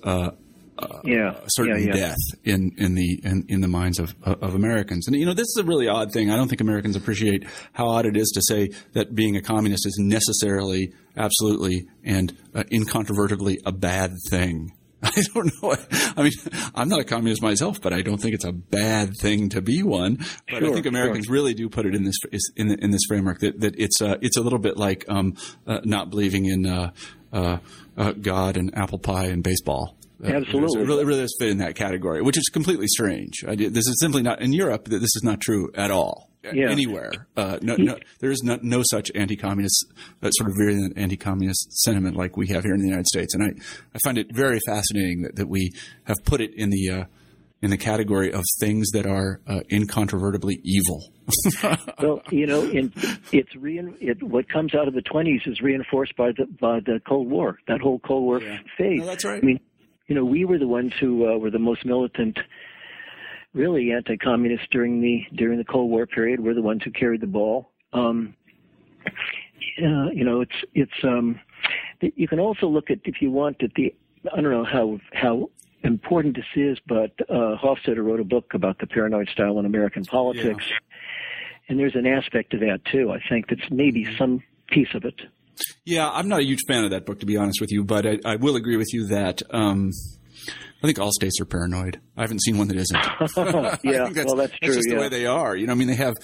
uh, 0.79 1.01
yeah, 1.05 1.39
certain 1.49 1.79
yeah, 1.79 1.87
yeah. 1.87 1.93
death 1.93 2.17
in 2.45 2.73
in 2.79 2.95
the 2.95 3.21
in, 3.25 3.45
in 3.49 3.61
the 3.61 3.69
minds 3.69 3.99
of 3.99 4.15
of 4.25 4.55
Americans. 4.55 5.07
And 5.07 5.17
you 5.17 5.27
know, 5.27 5.35
this 5.35 5.49
is 5.49 5.57
a 5.59 5.65
really 5.65 5.89
odd 5.89 6.13
thing. 6.13 6.31
I 6.31 6.37
don't 6.37 6.49
think 6.49 6.61
Americans 6.61 6.97
appreciate 6.97 7.45
how 7.73 7.89
odd 7.89 8.07
it 8.07 8.17
is 8.17 8.31
to 8.31 8.43
say 8.43 8.71
that 8.93 9.15
being 9.15 9.37
a 9.37 9.43
communist 9.43 9.87
is 9.87 9.97
necessarily, 9.99 10.93
absolutely, 11.17 11.87
and 12.03 12.37
uh, 12.55 12.65
incontrovertibly 12.71 13.61
a 13.65 13.73
bad 13.73 14.13
thing. 14.31 14.73
I 15.05 15.23
don't 15.35 15.53
know. 15.63 15.77
I 16.17 16.23
mean, 16.23 16.33
I'm 16.75 16.89
not 16.89 17.01
a 17.01 17.05
communist 17.05 17.43
myself, 17.43 17.81
but 17.81 17.93
I 17.93 18.01
don't 18.01 18.19
think 18.19 18.35
it's 18.35 18.45
a 18.45 18.53
bad 18.53 19.13
thing 19.21 19.51
to 19.51 19.61
be 19.61 19.83
one. 19.83 20.17
But 20.49 20.61
sure, 20.61 20.71
I 20.71 20.73
think 20.73 20.87
Americans 20.87 21.27
sure. 21.27 21.35
really 21.35 21.53
do 21.53 21.69
put 21.69 21.85
it 21.85 21.95
in 21.95 22.05
this 22.05 22.17
in, 22.57 22.71
in 22.71 22.91
this 22.91 23.03
framework 23.07 23.41
that, 23.41 23.61
that 23.61 23.79
it's 23.79 24.01
uh, 24.01 24.17
it's 24.23 24.37
a 24.37 24.41
little 24.41 24.59
bit 24.59 24.77
like 24.77 25.05
um, 25.09 25.37
uh, 25.67 25.81
not 25.85 26.11
believing 26.11 26.47
in 26.47 26.67
uh, 26.67 26.93
uh, 27.33 27.59
uh 27.97 28.13
God 28.13 28.57
and 28.57 28.77
apple 28.77 28.99
pie 28.99 29.27
and 29.27 29.43
baseball. 29.43 29.97
Absolutely, 30.23 30.83
it 30.83 30.87
really, 30.87 31.05
really 31.05 31.21
does 31.21 31.35
fit 31.39 31.51
in 31.51 31.59
that 31.59 31.75
category, 31.75 32.23
which 32.23 32.37
is 32.37 32.49
completely 32.53 32.87
strange. 32.87 33.45
This 33.47 33.87
is 33.87 33.97
simply 34.01 34.23
not 34.23 34.41
in 34.41 34.53
Europe. 34.53 34.87
This 34.87 35.03
is 35.03 35.23
not 35.23 35.41
true 35.41 35.71
at 35.75 35.91
all. 35.91 36.31
Yeah. 36.53 36.71
Anywhere, 36.71 37.27
uh, 37.39 37.59
no, 37.63 37.75
no, 37.77 37.97
there 38.21 38.31
is 38.31 38.43
no, 38.43 38.59
no 38.61 38.83
such 38.85 39.11
anti-communist, 39.15 39.87
uh, 40.23 40.29
sort 40.31 40.51
of 40.51 40.57
virulent 40.59 40.93
anti-communist 40.99 41.73
sentiment 41.85 42.17
like 42.17 42.37
we 42.37 42.49
have 42.49 42.65
here 42.65 42.75
in 42.75 42.81
the 42.81 42.87
United 42.87 43.07
States, 43.07 43.33
and 43.33 43.43
I, 43.43 43.47
I 43.95 43.99
find 44.05 44.19
it 44.19 44.31
very 44.31 44.61
fascinating 44.67 45.23
that, 45.23 45.37
that 45.37 45.49
we 45.49 45.73
have 46.05 46.19
put 46.27 46.43
it 46.43 46.53
in 46.55 46.69
the 46.69 46.91
uh, 46.91 47.05
in 47.65 47.71
the 47.71 47.79
category 47.79 48.31
of 48.31 48.45
things 48.61 48.91
that 48.91 49.07
are 49.07 49.41
uh, 49.47 49.61
incontrovertibly 49.73 50.61
evil. 50.63 51.11
well, 51.99 52.21
you 52.31 52.47
know, 52.47 52.63
in, 52.63 52.93
it's 53.33 53.57
re- 53.57 53.97
it, 54.03 54.23
what 54.23 54.47
comes 54.51 54.75
out 54.75 54.87
of 54.87 54.93
the 54.93 55.01
20s 55.01 55.49
is 55.49 55.63
reinforced 55.63 56.15
by 56.15 56.33
the 56.33 56.45
by 56.61 56.81
the 56.81 57.01
Cold 57.09 57.31
War. 57.31 57.59
That 57.67 57.81
whole 57.81 58.01
Cold 58.01 58.25
War 58.25 58.43
yeah. 58.43 58.59
phase. 58.77 59.01
No, 59.01 59.07
that's 59.07 59.25
right. 59.25 59.43
I 59.43 59.47
mean, 59.47 59.61
you 60.07 60.15
know, 60.15 60.25
we 60.25 60.45
were 60.45 60.59
the 60.59 60.69
ones 60.69 60.93
who 61.01 61.29
uh, 61.29 61.37
were 61.39 61.51
the 61.51 61.59
most 61.59 61.85
militant, 61.85 62.39
really 63.53 63.93
anti-communist 63.93 64.71
during 64.71 65.01
the 65.01 65.25
during 65.35 65.59
the 65.59 65.65
Cold 65.65 65.91
War 65.91 66.07
period. 66.07 66.41
We're 66.41 66.55
the 66.55 66.63
ones 66.63 66.83
who 66.83 66.91
carried 66.91 67.21
the 67.21 67.27
ball. 67.27 67.71
Um, 67.93 68.35
uh, 69.07 70.11
you 70.13 70.25
know, 70.25 70.41
it's 70.41 70.65
it's. 70.75 71.05
Um, 71.05 71.41
you 72.01 72.29
can 72.29 72.39
also 72.39 72.67
look 72.67 72.91
at 72.91 72.99
if 73.05 73.23
you 73.23 73.31
want 73.31 73.63
at 73.63 73.73
the. 73.75 73.95
I 74.33 74.41
don't 74.41 74.51
know 74.51 74.65
how 74.65 74.99
how 75.13 75.51
important 75.83 76.37
this 76.37 76.47
is, 76.55 76.79
but 76.87 77.13
uh, 77.29 77.57
Hofstadter 77.57 78.05
wrote 78.05 78.21
a 78.21 78.25
book 78.25 78.55
about 78.55 78.79
the 78.79 78.87
paranoid 78.87 79.29
style 79.29 79.59
in 79.59 79.67
American 79.67 80.05
politics, 80.05 80.65
yeah. 80.69 80.77
and 81.69 81.79
there's 81.79 81.95
an 81.95 82.07
aspect 82.07 82.51
to 82.51 82.59
that 82.59 82.85
too. 82.85 83.11
I 83.11 83.21
think 83.29 83.49
that's 83.49 83.71
maybe 83.71 84.07
some 84.17 84.43
piece 84.69 84.95
of 84.95 85.05
it. 85.05 85.21
Yeah, 85.85 86.09
I'm 86.09 86.29
not 86.29 86.41
a 86.41 86.45
huge 86.45 86.61
fan 86.67 86.85
of 86.85 86.91
that 86.91 87.07
book, 87.07 87.21
to 87.21 87.27
be 87.27 87.37
honest 87.37 87.61
with 87.61 87.71
you, 87.71 87.85
but 87.85 88.07
I, 88.07 88.19
I 88.25 88.37
will 88.37 88.57
agree 88.57 88.77
with 88.77 88.93
you 88.93 89.07
that 89.09 89.43
um, 89.51 89.91
I 90.83 90.87
think 90.87 90.99
all 90.99 91.13
states 91.13 91.41
are 91.41 91.45
paranoid. 91.45 92.01
I 92.17 92.23
haven't 92.23 92.43
seen 92.43 92.59
one 92.59 92.69
that 92.69 92.77
isn't. 92.77 92.97
yeah, 93.85 94.09
that's, 94.11 94.27
well, 94.27 94.37
that's 94.37 94.53
true. 94.59 94.69
That's 94.69 94.77
just 94.77 94.89
yeah. 94.89 94.95
the 94.95 95.01
way 95.01 95.09
they 95.09 95.27
are. 95.27 95.57
You 95.57 95.67
know, 95.67 95.73
I 95.73 95.77
mean, 95.77 95.89
they 95.89 95.95
have, 95.95 96.15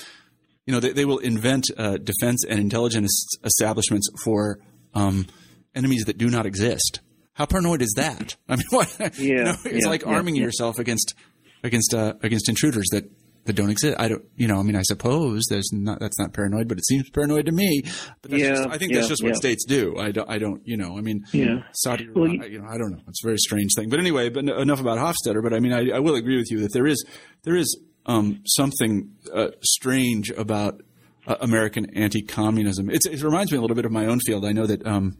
you 0.67 0.75
know, 0.75 0.81
they, 0.81 0.93
they 0.93 1.05
will 1.05 1.19
invent 1.19 1.67
uh, 1.77 1.97
defense 1.97 2.45
and 2.45 2.61
intelligence 2.61 3.27
establishments 3.45 4.09
for 4.25 4.59
um, 4.95 5.27
enemies 5.75 6.05
that 6.05 6.19
do 6.19 6.29
not 6.29 6.47
exist. 6.47 7.01
How 7.33 7.47
paranoid 7.47 7.81
is 7.81 7.95
that? 7.97 8.37
I 8.49 8.57
mean, 8.57 8.67
what? 8.71 8.95
Yeah, 8.99 9.13
you 9.19 9.45
know, 9.45 9.55
it's 9.65 9.85
yeah, 9.85 9.91
like 9.91 10.07
arming 10.07 10.37
yourself 10.37 10.79
against 10.79 11.15
against 11.63 11.95
uh, 11.95 12.15
against 12.23 12.49
intruders 12.49 12.89
that 12.93 13.11
that 13.45 13.55
don't 13.55 13.71
exist. 13.71 13.97
I 13.99 14.09
don't, 14.09 14.23
you 14.37 14.47
know, 14.47 14.59
I 14.59 14.63
mean, 14.63 14.77
I 14.77 14.83
suppose 14.83 15.45
there's 15.49 15.71
not, 15.73 15.99
that's 15.99 16.19
not 16.19 16.33
paranoid, 16.33 16.69
but 16.69 16.79
it 16.79 16.85
seems 16.87 17.09
paranoid 17.11 17.47
to 17.47 17.53
me. 17.53 17.83
But 18.21 18.31
that's 18.33 18.43
Yeah, 18.43 18.51
just, 18.55 18.69
I 18.69 18.79
think 18.79 18.93
yeah, 18.93 18.99
that's 18.99 19.09
just 19.09 19.23
what 19.23 19.31
yeah. 19.31 19.35
states 19.37 19.65
do. 19.65 19.97
I 19.99 20.11
don't, 20.13 20.29
I 20.31 20.39
don't, 20.39 20.61
you 20.67 20.77
know, 20.77 20.99
I 20.99 21.01
mean, 21.01 21.25
Yeah. 21.33 21.63
Saudi, 21.73 22.09
Well, 22.15 22.31
I- 22.31 22.47
you 22.47 22.61
know, 22.61 22.69
I 22.69 22.77
don't 22.77 22.93
know. 22.93 23.01
It's 23.09 23.25
a 23.25 23.27
very 23.27 23.39
strange 23.39 23.71
thing. 23.75 23.89
But 23.89 23.99
anyway, 23.99 24.29
but 24.29 24.45
enough 24.49 24.81
about 24.81 24.99
Hofstadter. 24.99 25.43
But 25.43 25.55
I 25.55 25.61
mean, 25.61 25.73
I, 25.73 25.97
I 25.97 25.99
will 26.01 26.17
agree 26.17 26.37
with 26.37 26.51
you 26.51 26.61
that 26.61 26.73
there 26.75 26.87
is, 26.87 27.03
there 27.45 27.57
is, 27.57 27.79
um, 28.07 28.43
something, 28.47 29.11
uh, 29.35 29.49
strange 29.63 30.31
about, 30.31 30.83
uh, 31.27 31.37
American 31.41 31.87
anti-communism. 31.97 32.91
It's, 32.91 33.07
it 33.07 33.23
reminds 33.23 33.53
me 33.53 33.59
a 33.59 33.61
little 33.61 33.77
bit 33.77 33.85
of 33.85 33.93
my 33.93 34.07
own 34.07 34.21
field. 34.21 34.45
I 34.45 34.53
know 34.53 34.67
that, 34.67 34.87
um, 34.87 35.17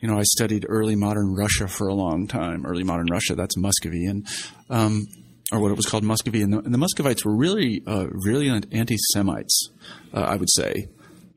you 0.00 0.08
know, 0.08 0.18
I 0.18 0.22
studied 0.22 0.64
early 0.68 0.96
modern 0.96 1.34
Russia 1.34 1.68
for 1.68 1.88
a 1.88 1.94
long 1.94 2.26
time. 2.26 2.64
Early 2.64 2.84
modern 2.84 3.06
Russia, 3.10 3.34
that's 3.34 3.54
Muscovy, 3.56 4.06
and 4.06 4.26
um, 4.70 5.06
or 5.52 5.60
what 5.60 5.70
it 5.70 5.76
was 5.76 5.86
called 5.86 6.04
Muscovy, 6.04 6.42
and 6.42 6.52
the, 6.52 6.58
and 6.58 6.72
the 6.72 6.78
Muscovites 6.78 7.24
were 7.24 7.34
really 7.34 7.82
uh, 7.86 8.06
virulent 8.24 8.66
anti-Semites, 8.72 9.70
uh, 10.14 10.20
I 10.20 10.36
would 10.36 10.50
say. 10.50 10.88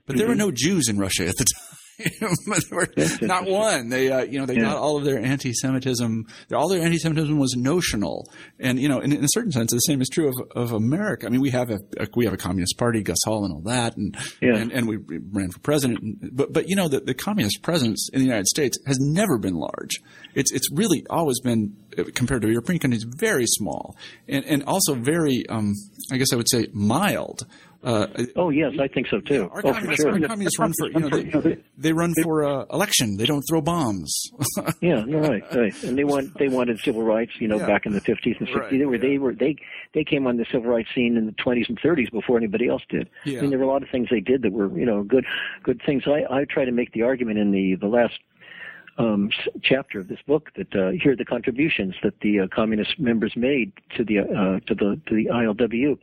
But 0.06 0.18
there 0.18 0.28
were 0.28 0.36
no 0.36 0.52
Jews 0.52 0.88
in 0.90 0.98
Russia 0.98 1.28
at 1.28 1.38
the 1.38 1.46
time. 1.56 1.73
not 3.22 3.46
one. 3.48 3.90
They, 3.90 4.12
uh, 4.12 4.24
you 4.24 4.40
know, 4.40 4.46
they 4.46 4.56
got 4.58 4.78
all 4.78 4.98
of 4.98 5.04
their 5.06 5.20
anti-Semitism. 5.20 6.26
All 6.54 6.68
their 6.68 6.82
anti-Semitism 6.82 7.38
was 7.38 7.54
notional, 7.56 8.30
and 8.60 8.80
you 8.80 8.90
know, 8.90 9.00
in, 9.00 9.12
in 9.14 9.24
a 9.24 9.28
certain 9.30 9.52
sense, 9.52 9.72
the 9.72 9.80
same 9.80 10.02
is 10.02 10.10
true 10.10 10.30
of, 10.30 10.36
of 10.56 10.72
America. 10.72 11.26
I 11.26 11.30
mean, 11.30 11.42
we 11.42 11.52
have 11.52 11.70
a, 11.70 11.80
a 12.00 12.08
we 12.16 12.26
have 12.26 12.34
a 12.34 12.38
communist 12.38 12.78
party, 12.78 13.02
Gus 13.04 13.18
Hall, 13.26 13.46
and 13.46 13.54
all 13.54 13.62
that, 13.62 13.96
and 13.98 14.16
Yeah. 14.42 14.56
and, 14.56 14.72
and 14.72 14.88
we 14.88 14.98
ran 15.32 15.52
for 15.52 15.60
president. 15.60 16.36
But 16.36 16.52
but 16.54 16.68
you 16.70 16.76
know, 16.76 16.88
the, 16.88 17.00
the 17.00 17.14
communist 17.14 17.62
presence 17.62 18.10
in 18.12 18.20
the 18.20 18.26
United 18.26 18.48
States 18.48 18.78
has 18.88 18.98
never 19.00 19.38
been 19.38 19.56
large. 19.56 20.02
It's 20.34 20.52
it's 20.52 20.70
really 20.74 21.06
always 21.10 21.40
been 21.42 21.76
uh, 21.98 22.04
compared 22.16 22.42
to 22.42 22.50
European 22.50 22.80
countries 22.80 23.06
very 23.18 23.46
small, 23.46 23.96
and 24.28 24.44
and 24.46 24.64
also 24.64 24.96
very, 24.96 25.46
um, 25.50 25.74
I 26.12 26.18
guess 26.18 26.34
I 26.34 26.36
would 26.38 26.50
say, 26.50 26.68
mild. 26.74 27.46
Uh, 27.84 28.08
Oh 28.38 28.50
yes, 28.50 28.74
I 28.80 28.88
think 28.88 29.08
so 29.08 29.20
too. 29.20 29.50
our 29.52 29.62
oh, 29.66 29.74
for 29.74 29.96
sure. 29.96 30.20
communists 30.22 30.58
run 30.58 30.72
for 30.80 30.90
you 30.90 31.00
know 31.00 31.10
they, 31.42 31.58
they 31.78 31.92
run 31.94 32.14
for 32.24 32.44
uh, 32.46 32.66
election. 32.72 33.18
They 33.18 33.26
don't 33.26 33.44
throw 33.50 33.62
bombs. 33.62 34.14
Yeah, 34.82 35.04
no, 35.06 35.20
right, 35.20 35.44
right. 35.54 35.84
And 35.84 35.98
they 35.98 36.04
want 36.06 36.38
they 36.38 36.48
wanted 36.48 36.80
civil 36.80 37.04
rights, 37.04 37.34
you 37.40 37.48
know, 37.48 37.58
Yeah. 37.58 37.68
back 37.68 37.86
in 37.86 37.92
the 37.92 38.00
fifties 38.02 38.38
and 38.40 38.48
Right, 38.50 38.56
sixties. 38.70 38.80
they 38.80 38.86
were 38.86 38.96
yeah. 38.96 39.02
they 39.02 39.18
were 39.18 39.34
they 39.36 39.56
they 39.94 40.04
came 40.06 40.28
on 40.28 40.38
the 40.38 40.46
civil 40.52 40.72
rights 40.72 40.90
scene 40.96 41.18
in 41.18 41.26
the 41.26 41.34
twenties 41.34 41.66
and 41.68 41.78
thirties 41.84 42.10
before 42.10 42.38
anybody 42.38 42.68
else 42.70 42.84
did. 42.88 43.10
Yeah. 43.26 43.40
I 43.40 43.42
mean, 43.42 43.50
there 43.50 43.60
were 43.60 43.66
a 43.66 43.70
lot 43.70 43.84
of 43.84 43.90
things 43.90 44.08
they 44.10 44.22
did 44.22 44.44
that 44.44 44.54
were 44.54 44.70
you 44.80 44.86
know 44.86 45.04
good 45.04 45.26
good 45.64 45.82
things. 45.86 46.04
I 46.08 46.24
I 46.34 46.46
try 46.46 46.64
to 46.66 46.72
make 46.72 46.94
the 46.94 47.02
argument 47.02 47.38
in 47.40 47.52
the 47.52 47.76
the 47.76 47.88
last 47.88 48.18
um, 48.98 49.30
chapter 49.64 50.00
of 50.00 50.08
this 50.08 50.20
book 50.28 50.52
that 50.56 50.74
uh, 50.76 50.92
here 50.92 51.14
are 51.14 51.16
the 51.16 51.26
contributions 51.26 51.96
that 52.04 52.20
the 52.22 52.42
uh, 52.42 52.48
communist 52.54 53.00
members 53.00 53.34
made 53.36 53.72
to 53.98 54.04
the 54.06 54.20
uh, 54.20 54.60
to 54.68 54.76
the 54.76 55.02
to 55.08 55.16
the 55.16 55.26
ILWU 55.26 55.98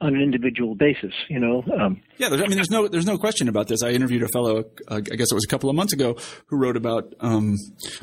on 0.00 0.14
an 0.14 0.20
individual 0.20 0.74
basis. 0.74 1.12
You 1.28 1.40
know, 1.40 1.64
um, 1.78 2.00
Yeah, 2.18 2.28
I 2.28 2.36
mean, 2.46 2.52
there's 2.52 2.70
no 2.70 2.88
there's 2.88 3.06
no 3.06 3.18
question 3.18 3.48
about 3.48 3.68
this. 3.68 3.82
I 3.82 3.90
interviewed 3.90 4.22
a 4.22 4.28
fellow, 4.28 4.64
uh, 4.88 4.96
I 4.96 5.00
guess 5.00 5.30
it 5.30 5.34
was 5.34 5.44
a 5.44 5.50
couple 5.50 5.70
of 5.70 5.76
months 5.76 5.92
ago, 5.92 6.16
who 6.46 6.56
wrote 6.56 6.76
about 6.76 7.14
um, 7.20 7.56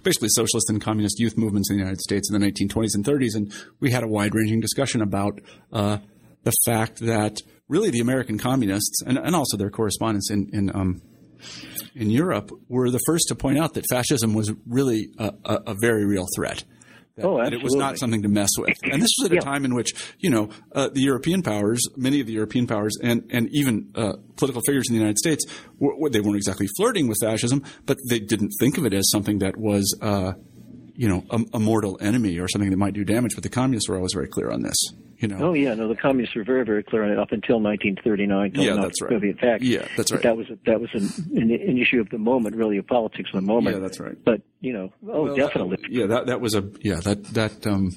basically 0.03 0.29
socialist 0.29 0.69
and 0.69 0.81
communist 0.81 1.19
youth 1.19 1.37
movements 1.37 1.69
in 1.69 1.77
the 1.77 1.81
United 1.81 2.01
States 2.01 2.29
in 2.31 2.39
the 2.39 2.45
1920s 2.45 2.95
and 2.95 3.05
30s, 3.05 3.35
and 3.35 3.53
we 3.79 3.91
had 3.91 4.03
a 4.03 4.07
wide 4.07 4.33
ranging 4.35 4.59
discussion 4.59 5.01
about 5.01 5.39
uh, 5.73 5.97
the 6.43 6.53
fact 6.65 6.99
that 6.99 7.37
really 7.67 7.89
the 7.89 7.99
American 7.99 8.37
communists 8.37 9.01
and, 9.01 9.17
and 9.17 9.35
also 9.35 9.57
their 9.57 9.69
correspondents 9.69 10.29
in 10.31 10.49
in 10.53 10.75
um, 10.75 11.01
in 11.95 12.09
Europe 12.09 12.51
were 12.69 12.91
the 12.91 12.99
first 13.05 13.27
to 13.29 13.35
point 13.35 13.57
out 13.57 13.73
that 13.73 13.85
fascism 13.89 14.33
was 14.33 14.51
really 14.67 15.09
a, 15.17 15.33
a, 15.45 15.55
a 15.67 15.75
very 15.81 16.05
real 16.05 16.25
threat. 16.35 16.63
Oh, 17.23 17.37
that 17.43 17.53
it 17.53 17.63
was 17.63 17.73
not 17.75 17.97
something 17.97 18.21
to 18.23 18.27
mess 18.29 18.49
with. 18.57 18.77
And 18.83 19.01
this 19.01 19.09
was 19.19 19.25
at 19.25 19.31
a 19.31 19.35
Yeah. 19.35 19.41
time 19.41 19.65
in 19.65 19.73
which, 19.73 19.91
you 20.19 20.29
know, 20.29 20.49
uh, 20.73 20.89
the 20.89 21.01
European 21.01 21.41
powers, 21.41 21.81
many 21.95 22.19
of 22.19 22.27
the 22.27 22.33
European 22.33 22.67
powers, 22.67 22.95
and, 23.01 23.23
and 23.31 23.49
even 23.51 23.89
uh, 23.95 24.13
political 24.35 24.61
figures 24.65 24.85
in 24.89 24.93
the 24.93 24.99
United 24.99 25.17
States, 25.17 25.43
were- 25.79 26.09
they 26.09 26.21
weren't 26.21 26.35
exactly 26.37 26.67
flirting 26.77 27.07
with 27.07 27.17
fascism, 27.21 27.63
but 27.85 27.97
they 28.09 28.19
didn't 28.19 28.51
think 28.59 28.77
of 28.77 28.85
it 28.85 28.93
as 28.93 29.09
something 29.09 29.39
that 29.39 29.57
was, 29.57 29.97
uh, 30.01 30.33
you 30.97 31.07
know, 31.07 31.23
a, 31.29 31.39
a 31.53 31.59
mortal 31.59 31.97
enemy 32.01 32.37
or 32.39 32.47
something 32.49 32.69
that 32.71 32.77
might 32.77 32.93
do 32.93 33.05
damage. 33.05 33.35
But 33.35 33.43
the 33.43 33.49
communists 33.49 33.87
were 33.87 33.95
always 33.95 34.13
very 34.13 34.27
clear 34.27 34.49
on 34.51 34.63
this. 34.63 34.75
You 35.19 35.27
know, 35.27 35.37
Oh 35.49 35.53
yeah, 35.53 35.73
no, 35.73 35.87
the 35.87 35.95
communists 35.95 36.35
were 36.35 36.43
very, 36.43 36.63
very 36.65 36.83
clear 36.83 37.03
on 37.03 37.09
it 37.11 37.17
up 37.17 37.31
until 37.31 37.59
1939. 37.59 38.51
till 38.51 38.63
Yeah, 38.63 38.75
the 38.75 38.81
that's 38.81 39.01
right. 39.01 39.11
Soviet 39.11 39.39
fact. 39.39 39.63
Yeah, 39.63 39.87
that's 39.95 40.11
But 40.11 40.17
right. 40.17 40.23
that 40.23 40.37
was 40.37 40.47
that 40.65 40.79
was 40.81 40.89
an, 40.93 41.41
an, 41.41 41.51
an 41.51 41.77
issue 41.79 41.99
of 42.01 42.09
the 42.09 42.17
moment, 42.19 42.55
really, 42.55 42.77
of 42.77 42.85
politics 42.87 43.29
of 43.33 43.41
the 43.41 43.47
moment. 43.47 43.75
Yeah, 43.77 43.81
that's 43.81 43.99
right. 43.99 44.15
But 44.23 44.41
you 44.59 44.73
know, 44.73 44.91
oh, 45.11 45.23
Well, 45.23 45.35
definitely. 45.35 45.77
that- 45.81 45.91
yeah, 45.91 46.05
that 46.07 46.25
that 46.27 46.41
was 46.41 46.53
a 46.55 46.69
yeah 46.81 46.99
that 47.03 47.23
that 47.33 47.65
um, 47.65 47.91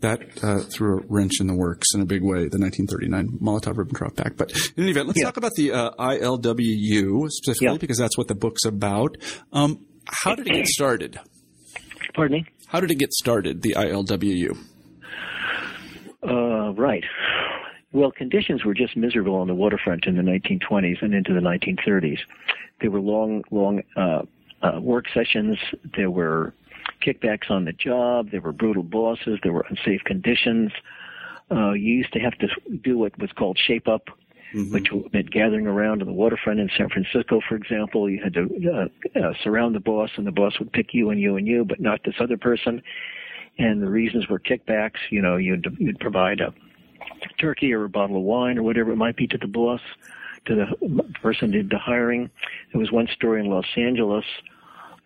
that 0.00 0.20
uh, 0.42 0.60
threw 0.60 0.98
a 0.98 1.02
wrench 1.08 1.40
in 1.40 1.46
the 1.46 1.54
works 1.54 1.88
in 1.94 2.00
a 2.00 2.06
big 2.06 2.22
way. 2.22 2.48
The 2.48 2.58
1939 2.58 3.38
Molotov-Ribbentrop 3.42 4.16
Pact. 4.16 4.36
But 4.36 4.52
in 4.76 4.82
any 4.84 4.90
event, 4.92 5.08
let's 5.08 5.18
Yeah. 5.18 5.26
talk 5.26 5.36
about 5.38 5.52
the 5.56 5.72
uh, 5.72 5.90
ILWU 5.98 7.30
specifically 7.30 7.66
Yeah. 7.74 7.78
because 7.78 7.98
that's 7.98 8.16
what 8.16 8.28
the 8.28 8.34
book's 8.34 8.64
about. 8.64 9.16
Um, 9.52 9.84
how 10.06 10.34
did 10.34 10.46
it 10.48 10.52
get 10.54 10.66
started? 10.68 11.18
Pardon 12.16 12.38
me. 12.38 12.46
How 12.68 12.80
did 12.80 12.90
it 12.90 12.94
get 12.94 13.12
started? 13.12 13.60
The 13.60 13.74
ILWU. 13.74 14.56
Uh, 16.26 16.72
right. 16.72 17.04
Well, 17.92 18.10
conditions 18.10 18.64
were 18.64 18.72
just 18.72 18.96
miserable 18.96 19.34
on 19.34 19.48
the 19.48 19.54
waterfront 19.54 20.06
in 20.06 20.16
the 20.16 20.22
1920s 20.22 21.02
and 21.02 21.14
into 21.14 21.34
the 21.34 21.40
1930s. 21.40 22.18
There 22.80 22.90
were 22.90 23.00
long, 23.00 23.44
long 23.50 23.82
uh, 23.96 24.22
uh, 24.62 24.80
work 24.80 25.04
sessions. 25.12 25.58
There 25.94 26.10
were 26.10 26.54
kickbacks 27.06 27.50
on 27.50 27.66
the 27.66 27.72
job. 27.72 28.30
There 28.30 28.40
were 28.40 28.52
brutal 28.52 28.82
bosses. 28.82 29.38
There 29.42 29.52
were 29.52 29.66
unsafe 29.68 30.02
conditions. 30.04 30.72
Uh, 31.50 31.72
you 31.72 31.92
used 31.92 32.14
to 32.14 32.18
have 32.18 32.36
to 32.38 32.48
do 32.82 32.96
what 32.96 33.16
was 33.18 33.30
called 33.32 33.58
shape 33.58 33.88
up, 33.88 34.08
which 34.52 34.88
meant 35.12 35.30
gathering 35.30 35.66
around 35.66 36.02
on 36.02 36.08
the 36.08 36.14
waterfront 36.14 36.60
in 36.60 36.70
San 36.76 36.88
Francisco, 36.88 37.40
for 37.46 37.56
example. 37.56 38.08
You 38.08 38.22
had 38.22 38.34
to 38.34 38.48
uh, 38.72 39.18
uh, 39.18 39.34
surround 39.42 39.74
the 39.74 39.80
boss, 39.80 40.10
and 40.16 40.26
the 40.26 40.32
boss 40.32 40.58
would 40.58 40.72
pick 40.72 40.94
you 40.94 41.10
and 41.10 41.20
you 41.20 41.36
and 41.36 41.46
you, 41.46 41.64
but 41.64 41.80
not 41.80 42.00
this 42.04 42.14
other 42.20 42.36
person. 42.36 42.82
And 43.58 43.82
the 43.82 43.88
reasons 43.88 44.28
were 44.28 44.38
kickbacks. 44.38 44.98
You 45.10 45.22
know, 45.22 45.36
you'd 45.36 45.66
you'd 45.78 45.98
provide 46.00 46.40
a 46.40 46.52
turkey 47.38 47.72
or 47.72 47.84
a 47.84 47.88
bottle 47.88 48.16
of 48.16 48.22
wine 48.22 48.58
or 48.58 48.62
whatever 48.62 48.92
it 48.92 48.96
might 48.96 49.16
be 49.16 49.26
to 49.28 49.38
the 49.38 49.46
boss, 49.46 49.80
to 50.46 50.54
the 50.54 51.02
person 51.22 51.50
did 51.50 51.70
the 51.70 51.78
hiring. 51.78 52.30
There 52.72 52.80
was 52.80 52.92
one 52.92 53.08
story 53.08 53.40
in 53.40 53.50
Los 53.50 53.66
Angeles 53.76 54.24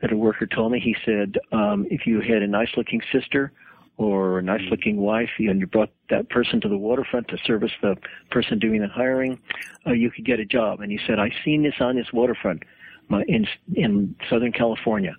that 0.00 0.12
a 0.12 0.16
worker 0.16 0.46
told 0.46 0.72
me. 0.72 0.81
He 0.81 0.96
said, 1.05 1.38
um, 1.53 1.87
if 1.90 2.07
you 2.07 2.20
had 2.20 2.42
a 2.42 2.46
nice 2.46 2.70
looking 2.76 3.03
sister 3.12 3.53
or 4.00 4.38
a 4.38 4.42
nice 4.42 4.62
looking 4.70 4.96
wife 4.96 5.28
and 5.38 5.60
you 5.60 5.66
brought 5.66 5.90
that 6.08 6.30
person 6.30 6.58
to 6.58 6.68
the 6.70 6.76
waterfront 6.76 7.28
to 7.28 7.36
service 7.44 7.72
the 7.82 7.94
person 8.30 8.58
doing 8.58 8.80
the 8.80 8.88
hiring, 8.88 9.38
uh, 9.86 9.92
you 9.92 10.10
could 10.10 10.24
get 10.24 10.40
a 10.40 10.44
job. 10.44 10.80
And 10.80 10.90
he 10.90 10.98
said, 11.06 11.18
I've 11.18 11.34
seen 11.44 11.62
this 11.62 11.74
on 11.80 11.96
this 11.96 12.06
waterfront 12.10 12.62
my, 13.10 13.22
in, 13.28 13.46
in 13.74 14.16
Southern 14.30 14.52
California. 14.52 15.14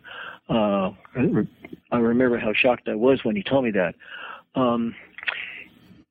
Uh, 0.49 0.89
I 1.91 1.97
remember 1.99 2.39
how 2.39 2.53
shocked 2.53 2.89
I 2.89 2.95
was 2.95 3.23
when 3.23 3.35
he 3.35 3.43
told 3.43 3.65
me 3.65 3.71
that. 3.71 3.93
Um, 4.55 4.95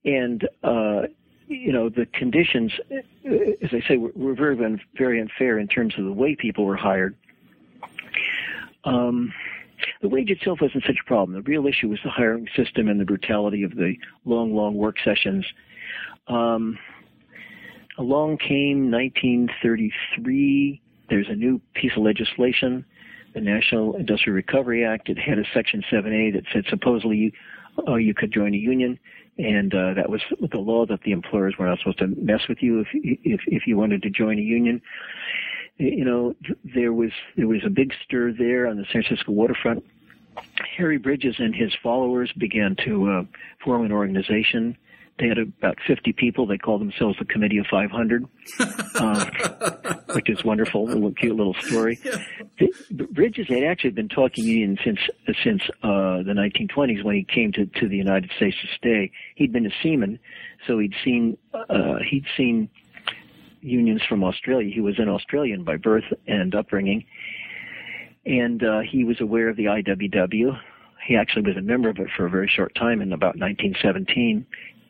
and 0.04 0.48
uh, 0.62 1.02
you 1.48 1.72
know 1.72 1.88
the 1.88 2.06
conditions, 2.14 2.72
uh, 2.90 3.28
as 3.60 3.70
I 3.72 3.86
say, 3.86 3.96
were, 3.98 4.12
were 4.14 4.34
very 4.34 4.56
very 4.96 5.20
unfair 5.20 5.58
in 5.58 5.68
terms 5.68 5.92
of 5.98 6.04
the 6.04 6.12
way 6.12 6.34
people 6.36 6.64
were 6.64 6.76
hired. 6.76 7.14
Um, 8.84 9.30
the 10.02 10.08
wage 10.08 10.30
itself 10.30 10.60
wasn't 10.60 10.84
such 10.84 10.98
a 11.00 11.06
problem. 11.06 11.34
The 11.34 11.42
real 11.42 11.66
issue 11.66 11.88
was 11.88 11.98
the 12.04 12.10
hiring 12.10 12.48
system 12.56 12.88
and 12.88 13.00
the 13.00 13.04
brutality 13.04 13.62
of 13.62 13.74
the 13.76 13.94
long, 14.24 14.54
long 14.54 14.74
work 14.74 14.96
sessions. 15.04 15.44
Um, 16.28 16.78
along 17.98 18.38
came 18.38 18.90
1933. 18.90 20.80
There's 21.08 21.28
a 21.28 21.34
new 21.34 21.60
piece 21.74 21.92
of 21.96 22.02
legislation, 22.02 22.84
the 23.34 23.40
National 23.40 23.96
Industrial 23.96 24.34
Recovery 24.34 24.84
Act. 24.84 25.08
It 25.08 25.18
had 25.18 25.38
a 25.38 25.44
Section 25.52 25.82
7A 25.90 26.34
that 26.34 26.44
said 26.52 26.64
supposedly 26.68 27.16
you, 27.16 27.32
uh, 27.88 27.96
you 27.96 28.14
could 28.14 28.32
join 28.32 28.54
a 28.54 28.58
union, 28.58 28.98
and 29.38 29.74
uh, 29.74 29.94
that 29.94 30.08
was 30.10 30.20
the 30.50 30.58
law 30.58 30.86
that 30.86 31.02
the 31.02 31.12
employers 31.12 31.54
were 31.58 31.66
not 31.66 31.78
supposed 31.78 31.98
to 31.98 32.08
mess 32.08 32.42
with 32.48 32.58
you 32.60 32.80
if 32.80 32.88
if 32.92 33.40
if 33.46 33.66
you 33.66 33.76
wanted 33.76 34.02
to 34.02 34.10
join 34.10 34.38
a 34.38 34.42
union. 34.42 34.82
You 35.80 36.04
know, 36.04 36.34
there 36.62 36.92
was 36.92 37.10
there 37.38 37.48
was 37.48 37.62
a 37.64 37.70
big 37.70 37.94
stir 38.04 38.32
there 38.38 38.66
on 38.66 38.76
the 38.76 38.84
San 38.92 39.02
Francisco 39.02 39.32
waterfront. 39.32 39.82
Harry 40.76 40.98
Bridges 40.98 41.36
and 41.38 41.54
his 41.54 41.72
followers 41.82 42.30
began 42.36 42.76
to 42.84 43.08
uh, 43.08 43.22
form 43.64 43.86
an 43.86 43.92
organization. 43.92 44.76
They 45.18 45.28
had 45.28 45.38
about 45.38 45.78
50 45.86 46.12
people. 46.12 46.46
They 46.46 46.58
called 46.58 46.82
themselves 46.82 47.16
the 47.18 47.24
Committee 47.26 47.58
of 47.58 47.66
500, 47.70 48.24
uh, 48.94 49.24
which 50.14 50.30
is 50.30 50.42
wonderful. 50.44 50.84
A 50.84 50.92
little, 50.92 51.12
cute 51.12 51.36
little 51.36 51.54
story. 51.60 51.98
The- 52.58 53.06
Bridges 53.10 53.46
had 53.48 53.64
actually 53.64 53.90
been 53.90 54.08
talking 54.08 54.44
union 54.44 54.78
since 54.84 54.98
since 55.42 55.62
uh, 55.82 56.22
the 56.22 56.34
1920s 56.34 57.02
when 57.02 57.16
he 57.16 57.24
came 57.24 57.52
to, 57.52 57.64
to 57.66 57.88
the 57.88 57.96
United 57.96 58.30
States 58.36 58.56
to 58.60 58.68
stay. 58.76 59.12
He'd 59.34 59.52
been 59.52 59.66
a 59.66 59.72
seaman, 59.82 60.18
so 60.66 60.78
he'd 60.78 60.94
seen 61.04 61.38
uh, 61.54 61.96
he'd 62.10 62.26
seen 62.36 62.68
unions 63.60 64.02
from 64.08 64.24
Australia. 64.24 64.70
He 64.72 64.80
was 64.80 64.98
an 64.98 65.08
Australian 65.08 65.64
by 65.64 65.76
birth 65.76 66.04
and 66.26 66.54
upbringing, 66.54 67.04
and 68.26 68.62
uh, 68.62 68.80
he 68.80 69.04
was 69.04 69.20
aware 69.20 69.48
of 69.48 69.56
the 69.56 69.64
IWW. 69.64 70.58
He 71.06 71.16
actually 71.16 71.42
was 71.42 71.56
a 71.56 71.62
member 71.62 71.88
of 71.88 71.98
it 71.98 72.08
for 72.16 72.26
a 72.26 72.30
very 72.30 72.48
short 72.48 72.74
time 72.74 73.00
in 73.00 73.12
about 73.12 73.36
1917. 73.36 74.46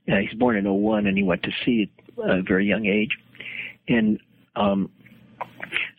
uh, 0.09 0.17
he's 0.17 0.39
born 0.39 0.57
in 0.57 0.65
01 0.65 1.07
and 1.07 1.17
he 1.17 1.23
went 1.23 1.43
to 1.45 1.51
sea 1.65 1.91
at 2.25 2.39
a 2.39 2.43
very 2.43 2.67
young 2.67 2.87
age. 2.87 3.17
And 3.89 4.19
um, 4.57 4.91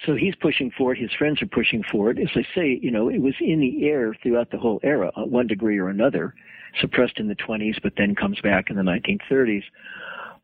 so 0.05 0.15
he's 0.15 0.35
pushing 0.35 0.71
for 0.77 0.93
it. 0.93 0.99
His 0.99 1.11
friends 1.17 1.41
are 1.41 1.47
pushing 1.47 1.83
for 1.91 2.11
it. 2.11 2.19
As 2.19 2.29
I 2.35 2.45
say, 2.53 2.79
you 2.81 2.91
know, 2.91 3.09
it 3.09 3.19
was 3.21 3.33
in 3.39 3.59
the 3.59 3.87
air 3.87 4.15
throughout 4.21 4.51
the 4.51 4.57
whole 4.57 4.79
era, 4.83 5.11
uh, 5.15 5.25
one 5.25 5.47
degree 5.47 5.77
or 5.77 5.89
another, 5.89 6.33
suppressed 6.79 7.17
in 7.17 7.27
the 7.27 7.35
20s, 7.35 7.81
but 7.81 7.93
then 7.97 8.15
comes 8.15 8.39
back 8.41 8.69
in 8.69 8.75
the 8.75 8.83
1930s. 8.83 9.63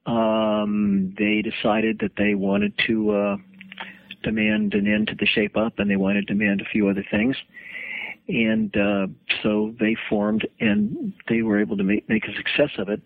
Um, 0.07 1.13
they 1.17 1.41
decided 1.41 1.99
that 1.99 2.13
they 2.17 2.33
wanted 2.33 2.73
to 2.87 3.11
uh, 3.11 3.37
demand 4.23 4.73
an 4.73 4.87
end 4.87 5.07
to 5.07 5.15
the 5.15 5.25
shape 5.25 5.57
up, 5.57 5.79
and 5.79 5.91
they 5.91 5.97
wanted 5.97 6.27
to 6.27 6.33
demand 6.33 6.61
a 6.61 6.65
few 6.65 6.87
other 6.87 7.05
things. 7.11 7.35
And 8.29 8.75
uh, 8.75 9.07
so 9.43 9.73
they 9.79 9.95
formed, 10.09 10.47
and 10.59 11.13
they 11.29 11.41
were 11.41 11.59
able 11.59 11.77
to 11.77 11.83
make, 11.83 12.07
make 12.09 12.25
a 12.25 12.33
success 12.35 12.71
of 12.77 12.89
it. 12.89 13.01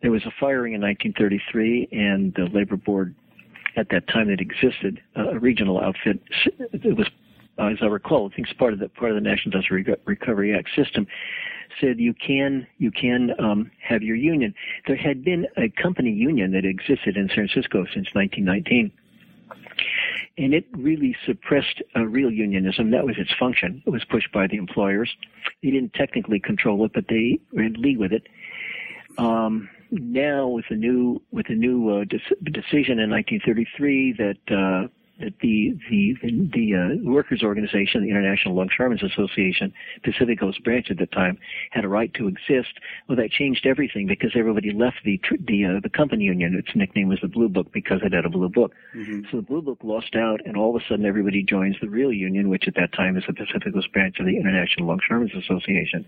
There 0.00 0.10
was 0.10 0.24
a 0.24 0.32
firing 0.40 0.74
in 0.74 0.80
1933, 0.80 1.88
and 1.92 2.32
the 2.34 2.48
labor 2.56 2.76
board 2.76 3.14
at 3.76 3.88
that 3.90 4.06
time 4.08 4.28
that 4.28 4.40
existed, 4.40 5.00
uh, 5.16 5.30
a 5.30 5.38
regional 5.38 5.80
outfit. 5.80 6.20
It 6.72 6.96
was, 6.96 7.08
as 7.58 7.78
I 7.82 7.86
recall, 7.86 8.30
I 8.30 8.34
think 8.34 8.48
it's 8.48 8.58
part 8.58 8.72
of 8.72 8.78
the 8.78 8.88
part 8.88 9.10
of 9.10 9.16
the 9.16 9.20
National 9.20 9.54
Industrial 9.54 9.96
Recovery 10.04 10.56
Act 10.56 10.68
system. 10.76 11.06
Said 11.80 11.98
you 11.98 12.14
can 12.14 12.66
you 12.78 12.90
can 12.90 13.30
um, 13.38 13.70
have 13.82 14.02
your 14.02 14.16
union. 14.16 14.54
There 14.86 14.96
had 14.96 15.24
been 15.24 15.46
a 15.56 15.68
company 15.68 16.10
union 16.10 16.52
that 16.52 16.64
existed 16.64 17.16
in 17.16 17.28
San 17.28 17.48
Francisco 17.48 17.84
since 17.92 18.08
1919 18.14 18.92
and 20.36 20.52
it 20.52 20.66
really 20.72 21.16
suppressed 21.26 21.82
real 21.94 22.30
unionism. 22.30 22.90
That 22.90 23.04
was 23.04 23.16
its 23.18 23.32
function. 23.38 23.82
It 23.86 23.90
was 23.90 24.04
pushed 24.04 24.32
by 24.32 24.46
the 24.46 24.56
employers. 24.56 25.14
They 25.62 25.70
didn't 25.70 25.94
technically 25.94 26.40
control 26.40 26.84
it, 26.84 26.92
but 26.92 27.06
they 27.08 27.38
were 27.52 27.62
in 27.62 27.74
league 27.74 27.98
with 27.98 28.12
it. 28.12 28.26
Um, 29.16 29.68
now, 29.90 30.48
with 30.48 30.64
the 30.68 30.76
new 30.76 31.22
with 31.30 31.46
the 31.46 31.54
new 31.54 31.88
uh, 31.88 32.04
de- 32.04 32.50
decision 32.50 32.98
in 32.98 33.10
1933 33.10 34.12
that 34.14 34.36
uh, 34.50 34.88
the 35.18 35.78
the 35.90 36.16
the 36.22 36.74
uh, 36.74 37.10
workers' 37.10 37.42
organization, 37.42 38.02
the 38.02 38.10
International 38.10 38.54
Longshoremen's 38.54 39.02
Association, 39.02 39.72
Pacific 40.02 40.40
Coast 40.40 40.62
branch 40.64 40.90
at 40.90 40.98
the 40.98 41.06
time, 41.06 41.38
had 41.70 41.84
a 41.84 41.88
right 41.88 42.12
to 42.14 42.26
exist. 42.26 42.80
Well, 43.08 43.16
that 43.16 43.30
changed 43.30 43.66
everything 43.66 44.06
because 44.06 44.32
everybody 44.36 44.72
left 44.72 44.96
the 45.04 45.20
the 45.46 45.64
uh, 45.64 45.80
the 45.82 45.88
company 45.88 46.24
union. 46.24 46.54
Its 46.54 46.74
nickname 46.74 47.08
was 47.08 47.20
the 47.22 47.28
Blue 47.28 47.48
Book 47.48 47.72
because 47.72 48.00
it 48.02 48.12
had 48.12 48.24
a 48.24 48.30
blue 48.30 48.48
book. 48.48 48.72
Mm-hmm. 48.94 49.22
So 49.30 49.36
the 49.38 49.42
Blue 49.42 49.62
Book 49.62 49.78
lost 49.84 50.16
out, 50.16 50.40
and 50.44 50.56
all 50.56 50.74
of 50.74 50.82
a 50.82 50.84
sudden 50.88 51.06
everybody 51.06 51.44
joins 51.44 51.76
the 51.80 51.88
real 51.88 52.12
union, 52.12 52.48
which 52.48 52.66
at 52.66 52.74
that 52.74 52.92
time 52.92 53.16
is 53.16 53.24
the 53.26 53.34
Pacific 53.34 53.72
Coast 53.72 53.92
branch 53.92 54.16
of 54.18 54.26
the 54.26 54.36
International 54.36 54.88
Longshoremen's 54.88 55.32
Association. 55.34 56.04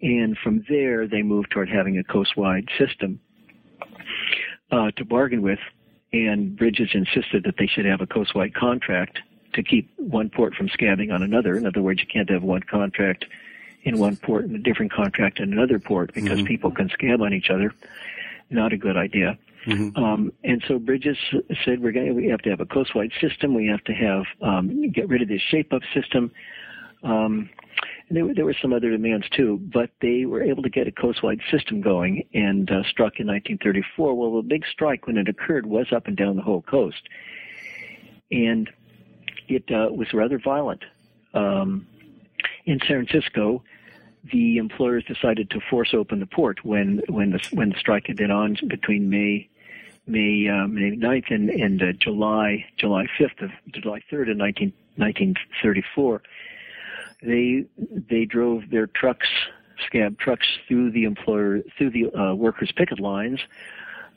And 0.00 0.36
from 0.42 0.64
there, 0.68 1.08
they 1.08 1.22
moved 1.22 1.50
toward 1.50 1.68
having 1.68 1.98
a 1.98 2.04
coast-wide 2.04 2.68
system 2.78 3.18
uh, 4.70 4.92
to 4.96 5.04
bargain 5.04 5.42
with 5.42 5.58
and 6.12 6.56
Bridges 6.56 6.90
insisted 6.94 7.44
that 7.44 7.56
they 7.58 7.66
should 7.66 7.84
have 7.84 8.00
a 8.00 8.06
coastwide 8.06 8.54
contract 8.54 9.18
to 9.54 9.62
keep 9.62 9.90
one 9.96 10.30
port 10.30 10.54
from 10.54 10.68
scabbing 10.68 11.12
on 11.12 11.22
another. 11.22 11.56
In 11.56 11.66
other 11.66 11.82
words, 11.82 12.00
you 12.00 12.06
can't 12.06 12.30
have 12.30 12.42
one 12.42 12.62
contract 12.62 13.24
in 13.82 13.98
one 13.98 14.16
port 14.16 14.44
and 14.44 14.54
a 14.56 14.58
different 14.58 14.92
contract 14.92 15.40
in 15.40 15.52
another 15.52 15.78
port 15.78 16.12
because 16.14 16.38
mm-hmm. 16.38 16.46
people 16.46 16.70
can 16.70 16.88
scab 16.90 17.20
on 17.20 17.32
each 17.32 17.50
other. 17.50 17.74
Not 18.50 18.72
a 18.72 18.76
good 18.76 18.96
idea. 18.96 19.38
Mm-hmm. 19.66 20.02
Um, 20.02 20.32
and 20.44 20.62
so 20.66 20.78
Bridges 20.78 21.18
said 21.64 21.82
we're 21.82 21.92
going 21.92 22.14
we 22.14 22.28
have 22.28 22.40
to 22.42 22.50
have 22.50 22.60
a 22.60 22.66
coastwide 22.66 23.12
system. 23.20 23.54
We 23.54 23.66
have 23.66 23.84
to 23.84 23.92
have 23.92 24.24
um, 24.40 24.90
get 24.90 25.08
rid 25.08 25.22
of 25.22 25.28
this 25.28 25.42
shape 25.42 25.72
up 25.72 25.82
system. 25.94 26.30
Um, 27.02 27.50
and 28.08 28.16
there, 28.16 28.34
there 28.34 28.44
were 28.44 28.56
some 28.60 28.72
other 28.72 28.90
demands 28.90 29.28
too, 29.30 29.60
but 29.72 29.90
they 30.00 30.24
were 30.24 30.42
able 30.42 30.62
to 30.62 30.70
get 30.70 30.86
a 30.86 30.92
coastwide 30.92 31.40
system 31.50 31.80
going 31.80 32.26
and 32.32 32.70
uh, 32.70 32.82
struck 32.84 33.20
in 33.20 33.26
1934. 33.26 34.14
Well, 34.14 34.42
the 34.42 34.48
big 34.48 34.64
strike 34.70 35.06
when 35.06 35.18
it 35.18 35.28
occurred 35.28 35.66
was 35.66 35.92
up 35.92 36.06
and 36.06 36.16
down 36.16 36.36
the 36.36 36.42
whole 36.42 36.62
coast, 36.62 37.02
and 38.30 38.70
it 39.48 39.64
uh, 39.70 39.92
was 39.92 40.12
rather 40.12 40.38
violent. 40.38 40.84
Um, 41.34 41.86
in 42.64 42.78
San 42.80 43.06
Francisco, 43.06 43.62
the 44.32 44.56
employers 44.56 45.04
decided 45.04 45.50
to 45.50 45.60
force 45.70 45.90
open 45.92 46.20
the 46.20 46.26
port 46.26 46.64
when 46.64 47.02
when 47.08 47.30
the 47.30 47.40
when 47.52 47.70
the 47.70 47.78
strike 47.78 48.06
had 48.06 48.16
been 48.16 48.30
on 48.30 48.56
between 48.68 49.08
May 49.08 49.48
May 50.06 50.48
uh, 50.48 50.66
May 50.66 50.96
9th 50.96 51.30
and, 51.30 51.50
and 51.50 51.82
uh, 51.82 51.92
July 51.92 52.64
July 52.78 53.06
5th 53.18 53.42
of 53.42 53.50
July 53.72 54.02
3rd 54.10 54.32
of 54.32 54.36
19, 54.38 54.72
1934 54.96 56.22
they 57.22 57.64
they 58.08 58.24
drove 58.24 58.62
their 58.70 58.86
trucks, 58.86 59.28
scab 59.86 60.18
trucks, 60.18 60.46
through 60.66 60.92
the 60.92 61.04
employer 61.04 61.60
through 61.76 61.90
the 61.90 62.12
uh, 62.18 62.34
workers' 62.34 62.72
picket 62.76 63.00
lines. 63.00 63.40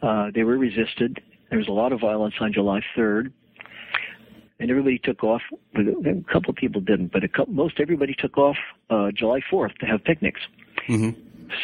Uh, 0.01 0.31
they 0.33 0.43
were 0.43 0.57
resisted. 0.57 1.21
There 1.49 1.59
was 1.59 1.67
a 1.67 1.73
lot 1.73 1.91
of 1.91 1.99
violence 1.99 2.35
on 2.39 2.53
July 2.53 2.81
3rd, 2.95 3.31
and 4.59 4.71
everybody 4.71 4.97
took 4.97 5.23
off. 5.23 5.41
A 5.75 6.31
couple 6.31 6.49
of 6.49 6.55
people 6.55 6.81
didn't, 6.81 7.11
but 7.11 7.21
couple, 7.33 7.53
most 7.53 7.79
everybody 7.79 8.15
took 8.17 8.37
off 8.37 8.55
uh, 8.89 9.11
July 9.11 9.41
4th 9.51 9.77
to 9.79 9.85
have 9.85 10.03
picnics. 10.03 10.41
Mm-hmm. 10.87 11.19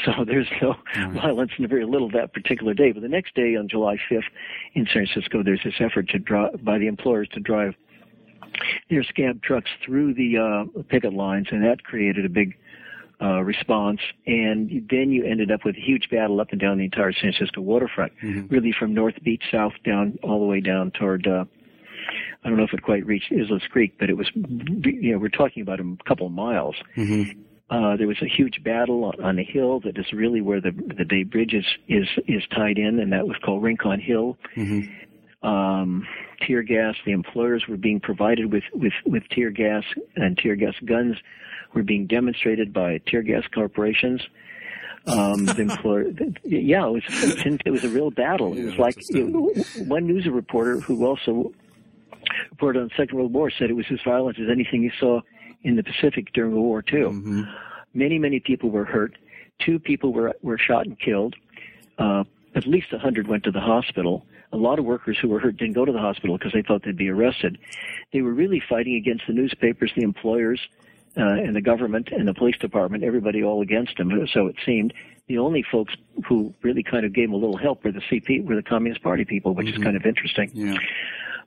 So 0.06 0.26
there's 0.26 0.48
no 0.62 0.76
right. 0.98 1.14
violence 1.14 1.52
and 1.58 1.70
very 1.70 1.86
little 1.86 2.10
that 2.12 2.34
particular 2.34 2.74
day. 2.74 2.92
But 2.92 3.04
the 3.04 3.08
next 3.08 3.36
day, 3.36 3.56
on 3.56 3.70
July 3.70 3.98
5th, 4.12 4.24
in 4.74 4.86
San 4.86 5.08
Francisco, 5.08 5.44
there's 5.44 5.62
this 5.64 5.76
effort 5.80 6.10
to 6.10 6.20
draw 6.20 6.50
by 6.58 6.78
the 6.78 6.88
employers 6.88 7.30
to 7.34 7.40
drive 7.40 7.74
their 8.90 9.04
scab 9.04 9.42
trucks 9.42 9.70
through 9.86 10.14
the 10.14 10.38
uh, 10.38 10.82
picket 10.84 11.14
lines, 11.14 11.48
and 11.52 11.64
that 11.64 11.84
created 11.84 12.26
a 12.26 12.30
big 12.30 12.58
uh, 13.22 13.42
response. 13.42 14.00
And 14.26 14.88
then 14.90 15.12
you 15.12 15.26
ended 15.26 15.52
up 15.52 15.66
with 15.66 15.76
a 15.76 15.82
huge 15.82 16.10
battle 16.10 16.40
up 16.40 16.50
and 16.52 16.60
down 16.60 16.78
the 16.78 16.86
entire 16.86 17.12
San 17.14 17.34
Francisco 17.34 17.62
waterfront, 17.62 18.14
mm-hmm. 18.24 18.48
really 18.54 18.74
from 18.78 18.94
North 18.94 19.16
Beach 19.24 19.44
south 19.52 19.74
down 19.84 20.18
all 20.24 20.40
the 20.40 20.46
way 20.46 20.62
down 20.62 20.92
toward. 20.92 21.28
Uh, 21.28 21.46
I 22.44 22.50
don't 22.50 22.58
know 22.58 22.64
if 22.64 22.74
it 22.74 22.84
quite 22.84 23.06
reached 23.06 23.32
Islais 23.32 23.68
Creek, 23.70 23.96
but 24.00 24.10
it 24.10 24.16
was, 24.16 24.30
you 24.36 25.12
know, 25.12 25.18
we're 25.18 25.30
talking 25.30 25.62
about 25.62 25.80
a 25.80 25.98
couple 26.08 26.28
of 26.28 26.32
miles. 26.32 26.76
Mm-hmm. 26.96 27.42
Uh, 27.70 27.98
there 27.98 28.08
was 28.08 28.22
a 28.22 28.28
huge 28.28 28.64
battle 28.64 29.04
on, 29.04 29.22
on 29.22 29.40
a 29.40 29.44
hill 29.44 29.82
that 29.82 29.98
is 29.98 30.06
really 30.14 30.40
where 30.40 30.62
the 30.62 30.72
the 30.72 31.04
Bay 31.04 31.24
Bridge 31.24 31.54
is 31.54 31.66
is 31.90 32.08
is 32.26 32.44
tied 32.56 32.78
in, 32.78 33.00
and 33.00 33.12
that 33.12 33.28
was 33.28 33.36
called 33.44 33.62
Rincon 33.62 34.00
Hill. 34.00 34.38
Mm-hmm 34.56 35.07
um, 35.44 36.08
tear 36.42 36.64
gas. 36.64 36.96
The 37.06 37.12
employers 37.12 37.68
were 37.68 37.78
being 37.78 38.00
provided 38.00 38.52
with, 38.52 38.64
with, 38.74 38.94
with 39.06 39.24
tear 39.30 39.50
gas, 39.50 39.84
and 40.16 40.38
tear 40.38 40.56
gas 40.56 40.74
guns 40.86 41.18
were 41.74 41.84
being 41.84 42.08
demonstrated 42.08 42.74
by 42.74 43.00
tear 43.06 43.22
gas 43.22 43.44
corporations. 43.54 44.22
Um, 45.06 45.46
the 45.46 45.62
employer, 45.70 46.12
yeah, 46.44 46.86
it 46.86 46.92
was 46.92 47.04
it 47.66 47.72
was 47.72 47.84
a 47.86 47.90
real 47.90 48.12
battle. 48.12 48.58
It 48.58 48.66
was 48.66 48.78
like 48.78 48.96
it, 48.98 49.88
one 49.88 50.06
news 50.06 50.28
reporter 50.28 50.80
who 50.82 51.06
also 51.06 51.54
reported 52.52 52.82
on 52.82 52.88
the 52.90 52.94
Second 52.98 53.18
World 53.18 53.34
War 53.34 53.50
said 53.50 53.70
it 53.70 53.74
was 53.74 53.86
as 53.90 54.00
violent 54.04 54.38
as 54.38 54.50
anything 54.52 54.84
he 54.84 54.92
saw 55.00 55.22
in 55.64 55.78
the 55.78 55.84
Pacific 55.84 56.34
during 56.34 56.52
World 56.52 56.66
War 56.66 56.84
II. 56.92 57.00
Mm-hmm. 57.00 57.42
Many 57.94 58.20
many 58.20 58.42
people 58.42 58.70
were 58.70 58.84
hurt. 58.84 59.18
Two 59.66 59.80
people 59.80 60.12
were 60.12 60.36
were 60.42 60.58
shot 60.58 60.86
and 60.86 61.00
killed. 61.00 61.36
Uh, 61.98 62.26
at 62.54 62.68
least 62.68 62.88
a 62.92 63.00
hundred 63.00 63.28
went 63.28 63.44
to 63.46 63.52
the 63.52 63.62
hospital 63.62 64.26
a 64.52 64.58
lot 64.58 64.80
of 64.80 64.86
workers 64.86 65.18
who 65.22 65.28
were 65.28 65.40
hurt 65.40 65.58
didn't 65.58 65.74
go 65.74 65.86
to 65.86 65.92
the 65.92 66.00
hospital 66.00 66.38
because 66.38 66.54
they 66.54 66.62
thought 66.62 66.84
they'd 66.84 66.98
be 66.98 67.10
arrested. 67.10 67.58
They 68.14 68.22
were 68.22 68.34
really 68.34 68.62
fighting 68.68 68.96
against 68.96 69.28
the 69.28 69.34
newspapers, 69.34 69.92
the 69.96 70.04
employers, 70.04 70.60
uh, 71.18 71.24
and 71.24 71.56
the 71.56 71.62
government 71.62 72.10
and 72.12 72.28
the 72.28 72.34
police 72.34 72.58
department, 72.58 73.04
everybody 73.04 73.44
all 73.44 73.62
against 73.62 73.98
them. 73.98 74.12
So 74.32 74.48
it 74.48 74.56
seemed 74.66 74.94
the 75.28 75.40
only 75.40 75.64
folks 75.70 75.94
who 76.28 76.54
really 76.62 76.84
kind 76.84 77.06
of 77.06 77.14
gave 77.14 77.28
them 77.30 77.34
a 77.34 77.38
little 77.38 77.58
help 77.58 77.84
were 77.84 77.92
the 77.92 78.02
CP, 78.02 78.46
were 78.46 78.56
the 78.56 78.64
Communist 78.64 79.04
Party 79.04 79.26
people, 79.26 79.54
which 79.54 79.68
mm-hmm. 79.68 79.78
is 79.78 79.84
kind 79.84 79.98
of 79.98 80.06
interesting. 80.06 80.52
Yeah. 80.54 80.78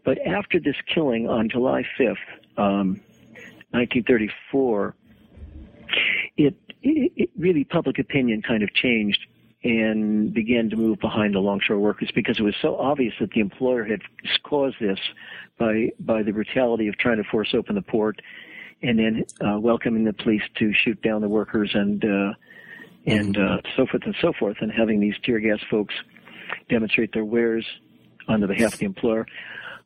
But 0.04 0.18
after 0.26 0.58
this 0.58 0.76
killing 0.92 1.28
on 1.28 1.48
July 1.48 1.84
5th, 1.98 2.16
um, 2.56 3.00
1934, 3.72 4.94
it, 6.36 6.54
it, 6.82 7.12
it 7.16 7.30
really 7.38 7.64
public 7.64 7.98
opinion 7.98 8.42
kind 8.42 8.62
of 8.62 8.72
changed 8.74 9.26
and 9.62 10.33
began 10.33 10.70
to 10.70 10.77
move 10.77 10.99
behind 11.01 11.35
the 11.35 11.38
longshore 11.38 11.79
workers 11.79 12.11
because 12.14 12.38
it 12.38 12.42
was 12.42 12.55
so 12.62 12.77
obvious 12.77 13.12
that 13.20 13.31
the 13.33 13.40
employer 13.40 13.85
had 13.85 14.01
caused 14.42 14.77
this 14.81 14.99
by 15.59 15.90
by 16.01 16.23
the 16.23 16.33
brutality 16.33 16.88
of 16.88 16.96
trying 16.96 17.18
to 17.18 17.25
force 17.25 17.53
open 17.55 17.75
the 17.75 17.83
port 17.83 18.20
and 18.83 18.99
then 18.99 19.25
uh, 19.46 19.59
welcoming 19.59 20.05
the 20.05 20.12
police 20.12 20.42
to 20.57 20.73
shoot 20.73 21.01
down 21.03 21.20
the 21.20 21.29
workers 21.29 21.70
and 21.75 22.05
uh, 22.05 22.33
and 23.07 23.37
uh, 23.38 23.59
so 23.77 23.87
forth 23.87 24.03
and 24.05 24.14
so 24.20 24.33
forth, 24.33 24.59
and 24.61 24.70
having 24.70 25.01
these 25.01 25.14
tear 25.23 25.40
gas 25.40 25.59
folks 25.70 25.94
demonstrate 26.68 27.12
their 27.12 27.25
wares 27.25 27.64
on 28.29 28.40
the 28.40 28.46
behalf 28.46 28.75
of 28.75 28.79
the 28.79 28.87
employer. 28.87 29.27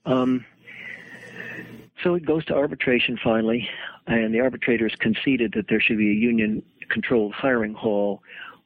Um, 0.05 0.45
so 2.03 2.15
it 2.15 2.27
goes 2.27 2.45
to 2.47 2.55
arbitration 2.55 3.19
finally, 3.23 3.69
and 4.07 4.35
the 4.35 4.41
arbitrators 4.41 4.95
conceded 4.99 5.53
that 5.53 5.69
there 5.69 5.81
should 5.81 5.99
be 5.99 6.11
a 6.11 6.15
union-controlled 6.15 7.33
hiring 7.33 7.75
hall 7.75 8.23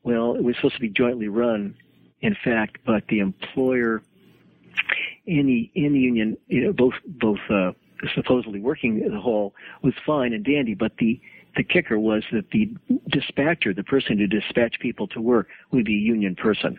well, 0.09 0.35
it 0.37 0.43
was 0.43 0.57
supposed 0.57 0.77
to 0.77 0.81
be 0.81 0.89
jointly 0.89 1.29
run, 1.29 1.75
in 2.23 2.35
fact, 2.43 2.79
but 2.87 3.07
the 3.09 3.19
employer 3.19 4.03
in 5.27 5.47
the 5.47 5.71
in 5.75 5.93
the 5.93 5.99
union, 5.99 6.39
you 6.47 6.65
know, 6.65 6.73
both 6.73 6.95
both 7.07 7.41
uh, 7.51 7.73
supposedly 8.15 8.59
working 8.59 9.07
the 9.07 9.21
hall 9.21 9.55
was 9.83 9.93
fine 10.07 10.33
and 10.33 10.47
dandy, 10.47 10.73
but 10.73 10.93
the 10.99 11.21
the 11.57 11.63
kicker 11.63 11.99
was 11.99 12.23
that 12.33 12.51
the 12.53 12.75
dispatcher, 13.11 13.75
the 13.75 13.85
person 13.85 14.17
who 14.17 14.27
dispatched 14.27 14.81
people 14.81 15.07
to 15.09 15.21
work, 15.21 15.49
would 15.73 15.85
be 15.85 15.97
a 15.97 16.01
union 16.01 16.35
person. 16.35 16.79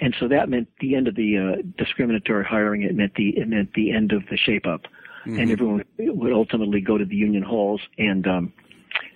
and 0.00 0.16
so 0.18 0.26
that 0.26 0.48
meant 0.48 0.68
the 0.80 0.94
end 0.94 1.06
of 1.06 1.16
the 1.16 1.36
uh, 1.36 1.62
discriminatory 1.76 2.46
hiring. 2.46 2.80
It 2.80 2.94
meant 2.94 3.14
the 3.14 3.28
it 3.36 3.46
meant 3.46 3.74
the 3.74 3.90
end 3.92 4.12
of 4.12 4.22
the 4.30 4.38
shape 4.38 4.66
up, 4.66 4.84
mm-hmm. 5.26 5.38
and 5.38 5.50
everyone 5.50 5.84
would 5.98 6.32
ultimately 6.32 6.80
go 6.80 6.96
to 6.96 7.04
the 7.04 7.16
union 7.16 7.42
halls 7.42 7.82
and 7.98 8.26
um, 8.26 8.52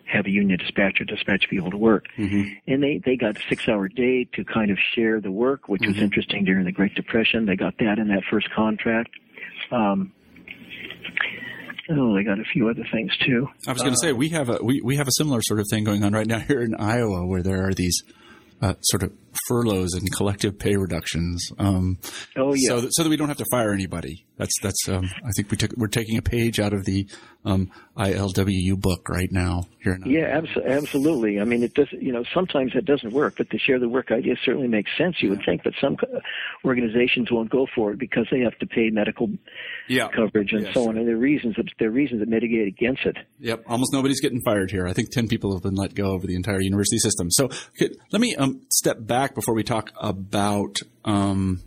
have 0.08 0.26
a 0.26 0.30
union 0.30 0.58
dispatcher 0.58 1.04
dispatch 1.04 1.48
people 1.50 1.70
to 1.70 1.76
work. 1.76 2.06
Mm-hmm. 2.16 2.54
And 2.66 2.82
they, 2.82 3.00
they 3.04 3.16
got 3.16 3.36
a 3.36 3.40
six 3.48 3.68
hour 3.68 3.88
day 3.88 4.24
to 4.34 4.44
kind 4.44 4.70
of 4.70 4.78
share 4.94 5.20
the 5.20 5.30
work, 5.30 5.68
which 5.68 5.82
mm-hmm. 5.82 5.92
was 5.92 6.02
interesting 6.02 6.44
during 6.44 6.64
the 6.64 6.72
Great 6.72 6.94
Depression. 6.94 7.46
They 7.46 7.56
got 7.56 7.76
that 7.78 7.98
in 7.98 8.08
that 8.08 8.22
first 8.30 8.48
contract. 8.50 9.10
Um, 9.70 10.12
oh, 11.90 12.14
they 12.14 12.24
got 12.24 12.38
a 12.38 12.44
few 12.52 12.68
other 12.68 12.84
things 12.90 13.16
too. 13.18 13.48
I 13.66 13.72
was 13.72 13.82
going 13.82 13.94
to 13.94 13.98
uh, 13.98 14.08
say 14.08 14.12
we 14.12 14.30
have 14.30 14.48
a 14.48 14.58
we, 14.62 14.80
we 14.82 14.96
have 14.96 15.08
a 15.08 15.12
similar 15.12 15.40
sort 15.42 15.60
of 15.60 15.66
thing 15.70 15.84
going 15.84 16.02
on 16.04 16.12
right 16.12 16.26
now 16.26 16.38
here 16.38 16.62
in 16.62 16.74
Iowa, 16.74 17.26
where 17.26 17.42
there 17.42 17.66
are 17.66 17.74
these 17.74 18.02
uh, 18.62 18.74
sort 18.80 19.02
of 19.02 19.12
furloughs 19.46 19.94
and 19.94 20.10
collective 20.16 20.58
pay 20.58 20.76
reductions. 20.76 21.50
Um, 21.58 21.98
oh 22.36 22.54
yeah. 22.54 22.68
So 22.68 22.80
that, 22.80 22.94
so 22.94 23.02
that 23.02 23.08
we 23.08 23.16
don't 23.16 23.28
have 23.28 23.38
to 23.38 23.46
fire 23.50 23.72
anybody. 23.72 24.26
That's 24.38 24.54
that's. 24.62 24.88
Um, 24.88 25.04
I 25.24 25.30
think 25.36 25.50
we 25.50 25.56
took 25.56 25.72
we're 25.76 25.88
taking 25.88 26.16
a 26.16 26.22
page 26.22 26.60
out 26.60 26.72
of 26.72 26.84
the 26.84 27.08
um, 27.44 27.70
ILWU 27.96 28.80
book 28.80 29.08
right 29.08 29.30
now 29.32 29.64
here. 29.82 29.94
In 29.94 30.08
yeah, 30.08 30.40
abso- 30.40 30.64
absolutely. 30.64 31.40
I 31.40 31.44
mean, 31.44 31.64
it 31.64 31.74
does. 31.74 31.88
You 31.90 32.12
know, 32.12 32.22
sometimes 32.32 32.72
it 32.76 32.84
doesn't 32.84 33.12
work, 33.12 33.34
but 33.36 33.50
to 33.50 33.58
share 33.58 33.80
the 33.80 33.88
work 33.88 34.12
idea 34.12 34.34
certainly 34.44 34.68
makes 34.68 34.90
sense. 34.96 35.16
You 35.20 35.30
would 35.30 35.42
think, 35.44 35.64
but 35.64 35.72
some 35.80 35.96
organizations 36.64 37.32
won't 37.32 37.50
go 37.50 37.66
for 37.74 37.92
it 37.92 37.98
because 37.98 38.28
they 38.30 38.40
have 38.40 38.56
to 38.60 38.66
pay 38.66 38.90
medical 38.90 39.28
yeah. 39.88 40.08
coverage 40.08 40.52
and 40.52 40.68
so 40.72 40.88
on, 40.88 40.96
and 40.96 41.08
there 41.08 41.16
are 41.16 41.18
reasons 41.18 41.56
that 41.56 41.66
there 41.80 41.88
are 41.88 41.92
reasons 41.92 42.20
that 42.20 42.28
mitigate 42.28 42.68
against 42.68 43.04
it. 43.06 43.16
Yep, 43.40 43.64
almost 43.66 43.92
nobody's 43.92 44.20
getting 44.20 44.40
fired 44.42 44.70
here. 44.70 44.86
I 44.86 44.92
think 44.92 45.10
ten 45.10 45.26
people 45.26 45.52
have 45.52 45.64
been 45.64 45.74
let 45.74 45.94
go 45.94 46.12
over 46.12 46.28
the 46.28 46.36
entire 46.36 46.60
university 46.60 46.98
system. 46.98 47.28
So 47.30 47.46
okay, 47.46 47.92
let 48.12 48.20
me 48.20 48.36
um, 48.36 48.60
step 48.70 48.98
back 49.00 49.17
before 49.34 49.54
we 49.54 49.62
talk 49.64 49.90
about 50.00 50.78
um, 51.04 51.60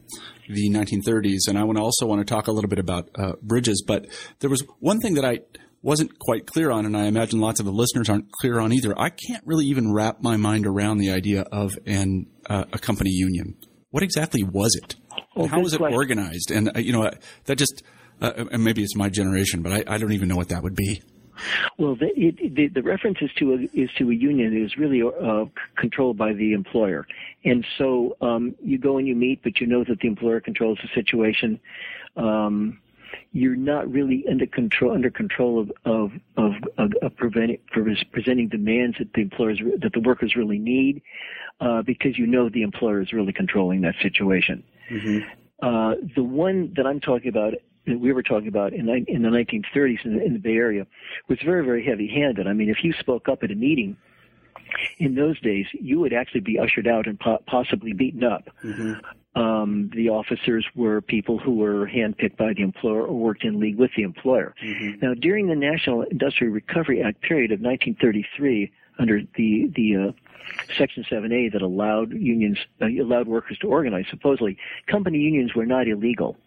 the 0.48 0.70
1930s, 0.70 1.48
and 1.48 1.58
I 1.58 1.64
want 1.64 1.78
to 1.78 1.84
also 1.84 2.06
want 2.06 2.26
to 2.26 2.34
talk 2.34 2.48
a 2.48 2.52
little 2.52 2.70
bit 2.70 2.80
about 2.80 3.10
uh, 3.16 3.34
bridges. 3.42 3.84
But 3.86 4.08
there 4.40 4.50
was 4.50 4.64
one 4.80 5.00
thing 5.00 5.16
that 5.16 5.26
I 5.26 5.40
wasn't 5.82 6.18
quite 6.20 6.46
clear 6.46 6.72
on, 6.72 6.86
and 6.86 6.96
I 6.96 7.06
imagine 7.06 7.40
lots 7.40 7.60
of 7.60 7.66
the 7.66 7.72
listeners 7.72 8.10
aren't 8.10 8.32
clear 8.32 8.60
on 8.60 8.72
either. 8.72 8.98
I 8.98 9.10
can't 9.10 9.44
really 9.46 9.66
even 9.66 9.94
wrap 9.94 10.22
my 10.22 10.38
mind 10.38 10.66
around 10.66 11.00
the 11.00 11.12
idea 11.12 11.42
of 11.52 11.78
an 11.86 12.28
uh, 12.50 12.66
a 12.72 12.80
company 12.80 13.10
union. 13.12 13.58
What 13.90 14.04
exactly 14.04 14.44
was 14.44 14.74
it? 14.82 14.96
Well, 15.36 15.48
How 15.48 15.60
was 15.60 15.74
it 15.74 15.78
question. 15.78 15.96
organized? 15.96 16.52
And 16.52 16.70
uh, 16.76 16.80
you 16.80 16.94
know 16.94 17.12
that 17.46 17.58
just 17.58 17.84
uh, 18.22 18.46
and 18.52 18.64
maybe 18.64 18.84
it's 18.84 18.96
my 18.96 19.10
generation, 19.10 19.62
but 19.62 19.74
I, 19.74 19.96
I 19.96 19.98
don't 19.98 20.14
even 20.14 20.28
know 20.28 20.36
what 20.36 20.50
that 20.50 20.64
would 20.64 20.76
be. 20.76 21.02
Well, 21.78 21.96
the, 21.96 22.08
it, 22.16 22.56
the, 22.56 22.68
the 22.68 22.82
reference 22.82 23.20
is 23.22 23.32
to 23.38 23.54
a, 23.54 23.58
is 23.80 23.90
to 23.98 24.10
a 24.12 24.14
union 24.14 24.54
that 24.54 24.64
is 24.64 24.78
really 24.78 25.02
uh, 25.02 25.46
controlled 25.76 26.18
by 26.18 26.34
the 26.34 26.54
employer, 26.54 27.08
and 27.44 27.66
so 27.78 28.18
um, 28.22 28.56
you 28.64 28.78
go 28.78 28.98
and 28.98 29.08
you 29.08 29.16
meet, 29.16 29.42
but 29.44 29.60
you 29.60 29.68
know 29.68 29.84
that 29.84 30.00
the 30.00 30.08
employer 30.08 30.40
controls 30.40 30.80
the 30.82 30.90
situation. 30.94 31.60
Um, 32.16 32.80
you're 33.34 33.56
not 33.56 33.92
really 33.92 34.26
under 34.30 34.46
control 34.46 34.94
under 34.94 35.10
control 35.10 35.60
of 35.60 35.72
of 35.86 36.12
of, 36.38 36.54
of, 36.78 36.94
of 37.02 37.16
preventing 37.16 37.60
presenting 38.12 38.48
demands 38.50 38.98
that 39.00 39.14
the 39.14 39.22
employers 39.22 39.60
that 39.80 39.94
the 39.94 40.00
workers 40.02 40.36
really 40.36 40.60
need, 40.60 41.02
uh, 41.60 41.82
because 41.82 42.18
you 42.18 42.28
know 42.28 42.50
the 42.50 42.62
employer 42.62 43.02
is 43.02 43.14
really 43.14 43.34
controlling 43.34 43.82
that 43.82 43.96
situation. 44.02 44.64
Mm-hmm. 44.90 45.20
Uh, 45.62 45.96
the 46.16 46.24
one 46.24 46.74
that 46.76 46.88
I'm 46.88 47.00
talking 47.00 47.30
about 47.30 47.54
that 47.88 48.00
we 48.00 48.14
were 48.14 48.24
talking 48.24 48.48
about 48.48 48.74
in, 48.74 48.88
in 49.08 49.24
the 49.24 49.30
1930s 49.30 50.06
in 50.06 50.18
the, 50.18 50.24
in 50.24 50.34
the 50.34 50.40
Bay 50.40 50.56
Area 50.56 50.86
was 51.28 51.40
very, 51.44 51.66
very 51.66 51.86
heavy-handed. 51.86 52.48
I 52.48 52.54
mean, 52.54 52.70
if 52.70 52.84
you 52.84 52.94
spoke 52.94 53.28
up 53.28 53.44
at 53.44 53.52
a 53.52 53.56
meeting 53.56 53.98
in 55.00 55.16
those 55.16 55.40
days, 55.42 55.66
you 55.74 56.00
would 56.00 56.14
actually 56.14 56.42
be 56.42 56.60
ushered 56.60 56.88
out 56.88 57.08
and 57.08 57.20
po- 57.20 57.42
possibly 57.48 57.94
beaten 57.94 58.24
up. 58.24 58.50
Mm-hmm. 58.64 59.42
Um, 59.42 59.90
the 59.96 60.10
officers 60.10 60.66
were 60.76 61.02
people 61.02 61.40
who 61.40 61.56
were 61.56 61.88
handpicked 61.88 62.38
by 62.38 62.54
the 62.54 62.62
employer 62.62 63.06
or 63.06 63.18
worked 63.18 63.44
in 63.44 63.60
league 63.60 63.78
with 63.78 63.92
the 63.96 64.04
employer. 64.04 64.54
Mm-hmm. 64.64 65.06
Now, 65.06 65.14
during 65.14 65.48
the 65.48 65.56
National 65.56 66.04
Industrial 66.04 66.54
Recovery 66.54 67.02
Act 67.02 67.22
period 67.22 67.52
of 67.52 67.62
1933, 67.62 68.72
under 69.00 69.22
the 69.36 69.72
the 69.76 69.96
uh, 69.96 70.12
Section 70.78 71.04
7A 71.10 71.52
that 71.54 71.62
allowed 71.62 72.12
unions 72.12 72.58
uh, 72.82 72.88
allowed 72.88 73.28
workers 73.28 73.58
to 73.60 73.68
organize, 73.68 74.06
supposedly 74.10 74.58
company 74.88 75.18
unions 75.18 75.56
were 75.56 75.66
not 75.66 75.88
illegal. 75.88 76.38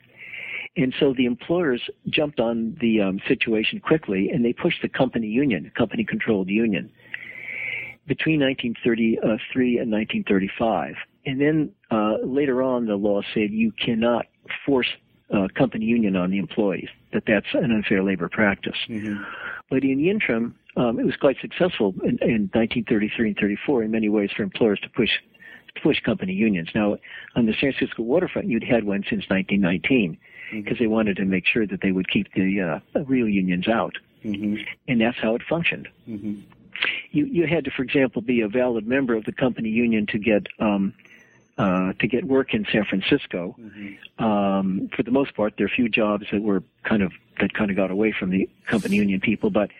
And 0.76 0.92
so 0.98 1.14
the 1.14 1.26
employers 1.26 1.82
jumped 2.08 2.40
on 2.40 2.76
the 2.80 3.00
um, 3.00 3.20
situation 3.28 3.80
quickly 3.80 4.30
and 4.30 4.44
they 4.44 4.52
pushed 4.52 4.82
the 4.82 4.88
company 4.88 5.28
union, 5.28 5.70
company 5.76 6.04
controlled 6.04 6.48
union, 6.48 6.90
between 8.06 8.40
1933 8.40 9.78
and 9.78 9.90
1935. 9.90 10.94
And 11.26 11.40
then 11.40 11.70
uh, 11.90 12.16
later 12.24 12.62
on, 12.62 12.86
the 12.86 12.96
law 12.96 13.22
said 13.32 13.50
you 13.50 13.72
cannot 13.72 14.26
force 14.66 14.88
uh, 15.32 15.48
company 15.56 15.86
union 15.86 16.16
on 16.16 16.30
the 16.30 16.38
employees, 16.38 16.88
that 17.12 17.22
that's 17.26 17.46
an 17.54 17.70
unfair 17.70 18.02
labor 18.02 18.28
practice. 18.28 18.76
Mm-hmm. 18.88 19.22
But 19.70 19.84
in 19.84 19.98
the 19.98 20.10
interim, 20.10 20.54
um, 20.76 20.98
it 20.98 21.06
was 21.06 21.16
quite 21.16 21.36
successful 21.40 21.94
in, 22.02 22.18
in 22.20 22.50
1933 22.52 23.28
and 23.28 23.36
34 23.38 23.84
in 23.84 23.90
many 23.90 24.08
ways 24.08 24.30
for 24.36 24.42
employers 24.42 24.80
to 24.82 24.88
push 24.90 25.10
to 25.74 25.80
push 25.80 26.00
company 26.02 26.32
unions. 26.32 26.68
Now, 26.74 26.96
on 27.36 27.46
the 27.46 27.52
San 27.60 27.72
Francisco 27.72 28.02
waterfront, 28.02 28.48
you'd 28.48 28.62
had 28.62 28.84
one 28.84 29.02
since 29.08 29.24
1919 29.28 30.18
because 30.50 30.74
mm-hmm. 30.74 30.84
they 30.84 30.86
wanted 30.86 31.16
to 31.16 31.24
make 31.24 31.46
sure 31.46 31.66
that 31.66 31.80
they 31.80 31.92
would 31.92 32.08
keep 32.08 32.32
the 32.34 32.60
uh, 32.60 33.04
real 33.04 33.28
unions 33.28 33.68
out, 33.68 33.96
mm-hmm. 34.24 34.62
and 34.88 35.00
that's 35.00 35.18
how 35.18 35.34
it 35.34 35.42
functioned. 35.48 35.88
Mm-hmm. 36.08 36.40
You 37.10 37.26
you 37.26 37.46
had 37.46 37.64
to, 37.64 37.70
for 37.70 37.82
example, 37.82 38.22
be 38.22 38.40
a 38.40 38.48
valid 38.48 38.86
member 38.86 39.14
of 39.14 39.24
the 39.24 39.32
company 39.32 39.68
union 39.68 40.06
to 40.06 40.18
get 40.18 40.46
um, 40.58 40.92
uh, 41.56 41.92
to 42.00 42.06
get 42.06 42.24
work 42.24 42.52
in 42.52 42.66
San 42.72 42.84
Francisco. 42.84 43.54
Mm-hmm. 43.60 44.24
Um, 44.24 44.90
for 44.94 45.02
the 45.02 45.10
most 45.10 45.34
part, 45.34 45.54
there 45.56 45.66
are 45.66 45.68
a 45.68 45.74
few 45.74 45.88
jobs 45.88 46.26
that 46.32 46.42
were 46.42 46.62
kind 46.82 47.02
of 47.02 47.12
that 47.40 47.54
kind 47.54 47.70
of 47.70 47.76
got 47.76 47.90
away 47.90 48.12
from 48.12 48.30
the 48.30 48.48
company 48.66 48.96
union 48.96 49.20
people, 49.20 49.50
but 49.50 49.70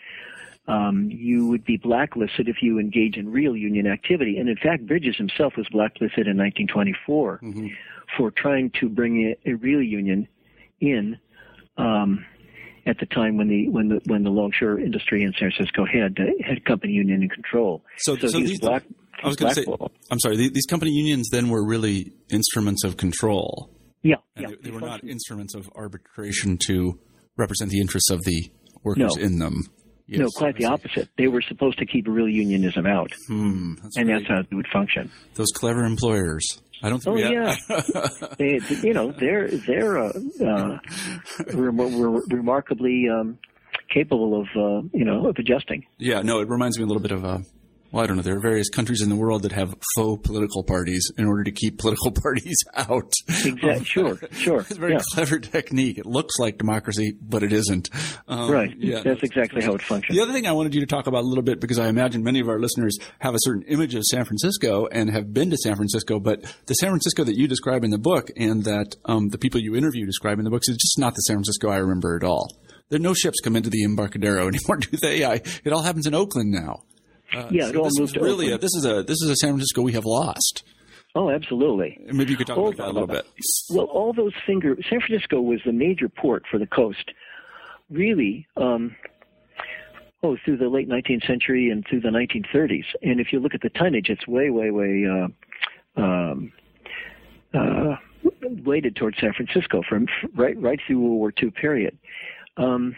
um, 0.66 1.10
you 1.10 1.46
would 1.48 1.64
be 1.64 1.76
blacklisted 1.76 2.48
if 2.48 2.62
you 2.62 2.78
engage 2.78 3.16
in 3.16 3.30
real 3.30 3.56
union 3.56 3.86
activity. 3.86 4.38
And 4.38 4.48
in 4.48 4.56
fact, 4.56 4.86
Bridges 4.86 5.16
himself 5.16 5.56
was 5.56 5.68
blacklisted 5.68 6.26
in 6.26 6.38
1924 6.38 7.40
mm-hmm. 7.42 7.68
for 8.16 8.30
trying 8.30 8.70
to 8.80 8.88
bring 8.88 9.26
a, 9.26 9.50
a 9.50 9.54
real 9.54 9.82
union 9.82 10.26
in 10.90 11.18
um, 11.76 12.24
at 12.86 12.98
the 12.98 13.06
time 13.06 13.36
when 13.36 13.48
the 13.48 13.68
when 13.68 13.88
the 13.88 14.00
when 14.06 14.22
the 14.22 14.30
longshore 14.30 14.78
industry 14.78 15.22
in 15.22 15.32
San 15.38 15.50
Francisco 15.50 15.84
had 15.86 16.18
uh, 16.18 16.24
had 16.46 16.64
company 16.64 16.92
union 16.92 17.22
in 17.22 17.28
control. 17.28 17.82
So, 17.98 18.16
so, 18.16 18.28
so 18.28 18.38
these, 18.38 18.60
black, 18.60 18.84
I 19.22 19.28
was 19.28 19.36
going 19.36 19.54
to 19.54 19.62
say, 19.62 19.66
I'm 20.10 20.20
sorry. 20.20 20.36
These 20.36 20.66
company 20.66 20.90
unions 20.92 21.28
then 21.30 21.48
were 21.48 21.66
really 21.66 22.12
instruments 22.30 22.84
of 22.84 22.96
control. 22.96 23.70
Yeah, 24.02 24.16
yeah. 24.36 24.48
They, 24.48 24.56
they, 24.64 24.70
were 24.70 24.80
not 24.80 25.02
instruments 25.02 25.54
of 25.54 25.68
arbitration 25.74 26.58
to 26.66 26.98
represent 27.36 27.70
the 27.70 27.80
interests 27.80 28.10
of 28.10 28.22
the 28.24 28.50
workers 28.82 29.16
no. 29.16 29.22
in 29.22 29.38
them. 29.38 29.62
Yes, 30.06 30.20
no, 30.20 30.28
quite 30.36 30.56
the 30.56 30.66
opposite. 30.66 31.08
They 31.16 31.28
were 31.28 31.40
supposed 31.40 31.78
to 31.78 31.86
keep 31.86 32.06
real 32.06 32.28
unionism 32.28 32.84
out, 32.84 33.10
hmm, 33.26 33.74
that's 33.82 33.96
and 33.96 34.10
that's 34.10 34.26
how 34.28 34.40
it 34.40 34.54
would 34.54 34.68
function. 34.70 35.10
Those 35.34 35.50
clever 35.54 35.84
employers. 35.84 36.60
I 36.82 36.88
don't 36.88 37.00
think. 37.00 37.16
Oh 37.16 37.18
yeah, 37.18 37.56
they, 38.38 38.60
you 38.82 38.92
know 38.92 39.12
they're 39.12 39.48
they're 39.48 39.98
uh, 39.98 40.12
uh, 40.44 40.78
remarkably 41.54 43.08
um, 43.08 43.38
capable 43.92 44.40
of 44.40 44.46
uh, 44.56 44.88
you 44.92 45.04
know 45.04 45.28
of 45.28 45.36
adjusting. 45.38 45.86
Yeah, 45.98 46.22
no, 46.22 46.40
it 46.40 46.48
reminds 46.48 46.78
me 46.78 46.84
a 46.84 46.86
little 46.86 47.02
bit 47.02 47.12
of 47.12 47.24
uh, 47.24 47.38
well, 47.94 48.02
I 48.02 48.08
don't 48.08 48.16
know. 48.16 48.24
There 48.24 48.36
are 48.36 48.40
various 48.40 48.68
countries 48.68 49.02
in 49.02 49.08
the 49.08 49.14
world 49.14 49.42
that 49.42 49.52
have 49.52 49.72
faux 49.94 50.26
political 50.26 50.64
parties 50.64 51.12
in 51.16 51.26
order 51.26 51.44
to 51.44 51.52
keep 51.52 51.78
political 51.78 52.10
parties 52.22 52.56
out. 52.74 53.12
Exactly. 53.28 53.84
Sure. 53.84 54.18
Sure. 54.32 54.60
It's 54.62 54.72
a 54.72 54.80
very 54.80 54.94
yeah. 54.94 55.00
clever 55.12 55.38
technique. 55.38 55.98
It 55.98 56.04
looks 56.04 56.36
like 56.40 56.58
democracy, 56.58 57.16
but 57.22 57.44
it 57.44 57.52
isn't. 57.52 57.90
Um, 58.26 58.50
right. 58.50 58.74
Yeah. 58.76 59.02
That's 59.04 59.22
exactly 59.22 59.62
how 59.62 59.74
it 59.74 59.82
functions. 59.82 60.18
The 60.18 60.24
other 60.24 60.32
thing 60.32 60.44
I 60.44 60.50
wanted 60.50 60.74
you 60.74 60.80
to 60.80 60.88
talk 60.88 61.06
about 61.06 61.22
a 61.22 61.28
little 61.28 61.44
bit, 61.44 61.60
because 61.60 61.78
I 61.78 61.86
imagine 61.86 62.24
many 62.24 62.40
of 62.40 62.48
our 62.48 62.58
listeners 62.58 62.98
have 63.20 63.36
a 63.36 63.38
certain 63.42 63.62
image 63.68 63.94
of 63.94 64.02
San 64.02 64.24
Francisco 64.24 64.88
and 64.90 65.08
have 65.10 65.32
been 65.32 65.50
to 65.50 65.56
San 65.56 65.76
Francisco, 65.76 66.18
but 66.18 66.42
the 66.66 66.74
San 66.74 66.90
Francisco 66.90 67.22
that 67.22 67.36
you 67.36 67.46
describe 67.46 67.84
in 67.84 67.90
the 67.90 67.98
book 67.98 68.28
and 68.36 68.64
that 68.64 68.96
um, 69.04 69.28
the 69.28 69.38
people 69.38 69.60
you 69.60 69.76
interview 69.76 70.04
describe 70.04 70.40
in 70.40 70.44
the 70.44 70.50
books 70.50 70.68
is 70.68 70.78
just 70.78 70.98
not 70.98 71.14
the 71.14 71.20
San 71.20 71.36
Francisco 71.36 71.68
I 71.68 71.76
remember 71.76 72.16
at 72.16 72.24
all. 72.24 72.48
There 72.88 72.96
are 72.96 73.00
no 73.00 73.14
ships 73.14 73.38
come 73.38 73.54
into 73.54 73.70
the 73.70 73.84
Embarcadero 73.84 74.48
anymore, 74.48 74.78
do 74.78 74.96
they? 74.96 75.24
I, 75.24 75.42
it 75.62 75.72
all 75.72 75.82
happens 75.82 76.08
in 76.08 76.14
Oakland 76.14 76.50
now. 76.50 76.82
Uh, 77.34 77.48
yeah, 77.50 77.64
so 77.64 77.70
it 77.70 77.76
all 77.76 77.90
moved 77.98 78.16
really 78.16 78.52
a, 78.52 78.58
this 78.58 78.74
is 78.74 78.84
a 78.84 79.02
this 79.02 79.20
is 79.22 79.30
a 79.30 79.36
San 79.36 79.50
Francisco 79.50 79.82
we 79.82 79.92
have 79.92 80.04
lost. 80.04 80.64
Oh, 81.16 81.30
absolutely. 81.30 81.98
Maybe 82.06 82.32
you 82.32 82.36
could 82.36 82.48
talk 82.48 82.58
all, 82.58 82.68
about 82.68 82.76
that 82.78 82.86
a 82.88 82.92
little 82.92 83.06
bit. 83.06 83.24
Well, 83.70 83.86
all 83.86 84.12
those 84.12 84.32
finger 84.46 84.76
San 84.90 85.00
Francisco 85.00 85.40
was 85.40 85.60
the 85.64 85.72
major 85.72 86.08
port 86.08 86.44
for 86.50 86.58
the 86.58 86.66
coast, 86.66 87.12
really. 87.88 88.46
Um, 88.56 88.96
oh, 90.24 90.36
through 90.44 90.56
the 90.56 90.68
late 90.68 90.88
19th 90.88 91.26
century 91.26 91.70
and 91.70 91.84
through 91.88 92.00
the 92.00 92.08
1930s. 92.08 92.86
And 93.02 93.20
if 93.20 93.32
you 93.32 93.38
look 93.38 93.54
at 93.54 93.60
the 93.60 93.68
tonnage, 93.70 94.08
it's 94.08 94.26
way, 94.26 94.50
way, 94.50 94.70
way 94.70 95.04
uh, 95.06 96.00
um, 96.00 96.52
uh, 97.52 97.96
weighted 98.64 98.96
towards 98.96 99.18
San 99.20 99.32
Francisco 99.32 99.82
from 99.88 100.06
right 100.34 100.60
right 100.60 100.80
through 100.86 100.98
World 100.98 101.18
War 101.18 101.32
II 101.40 101.50
period. 101.50 101.96
Um, 102.56 102.96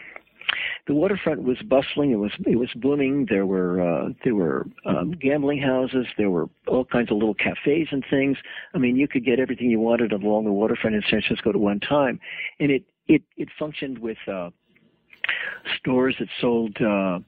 the 0.87 0.93
waterfront 0.93 1.43
was 1.43 1.57
bustling. 1.63 2.11
It 2.11 2.15
was 2.15 2.31
it 2.45 2.57
was 2.57 2.69
blooming. 2.75 3.27
There 3.29 3.45
were 3.45 3.81
uh, 3.81 4.09
there 4.23 4.35
were 4.35 4.67
um, 4.85 5.11
gambling 5.11 5.61
houses. 5.61 6.07
There 6.17 6.29
were 6.29 6.49
all 6.67 6.85
kinds 6.85 7.11
of 7.11 7.17
little 7.17 7.33
cafes 7.33 7.87
and 7.91 8.03
things. 8.09 8.37
I 8.73 8.77
mean, 8.77 8.95
you 8.95 9.07
could 9.07 9.25
get 9.25 9.39
everything 9.39 9.69
you 9.69 9.79
wanted 9.79 10.13
along 10.13 10.45
the 10.45 10.51
waterfront 10.51 10.95
in 10.95 11.01
San 11.01 11.21
Francisco 11.21 11.49
at 11.49 11.55
one 11.55 11.79
time, 11.79 12.19
and 12.59 12.71
it 12.71 12.83
it 13.07 13.23
it 13.35 13.49
functioned 13.59 13.99
with 13.99 14.17
uh, 14.27 14.49
stores 15.79 16.15
that 16.19 16.29
sold. 16.39 16.77
Uh, 16.81 17.19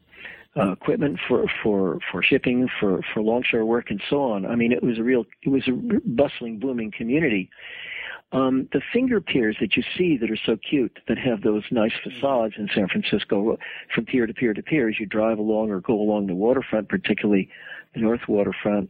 uh, 0.57 0.71
equipment 0.71 1.19
for 1.27 1.45
for 1.61 1.99
for 2.11 2.23
shipping, 2.23 2.67
for 2.79 3.01
for 3.13 3.21
longshore 3.21 3.65
work, 3.65 3.91
and 3.91 4.01
so 4.09 4.23
on. 4.23 4.47
I 4.47 4.55
mean, 4.55 4.71
it 4.71 4.81
was 4.81 4.97
a 4.97 5.03
real, 5.03 5.23
it 5.43 5.49
was 5.49 5.61
a 5.67 5.99
bustling, 6.09 6.57
blooming 6.57 6.91
community. 6.91 7.49
Um, 8.31 8.69
the 8.73 8.81
finger 8.93 9.19
piers 9.19 9.57
that 9.59 9.75
you 9.75 9.83
see 9.97 10.15
that 10.17 10.29
are 10.29 10.37
so 10.45 10.55
cute, 10.57 10.99
that 11.07 11.17
have 11.17 11.41
those 11.41 11.63
nice 11.71 11.93
facades 12.03 12.53
in 12.57 12.69
San 12.75 12.87
Francisco, 12.87 13.57
from 13.93 14.05
pier 14.05 14.27
to 14.27 14.33
pier 14.33 14.53
to 14.53 14.61
pier, 14.61 14.87
as 14.87 14.99
you 14.99 15.07
drive 15.07 15.39
along 15.39 15.71
or 15.71 15.81
go 15.81 15.99
along 15.99 16.27
the 16.27 16.35
waterfront, 16.35 16.89
particularly 16.89 17.49
the 17.95 18.01
North 18.01 18.21
Waterfront, 18.27 18.89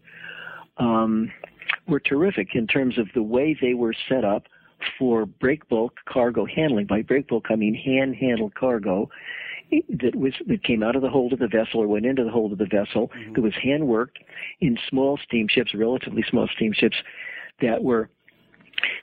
um, 0.77 1.31
were 1.87 2.01
terrific 2.01 2.49
in 2.53 2.67
terms 2.67 2.97
of 2.97 3.07
the 3.15 3.23
way 3.23 3.57
they 3.59 3.73
were 3.73 3.93
set 4.09 4.25
up 4.25 4.47
for 4.97 5.25
break 5.25 5.67
bulk 5.69 5.93
cargo 6.05 6.45
handling. 6.45 6.85
By 6.85 7.01
break 7.01 7.29
bulk, 7.29 7.45
I 7.49 7.55
mean 7.55 7.75
hand 7.75 8.15
handled 8.15 8.55
cargo 8.55 9.09
that 9.71 10.15
was 10.15 10.33
that 10.47 10.63
came 10.63 10.83
out 10.83 10.95
of 10.95 11.01
the 11.01 11.09
hold 11.09 11.33
of 11.33 11.39
the 11.39 11.47
vessel 11.47 11.81
or 11.81 11.87
went 11.87 12.05
into 12.05 12.23
the 12.23 12.31
hold 12.31 12.51
of 12.51 12.57
the 12.57 12.65
vessel. 12.65 13.09
Mm-hmm. 13.09 13.35
It 13.35 13.39
was 13.41 13.53
hand 13.61 13.87
worked 13.87 14.19
in 14.61 14.77
small 14.89 15.19
steamships, 15.23 15.73
relatively 15.73 16.23
small 16.29 16.47
steamships 16.55 16.97
that 17.61 17.83
were 17.83 18.09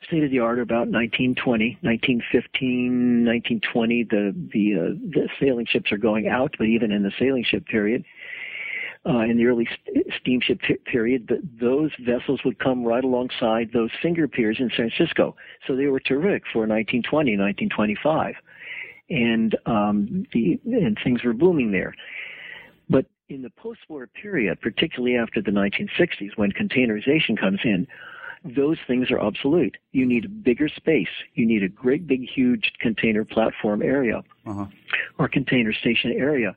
state 0.06 0.24
of 0.24 0.30
the 0.30 0.38
art 0.38 0.58
about 0.58 0.88
1920, 0.88 1.78
1915, 1.82 3.24
1920. 3.24 4.04
The 4.04 4.34
the 4.52 4.74
uh, 4.74 4.94
the 5.10 5.28
sailing 5.40 5.66
ships 5.66 5.92
are 5.92 5.98
going 5.98 6.28
out, 6.28 6.54
but 6.58 6.66
even 6.66 6.92
in 6.92 7.02
the 7.02 7.12
sailing 7.18 7.44
ship 7.44 7.66
period, 7.66 8.04
uh, 9.08 9.20
in 9.20 9.36
the 9.36 9.46
early 9.46 9.66
st- 9.66 10.06
steamship 10.20 10.60
period, 10.84 11.30
those 11.60 11.90
vessels 12.00 12.40
would 12.44 12.58
come 12.58 12.84
right 12.84 13.04
alongside 13.04 13.70
those 13.72 13.90
finger 14.02 14.26
piers 14.26 14.56
in 14.58 14.68
San 14.76 14.90
Francisco. 14.90 15.36
So 15.66 15.76
they 15.76 15.86
were 15.86 16.00
terrific 16.00 16.44
for 16.52 16.66
1920, 16.66 17.36
1925, 17.36 18.34
and 19.10 19.56
um, 19.66 20.26
the 20.32 20.58
and 20.64 20.98
things 21.04 21.22
were 21.22 21.32
booming 21.32 21.70
there. 21.70 21.94
But 22.88 23.06
in 23.28 23.42
the 23.42 23.50
post-war 23.50 24.08
period, 24.08 24.60
particularly 24.60 25.16
after 25.16 25.40
the 25.40 25.50
1960s, 25.50 26.36
when 26.36 26.52
containerization 26.52 27.38
comes 27.38 27.60
in, 27.64 27.86
those 28.54 28.78
things 28.86 29.10
are 29.10 29.20
obsolete. 29.20 29.76
You 29.92 30.06
need 30.06 30.24
a 30.24 30.28
bigger 30.28 30.68
space. 30.68 31.08
You 31.34 31.46
need 31.46 31.62
a 31.62 31.68
great 31.68 32.06
big 32.06 32.28
huge 32.28 32.72
container 32.80 33.24
platform 33.24 33.82
area 33.82 34.22
uh-huh. 34.46 34.66
or 35.18 35.28
container 35.28 35.72
station 35.72 36.12
area. 36.12 36.56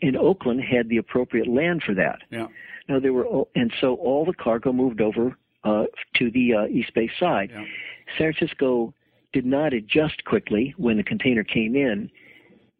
And 0.00 0.16
Oakland 0.16 0.62
had 0.62 0.88
the 0.88 0.96
appropriate 0.96 1.46
land 1.46 1.82
for 1.84 1.94
that. 1.94 2.20
Yeah. 2.30 2.48
Now 2.88 2.98
there 2.98 3.12
were, 3.12 3.44
and 3.54 3.72
so 3.80 3.94
all 3.94 4.24
the 4.24 4.32
cargo 4.32 4.72
moved 4.72 5.00
over 5.00 5.36
uh, 5.64 5.84
to 6.14 6.30
the 6.30 6.54
uh, 6.54 6.66
East 6.66 6.92
Bay 6.94 7.10
side. 7.18 7.50
Yeah. 7.52 7.64
San 8.18 8.32
Francisco 8.32 8.92
did 9.32 9.46
not 9.46 9.72
adjust 9.72 10.24
quickly 10.24 10.74
when 10.76 10.96
the 10.96 11.04
container 11.04 11.44
came 11.44 11.76
in 11.76 12.10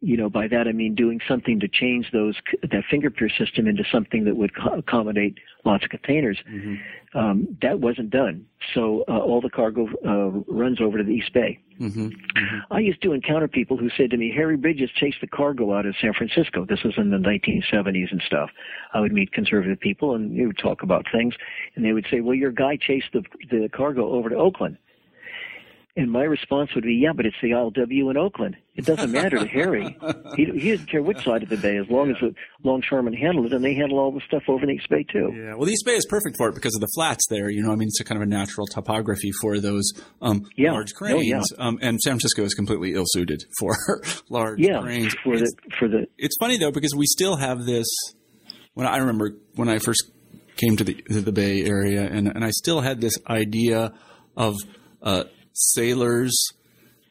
you 0.03 0.17
know, 0.17 0.29
by 0.29 0.49
that 0.49 0.67
I 0.67 0.73
mean 0.73 0.95
doing 0.95 1.21
something 1.27 1.61
to 1.61 1.67
change 1.69 2.11
those 2.11 2.35
that 2.61 2.83
finger 2.91 3.09
pier 3.09 3.29
system 3.29 3.67
into 3.67 3.83
something 3.89 4.25
that 4.25 4.35
would 4.35 4.53
co- 4.53 4.77
accommodate 4.77 5.37
lots 5.63 5.85
of 5.85 5.91
containers. 5.91 6.37
Mm-hmm. 6.51 7.17
Um, 7.17 7.57
that 7.61 7.79
wasn't 7.79 8.09
done, 8.09 8.45
so 8.73 9.05
uh, 9.07 9.19
all 9.19 9.39
the 9.39 9.49
cargo 9.49 9.87
uh, 10.05 10.43
runs 10.51 10.81
over 10.81 10.97
to 10.97 11.03
the 11.05 11.11
East 11.11 11.31
Bay. 11.33 11.59
Mm-hmm. 11.79 12.07
Mm-hmm. 12.07 12.73
I 12.73 12.79
used 12.79 13.01
to 13.03 13.13
encounter 13.13 13.47
people 13.47 13.77
who 13.77 13.89
said 13.95 14.09
to 14.09 14.17
me, 14.17 14.33
"Harry 14.35 14.57
Bridges 14.57 14.89
chased 14.93 15.21
the 15.21 15.27
cargo 15.27 15.73
out 15.73 15.85
of 15.85 15.95
San 16.01 16.13
Francisco." 16.13 16.65
This 16.65 16.83
was 16.83 16.95
in 16.97 17.09
the 17.09 17.17
1970s 17.17 18.11
and 18.11 18.21
stuff. 18.25 18.49
I 18.93 18.99
would 18.99 19.13
meet 19.13 19.31
conservative 19.31 19.79
people, 19.79 20.15
and 20.15 20.35
we 20.35 20.45
would 20.45 20.57
talk 20.57 20.83
about 20.83 21.05
things, 21.13 21.33
and 21.75 21.85
they 21.85 21.93
would 21.93 22.07
say, 22.11 22.19
"Well, 22.19 22.35
your 22.35 22.51
guy 22.51 22.75
chased 22.75 23.13
the 23.13 23.23
the 23.49 23.69
cargo 23.69 24.11
over 24.11 24.27
to 24.29 24.35
Oakland." 24.35 24.77
And 25.95 26.11
my 26.11 26.23
response 26.23 26.73
would 26.73 26.85
be, 26.85 26.95
yeah, 26.95 27.11
but 27.15 27.27
it's 27.27 27.35
the 27.39 27.51
ILW 27.51 28.09
in 28.09 28.17
Oakland. 28.17 28.55
It 28.75 28.83
doesn't 28.83 29.11
matter 29.11 29.37
to 29.37 29.45
Harry. 29.45 29.95
He, 30.35 30.45
he 30.45 30.71
doesn't 30.71 30.87
care 30.87 31.03
which 31.03 31.23
side 31.23 31.43
of 31.43 31.49
the 31.49 31.57
bay 31.57 31.77
as 31.77 31.87
long 31.87 32.07
yeah. 32.07 32.15
as 32.15 32.21
the 32.21 32.35
longshoremen 32.63 33.13
handle 33.13 33.45
it, 33.45 33.53
and 33.53 33.63
they 33.63 33.75
handle 33.75 33.99
all 33.99 34.11
the 34.11 34.21
stuff 34.21 34.41
over 34.47 34.63
in 34.63 34.69
the 34.69 34.73
East 34.73 34.89
Bay 34.89 35.03
too. 35.03 35.31
Yeah, 35.31 35.53
well, 35.53 35.65
the 35.65 35.73
East 35.73 35.85
Bay 35.85 35.93
is 35.93 36.07
perfect 36.09 36.37
for 36.37 36.49
it 36.49 36.55
because 36.55 36.73
of 36.73 36.81
the 36.81 36.87
flats 36.95 37.27
there. 37.29 37.47
You 37.47 37.61
know, 37.61 37.71
I 37.71 37.75
mean, 37.75 37.87
it's 37.87 37.99
a 37.99 38.03
kind 38.03 38.19
of 38.19 38.27
a 38.27 38.29
natural 38.29 38.65
topography 38.65 39.31
for 39.39 39.59
those 39.59 39.91
um, 40.19 40.41
yeah. 40.57 40.71
large 40.71 40.95
cranes. 40.95 41.15
Oh, 41.15 41.21
yeah. 41.21 41.41
um, 41.59 41.77
and 41.79 42.01
San 42.01 42.13
Francisco 42.13 42.43
is 42.43 42.55
completely 42.55 42.95
ill-suited 42.95 43.43
for 43.59 43.75
large 44.29 44.59
yeah, 44.59 44.81
cranes. 44.81 45.13
For 45.23 45.35
it's, 45.35 45.51
the, 45.51 45.75
for 45.77 45.87
the. 45.87 46.07
It's 46.17 46.35
funny 46.39 46.57
though 46.57 46.71
because 46.71 46.95
we 46.95 47.05
still 47.05 47.35
have 47.35 47.65
this. 47.65 47.85
When 48.73 48.87
I 48.87 48.97
remember 48.97 49.33
when 49.53 49.69
I 49.69 49.77
first 49.77 50.09
came 50.55 50.75
to 50.77 50.83
the 50.83 50.95
to 50.95 51.21
the 51.21 51.31
Bay 51.31 51.63
Area, 51.63 52.01
and 52.01 52.27
and 52.27 52.43
I 52.43 52.49
still 52.49 52.81
had 52.81 52.99
this 52.99 53.13
idea 53.29 53.93
of 54.35 54.55
uh, 55.03 55.25
sailors 55.53 56.51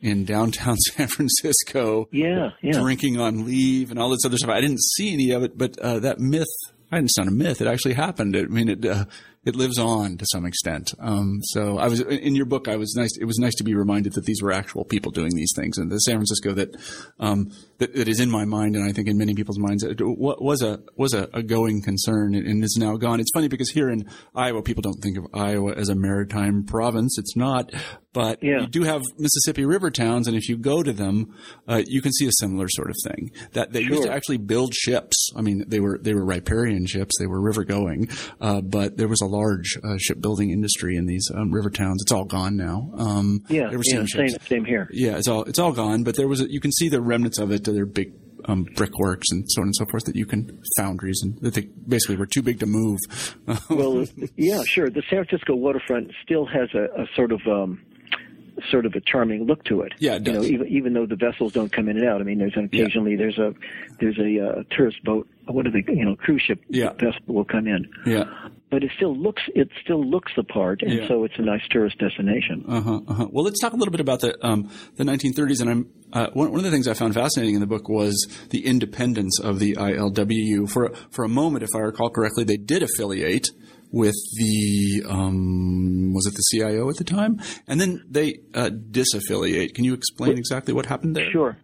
in 0.01 0.25
downtown 0.25 0.77
San 0.79 1.09
Francisco. 1.09 2.09
Yeah, 2.11 2.51
yeah. 2.61 2.73
Drinking 2.73 3.19
on 3.21 3.47
leave 3.47 3.91
and 3.91 3.99
all 3.99 4.11
this 4.11 4.25
other 4.25 4.37
stuff. 4.37 4.51
I 4.51 4.61
didn't 4.61 4.83
see 4.83 5.13
any 5.13 5.31
of 5.31 5.43
it, 5.43 5.57
but 5.57 5.79
uh, 5.79 6.01
that 6.01 6.19
myth, 6.19 6.49
I 6.91 6.97
didn't 6.97 7.13
sound 7.13 7.29
a 7.29 7.33
myth. 7.33 7.61
It 7.61 7.69
actually 7.69 7.95
happened. 7.95 8.37
I 8.37 8.43
mean, 8.43 8.69
it, 8.69 8.85
uh, 8.85 9.07
it 9.45 9.57
lives 9.57 9.79
on 9.79 10.19
to 10.19 10.27
some 10.31 10.47
extent. 10.47 10.95
Um, 11.01 11.41
so 11.43 11.79
I 11.79 11.89
was 11.89 12.01
in 12.01 12.37
your 12.37 12.45
book. 12.45 12.69
I 12.69 12.77
was 12.77 12.95
nice. 12.95 13.17
It 13.21 13.25
was 13.25 13.39
nice 13.39 13.55
to 13.57 13.65
be 13.65 13.75
reminded 13.75 14.13
that 14.13 14.25
these 14.25 14.41
were 14.41 14.53
actual 14.53 14.85
people 14.85 15.11
doing 15.11 15.35
these 15.35 15.53
things, 15.57 15.79
and 15.79 15.91
the 15.91 15.99
San 15.99 16.17
Francisco 16.17 16.53
that 16.53 16.77
um, 17.19 17.51
that, 17.79 17.95
that 17.95 18.07
is 18.07 18.21
in 18.21 18.31
my 18.31 18.45
mind, 18.45 18.77
and 18.77 18.89
I 18.89 18.93
think 18.93 19.09
in 19.09 19.19
many 19.19 19.35
people's 19.35 19.59
minds, 19.59 19.83
it 19.83 20.01
was 20.01 20.63
a 20.63 20.81
was 20.97 21.13
a, 21.13 21.29
a 21.33 21.43
going 21.43 21.83
concern 21.83 22.35
and 22.35 22.63
is 22.63 22.77
now 22.79 22.97
gone. 22.97 23.19
It's 23.19 23.33
funny 23.35 23.49
because 23.49 23.71
here 23.71 23.91
in 23.91 24.09
Iowa, 24.35 24.63
people 24.63 24.83
don't 24.83 25.01
think 25.01 25.19
of 25.19 25.27
Iowa 25.35 25.73
as 25.73 25.89
a 25.89 25.97
maritime 25.97 26.65
province. 26.65 27.19
It's 27.19 27.37
not, 27.37 27.73
but 28.13 28.43
yeah. 28.43 28.61
you 28.61 28.67
do 28.67 28.83
have 28.83 29.03
Mississippi 29.19 29.65
River 29.65 29.91
towns, 29.91 30.29
and 30.29 30.37
if 30.37 30.49
you 30.49 30.57
go 30.57 30.83
to 30.83 30.93
them, 30.93 31.35
uh, 31.69 31.83
you 31.87 32.03
can 32.03 32.13
see 32.13 32.27
a 32.27 32.33
similar 32.39 32.69
sort 32.69 32.91
of 32.91 32.97
thing. 33.05 33.31
That 33.53 33.73
they 33.73 33.83
sure. 33.83 33.95
used 33.95 34.03
to 34.05 34.13
actually 34.13 34.39
build 34.39 34.75
ships. 34.75 35.31
I 35.37 35.41
mean, 35.41 35.65
they 35.67 35.81
were 35.81 35.99
they 35.99 36.15
were 36.15 36.25
riparian 36.25 36.87
ships. 36.87 37.19
They 37.19 37.27
were 37.27 37.41
river 37.41 37.65
going, 37.65 38.09
uh, 38.41 38.61
but 38.61 38.97
there 38.97 39.09
was 39.09 39.21
a 39.21 39.27
large 39.27 39.79
uh, 39.83 39.97
shipbuilding 39.99 40.51
industry 40.51 40.97
in 40.97 41.07
these 41.07 41.31
um, 41.35 41.53
river 41.53 41.71
towns. 41.71 42.03
It's 42.03 42.13
all 42.13 42.25
gone 42.25 42.57
now. 42.57 42.91
Um, 42.97 43.45
yeah, 43.49 43.71
yeah 43.71 44.03
same, 44.07 44.29
same 44.29 44.65
here. 44.65 44.89
Yeah, 44.93 45.17
it's 45.17 45.29
all 45.29 45.45
it's 45.45 45.59
all 45.59 45.73
gone. 45.73 46.05
But 46.05 46.17
there 46.17 46.29
was 46.29 46.41
a, 46.41 46.51
you 46.51 46.61
can 46.61 46.73
see 46.73 46.89
the 46.89 47.01
remnants 47.01 47.39
of 47.39 47.51
it. 47.51 47.65
They're 47.65 47.87
big 47.87 48.13
um, 48.47 48.65
brickworks 48.75 49.31
and 49.31 49.45
so 49.49 49.63
on 49.63 49.69
and 49.69 49.77
so 49.77 49.87
forth 49.87 50.05
that 50.05 50.17
you 50.17 50.27
can 50.27 50.61
foundries 50.77 51.21
and 51.23 51.39
that 51.41 51.55
they 51.55 51.69
basically 51.87 52.17
were 52.17 52.27
too 52.27 52.43
big 52.43 52.61
to 52.61 52.67
move. 52.67 52.99
well, 53.71 54.05
yeah, 54.37 54.63
sure. 54.65 54.91
The 54.91 55.03
San 55.09 55.25
Francisco 55.25 55.55
waterfront 55.55 56.13
still 56.23 56.47
has 56.47 56.69
a, 56.75 57.03
a 57.03 57.07
sort 57.15 57.33
of 57.33 57.41
um, 57.47 57.81
sort 58.71 58.87
of 58.87 58.95
a 58.95 59.01
charming 59.01 59.45
look 59.45 59.65
to 59.65 59.81
it. 59.83 59.93
Yeah, 59.99 60.15
it 60.15 60.27
you 60.27 60.33
know, 60.33 60.43
even 60.43 60.69
even 60.69 60.93
though 60.93 61.07
the 61.07 61.17
vessels 61.17 61.53
don't 61.53 61.73
come 61.73 61.89
in 61.89 61.97
and 61.97 62.09
out. 62.09 62.21
I 62.21 62.25
mean, 62.25 62.39
there's 62.39 62.57
occasionally 62.57 63.13
yeah. 63.13 63.17
there's 63.19 63.39
a 63.39 63.55
there's 64.01 64.19
a 64.19 64.47
uh, 64.47 64.63
tourist 64.71 65.03
boat. 65.05 65.29
What 65.47 65.67
are 65.67 65.71
they? 65.71 65.85
You 65.89 66.05
know, 66.05 66.17
cruise 66.17 66.43
ship 66.43 66.61
yeah. 66.69 66.93
vessel 66.93 67.21
will 67.27 67.45
come 67.45 67.67
in. 67.67 67.89
Yeah. 68.07 68.25
But 68.71 68.85
it 68.85 68.91
still 68.97 69.15
looks 69.15 69.43
it 69.55 69.69
still 69.83 70.03
looks 70.05 70.33
the 70.37 70.45
part, 70.45 70.83
and 70.83 70.93
yeah. 70.93 71.09
so 71.09 71.25
it's 71.25 71.35
a 71.37 71.43
nice 71.43 71.61
tourist 71.71 71.99
destination. 71.99 72.65
Uh-huh, 72.67 73.01
uh-huh. 73.07 73.29
Well, 73.31 73.45
let's 73.45 73.61
talk 73.61 73.73
a 73.73 73.77
little 73.77 73.93
bit 73.93 74.01
about 74.01 74.21
the 74.21 74.35
um, 74.47 74.71
the 74.97 75.05
1930s. 75.05 75.61
And 75.61 75.71
I'm 75.71 75.91
uh, 76.13 76.29
one, 76.33 76.51
one 76.51 76.61
of 76.61 76.65
the 76.65 76.71
things 76.71 76.89
I 76.89 76.95
found 76.95 77.15
fascinating 77.15 77.55
in 77.55 77.61
the 77.61 77.67
book 77.67 77.89
was 77.89 78.27
the 78.51 78.65
independence 78.65 79.39
of 79.41 79.59
the 79.59 79.75
ILWU. 79.75 80.71
For 80.71 80.95
for 81.11 81.25
a 81.25 81.29
moment, 81.29 81.65
if 81.65 81.71
I 81.75 81.81
recall 81.81 82.09
correctly, 82.09 82.45
they 82.45 82.57
did 82.57 82.83
affiliate 82.83 83.49
with 83.93 84.17
the 84.37 85.05
um, 85.09 86.13
was 86.13 86.27
it 86.27 86.35
the 86.35 86.45
CIO 86.51 86.89
at 86.89 86.97
the 86.97 87.05
time, 87.05 87.41
and 87.69 87.81
then 87.81 88.03
they 88.09 88.41
uh, 88.55 88.71
disaffiliate. 88.71 89.75
Can 89.75 89.85
you 89.85 89.95
explain 89.95 90.39
exactly 90.39 90.75
what 90.75 90.87
happened 90.87 91.15
there? 91.15 91.31
Sure. 91.31 91.57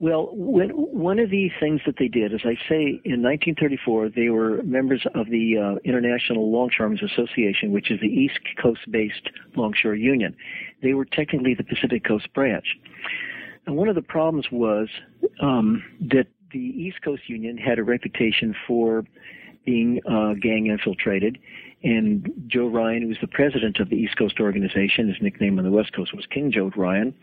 Well, 0.00 0.30
when, 0.32 0.70
one 0.70 1.18
of 1.18 1.28
the 1.28 1.50
things 1.60 1.82
that 1.84 1.96
they 1.98 2.08
did, 2.08 2.32
as 2.32 2.40
I 2.44 2.54
say, 2.68 3.00
in 3.04 3.22
1934, 3.22 4.08
they 4.08 4.30
were 4.30 4.62
members 4.62 5.06
of 5.14 5.26
the 5.28 5.58
uh, 5.58 5.78
International 5.84 6.50
Longshoremen's 6.50 7.02
Association, 7.02 7.70
which 7.70 7.90
is 7.90 8.00
the 8.00 8.08
East 8.08 8.38
Coast-based 8.62 9.28
longshore 9.56 9.94
union. 9.94 10.34
They 10.82 10.94
were 10.94 11.04
technically 11.04 11.54
the 11.54 11.64
Pacific 11.64 12.02
Coast 12.02 12.32
branch. 12.32 12.64
And 13.66 13.76
one 13.76 13.88
of 13.88 13.94
the 13.94 14.02
problems 14.02 14.46
was 14.50 14.88
um, 15.42 15.84
that 16.00 16.28
the 16.50 16.58
East 16.58 17.02
Coast 17.02 17.28
Union 17.28 17.58
had 17.58 17.78
a 17.78 17.84
reputation 17.84 18.56
for 18.66 19.04
being 19.64 20.00
uh, 20.08 20.34
gang 20.40 20.66
infiltrated. 20.66 21.38
And 21.82 22.30
Joe 22.46 22.68
Ryan, 22.68 23.02
who 23.02 23.08
was 23.08 23.16
the 23.20 23.26
president 23.26 23.80
of 23.80 23.88
the 23.88 23.96
East 23.96 24.18
Coast 24.18 24.38
organization, 24.38 25.08
his 25.08 25.16
nickname 25.22 25.58
on 25.58 25.64
the 25.64 25.70
West 25.70 25.94
Coast 25.94 26.14
was 26.14 26.26
King 26.26 26.52
Joe 26.52 26.70
Ryan. 26.76 27.14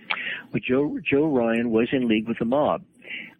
But 0.51 0.63
Joe 0.63 0.99
Joe 1.03 1.27
Ryan 1.27 1.69
was 1.69 1.89
in 1.91 2.07
league 2.07 2.27
with 2.27 2.39
the 2.39 2.45
mob, 2.45 2.81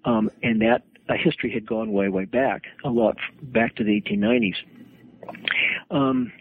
um, 0.06 0.30
and 0.44 0.62
that 0.62 0.84
uh, 1.10 1.14
history 1.16 1.52
had 1.52 1.66
gone 1.66 1.92
way 1.92 2.10
way 2.10 2.26
back, 2.26 2.66
a 2.84 2.90
lot 2.90 3.18
back 3.42 3.76
to 3.78 3.84
the 3.84 4.00
1890s. 4.02 4.56
Um, 5.90 6.32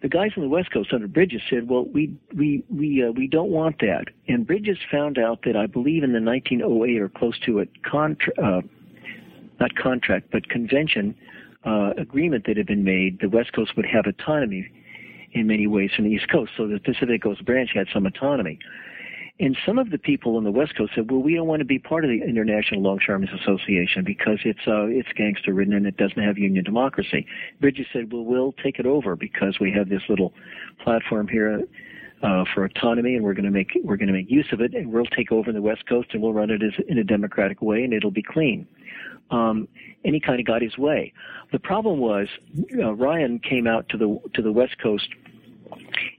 the 0.00 0.08
guys 0.08 0.30
on 0.36 0.42
the 0.42 0.48
West 0.48 0.72
Coast 0.72 0.90
under 0.92 1.06
Bridges 1.06 1.42
said, 1.48 1.68
"Well, 1.68 1.84
we 1.84 2.16
we 2.34 2.64
we 2.68 3.04
uh, 3.04 3.12
we 3.12 3.28
don't 3.28 3.50
want 3.50 3.78
that." 3.80 4.06
And 4.26 4.46
Bridges 4.46 4.78
found 4.90 5.18
out 5.18 5.42
that 5.44 5.56
I 5.56 5.66
believe 5.66 6.02
in 6.02 6.12
the 6.12 6.20
1908 6.20 7.00
or 7.00 7.08
close 7.08 7.38
to 7.46 7.58
it, 7.58 7.68
contra- 7.82 8.34
uh, 8.42 8.62
not 9.60 9.76
contract, 9.76 10.28
but 10.32 10.48
convention 10.48 11.14
uh, 11.64 11.92
agreement 11.96 12.46
that 12.46 12.56
had 12.56 12.66
been 12.66 12.84
made, 12.84 13.20
the 13.20 13.28
West 13.28 13.52
Coast 13.52 13.76
would 13.76 13.86
have 13.86 14.06
autonomy 14.06 14.70
in 15.32 15.46
many 15.46 15.66
ways 15.66 15.90
from 15.94 16.04
the 16.04 16.10
East 16.10 16.28
Coast. 16.30 16.52
So 16.56 16.66
the 16.66 16.78
Pacific 16.78 17.22
Coast 17.22 17.44
branch 17.44 17.70
had 17.74 17.86
some 17.92 18.06
autonomy. 18.06 18.58
And 19.40 19.56
some 19.66 19.78
of 19.78 19.90
the 19.90 19.98
people 19.98 20.36
on 20.36 20.44
the 20.44 20.50
West 20.50 20.76
Coast 20.76 20.92
said, 20.94 21.10
"Well, 21.10 21.22
we 21.22 21.34
don't 21.34 21.46
want 21.46 21.60
to 21.60 21.64
be 21.64 21.78
part 21.78 22.04
of 22.04 22.10
the 22.10 22.22
International 22.22 22.82
Longshoremen's 22.82 23.32
Association 23.40 24.04
because 24.04 24.38
it's 24.44 24.60
uh, 24.68 24.84
it's 24.86 25.08
gangster 25.16 25.54
ridden 25.54 25.74
and 25.74 25.86
it 25.86 25.96
doesn't 25.96 26.22
have 26.22 26.36
union 26.36 26.64
democracy." 26.64 27.26
Bridges 27.60 27.86
said, 27.92 28.12
"Well, 28.12 28.24
we'll 28.24 28.52
take 28.62 28.78
it 28.78 28.86
over 28.86 29.16
because 29.16 29.58
we 29.58 29.72
have 29.72 29.88
this 29.88 30.02
little 30.08 30.34
platform 30.84 31.28
here 31.28 31.62
uh, 32.22 32.44
for 32.54 32.64
autonomy, 32.64 33.14
and 33.16 33.24
we're 33.24 33.34
going 33.34 33.44
to 33.44 33.50
make 33.50 33.72
we're 33.84 33.96
going 33.96 34.08
to 34.08 34.12
make 34.12 34.30
use 34.30 34.46
of 34.52 34.60
it, 34.60 34.74
and 34.74 34.92
we'll 34.92 35.04
take 35.06 35.32
over 35.32 35.52
the 35.52 35.62
West 35.62 35.86
Coast 35.88 36.08
and 36.12 36.22
we'll 36.22 36.32
run 36.32 36.50
it 36.50 36.62
as, 36.62 36.72
in 36.88 36.98
a 36.98 37.04
democratic 37.04 37.60
way, 37.62 37.82
and 37.84 37.92
it'll 37.92 38.10
be 38.10 38.22
clean." 38.22 38.66
Um, 39.30 39.66
and 40.04 40.14
he 40.14 40.20
kind 40.20 40.40
of 40.40 40.46
got 40.46 40.62
his 40.62 40.76
way. 40.76 41.12
The 41.52 41.58
problem 41.58 41.98
was 41.98 42.28
uh, 42.76 42.92
Ryan 42.92 43.38
came 43.38 43.66
out 43.66 43.88
to 43.90 43.96
the 43.96 44.20
to 44.34 44.42
the 44.42 44.52
West 44.52 44.76
Coast 44.82 45.08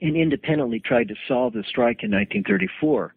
and 0.02 0.16
independently 0.16 0.80
tried 0.80 1.08
to 1.10 1.16
solve 1.28 1.54
the 1.54 1.64
strike 1.68 2.04
in 2.04 2.12
1934 2.12 3.14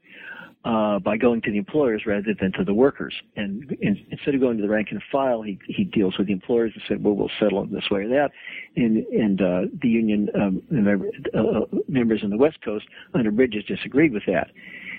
uh, 0.66 0.98
by 0.98 1.16
going 1.16 1.40
to 1.40 1.50
the 1.52 1.58
employers 1.58 2.02
rather 2.06 2.34
than 2.40 2.50
to 2.50 2.64
the 2.64 2.74
workers. 2.74 3.14
And 3.36 3.70
in, 3.80 4.04
instead 4.10 4.34
of 4.34 4.40
going 4.40 4.56
to 4.56 4.62
the 4.62 4.68
rank 4.68 4.88
and 4.90 5.00
file, 5.12 5.40
he, 5.42 5.60
he 5.68 5.84
deals 5.84 6.18
with 6.18 6.26
the 6.26 6.32
employers 6.32 6.72
and 6.74 6.82
said, 6.88 7.04
well, 7.04 7.14
we'll 7.14 7.30
settle 7.38 7.62
it 7.62 7.72
this 7.72 7.88
way 7.88 8.02
or 8.02 8.08
that. 8.08 8.32
And, 8.74 9.06
and 9.06 9.40
uh, 9.40 9.60
the 9.80 9.88
union 9.88 10.28
um, 10.34 10.62
member, 10.68 11.08
uh, 11.34 11.60
members 11.86 12.22
in 12.24 12.30
the 12.30 12.36
West 12.36 12.60
Coast 12.62 12.86
under 13.14 13.30
Bridges 13.30 13.64
disagreed 13.64 14.12
with 14.12 14.24
that. 14.26 14.50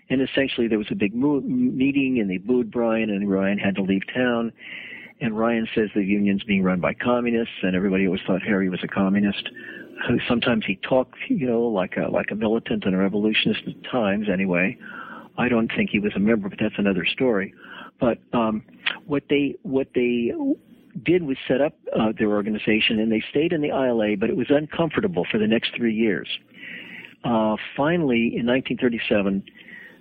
And 0.10 0.22
essentially, 0.22 0.70
there 0.70 0.78
was 0.78 0.88
a 0.90 0.96
big 0.96 1.14
mo- 1.14 1.42
meeting, 1.42 2.20
and 2.22 2.30
they 2.30 2.38
booed 2.38 2.74
Ryan, 2.74 3.10
and 3.10 3.30
Ryan 3.30 3.58
had 3.58 3.76
to 3.76 3.82
leave 3.82 4.04
town. 4.14 4.54
And 5.20 5.38
Ryan 5.38 5.68
says 5.76 5.90
the 5.94 6.02
union's 6.02 6.44
being 6.44 6.64
run 6.64 6.80
by 6.80 6.94
communists, 6.94 7.56
and 7.62 7.76
everybody 7.76 8.06
always 8.06 8.22
thought 8.26 8.42
Harry 8.42 8.70
was 8.70 8.80
a 8.84 8.88
communist 8.88 9.50
sometimes 10.28 10.64
he 10.64 10.76
talked, 10.76 11.16
you 11.28 11.48
know, 11.48 11.62
like 11.62 11.98
a 11.98 12.08
like 12.12 12.28
a 12.30 12.36
militant 12.36 12.86
and 12.86 12.94
a 12.94 12.98
revolutionist 13.00 13.62
at 13.68 13.92
times. 13.92 14.28
Anyway, 14.32 14.78
I 15.38 15.50
don't 15.50 15.72
think 15.76 15.90
he 15.92 16.00
was 16.00 16.14
a 16.16 16.20
member, 16.20 16.50
but 16.50 16.60
that's 16.60 16.78
another 16.78 17.06
story. 17.06 17.54
But 18.00 18.20
um, 18.34 18.64
what 19.06 19.24
they 19.30 19.56
what 19.64 19.90
they 19.94 20.32
did 21.04 21.24
was 21.24 21.38
set 21.48 21.62
up 21.62 21.74
uh, 21.98 22.12
their 22.18 22.30
organization, 22.30 23.00
and 23.00 23.12
they 23.12 23.24
stayed 23.30 23.54
in 23.54 23.62
the 23.62 23.70
ILA, 23.70 24.18
but 24.18 24.30
it 24.30 24.36
was 24.36 24.48
uncomfortable 24.50 25.26
for 25.30 25.38
the 25.38 25.48
next 25.48 25.76
three 25.76 25.94
years. 25.94 26.28
Uh, 27.24 27.56
finally, 27.76 28.34
in 28.36 28.46
1937, 28.46 29.44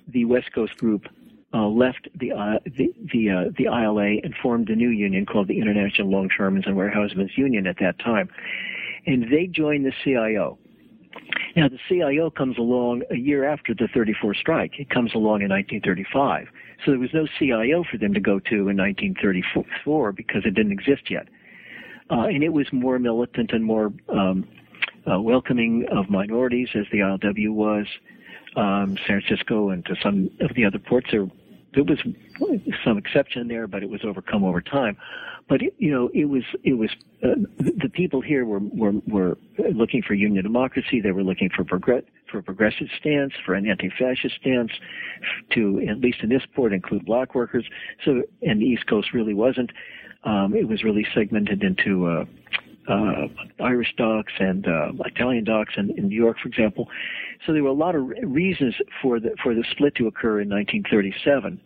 the 0.09 0.25
West 0.25 0.53
Coast 0.55 0.77
group 0.77 1.07
uh, 1.53 1.67
left 1.67 2.09
the 2.15 2.33
uh, 2.33 2.59
the 2.65 2.93
the, 3.13 3.31
uh, 3.31 3.45
the 3.57 3.65
ILA 3.65 4.21
and 4.23 4.35
formed 4.43 4.69
a 4.71 4.77
new 4.77 4.91
union 4.91 5.27
called 5.27 5.49
the 5.49 5.59
International 5.59 6.11
Longshoremen's 6.11 6.67
and 6.67 6.77
Warehousemen's 6.77 7.37
Union 7.37 7.67
at 7.67 7.77
that 7.81 7.99
time 7.99 8.29
and 9.07 9.31
they 9.31 9.47
joined 9.47 9.87
the 9.87 9.93
CIO. 10.05 10.59
Now, 11.57 11.69
the 11.69 11.79
CIO 11.89 12.31
comes 12.31 12.59
along 12.59 13.03
a 13.11 13.17
year 13.17 13.45
after 13.45 13.75
the 13.75 13.89
34 13.93 14.35
strike. 14.35 14.79
It 14.79 14.91
comes 14.91 15.15
along 15.15 15.43
in 15.43 15.49
1935. 15.49 16.49
So 16.85 16.91
there 16.91 17.01
was 17.01 17.15
no 17.15 17.27
CIO 17.39 17.85
for 17.91 17.97
them 17.97 18.13
to 18.15 18.21
go 18.21 18.39
to 18.39 18.69
in 18.69 18.77
1934 18.77 20.13
because 20.13 20.43
it 20.45 20.55
didn't 20.55 20.73
exist 20.73 21.11
yet. 21.11 21.29
Uh, 22.11 22.27
and 22.27 22.45
it 22.45 22.53
was 22.53 22.67
more 22.73 22.99
militant 22.99 23.53
and 23.53 23.65
more 23.65 23.93
um, 24.09 24.47
uh, 25.11 25.21
welcoming 25.21 25.87
of 25.91 26.11
minorities, 26.11 26.69
as 26.75 26.85
the 26.93 26.99
ILW 26.99 27.51
was. 27.51 27.87
Um, 28.57 28.97
San 29.07 29.21
Francisco 29.21 29.71
and 29.71 29.85
to 29.85 29.95
some 30.03 30.31
of 30.41 30.55
the 30.55 30.65
other 30.65 30.79
ports, 30.79 31.09
there, 31.11 31.27
there 31.77 31.85
was 31.85 31.99
some 32.85 32.99
exception 32.99 33.47
there, 33.49 33.67
but 33.67 33.83
it 33.83 33.91
was 33.91 34.01
overcome 34.05 34.43
over 34.45 34.61
time. 34.61 34.97
But 35.49 35.63
it, 35.63 35.75
you 35.79 35.93
know, 35.93 36.11
it 36.13 36.25
was 36.25 36.43
it 36.65 36.75
was 36.75 36.91
uh, 37.23 37.37
the 37.59 37.89
people 37.89 38.21
here 38.21 38.45
were, 38.45 38.59
were 38.59 38.95
were 39.07 39.39
looking 39.73 40.03
for 40.03 40.15
union 40.15 40.43
democracy. 40.43 41.01
They 41.01 41.13
were 41.13 41.23
looking 41.23 41.51
for 41.55 41.63
progress 41.65 42.03
for 42.31 42.39
a 42.39 42.43
progressive 42.43 42.89
stance, 42.99 43.33
for 43.45 43.55
an 43.55 43.69
anti-fascist 43.69 44.35
stance, 44.41 44.73
to 45.53 45.87
at 45.89 46.01
least 46.01 46.19
in 46.23 46.29
this 46.29 46.43
port 46.57 46.73
include 46.73 47.05
black 47.07 47.37
workers. 47.37 47.65
So, 48.05 48.23
and 48.43 48.61
the 48.61 48.65
East 48.65 48.89
Coast 48.89 49.13
really 49.13 49.35
wasn't. 49.35 49.71
Um, 50.25 50.55
it 50.57 50.67
was 50.67 50.83
really 50.83 51.07
segmented 51.15 51.63
into 51.63 52.07
uh, 52.07 52.25
uh, 52.89 53.63
Irish 53.63 53.95
docks 53.97 54.33
and 54.39 54.67
uh, 54.67 54.93
Italian 55.05 55.45
docks 55.45 55.75
in, 55.77 55.91
in 55.99 56.09
New 56.09 56.17
York, 56.17 56.39
for 56.43 56.49
example. 56.49 56.89
So 57.47 57.53
there 57.53 57.63
were 57.63 57.69
a 57.69 57.73
lot 57.73 57.95
of 57.95 58.09
reasons 58.23 58.75
for 59.03 59.21
the 59.21 59.35
for 59.43 59.55
the 59.55 59.65
split 59.73 59.95
to 59.97 60.07
occur 60.07 60.41
in 60.41 60.49
1937 60.49 61.61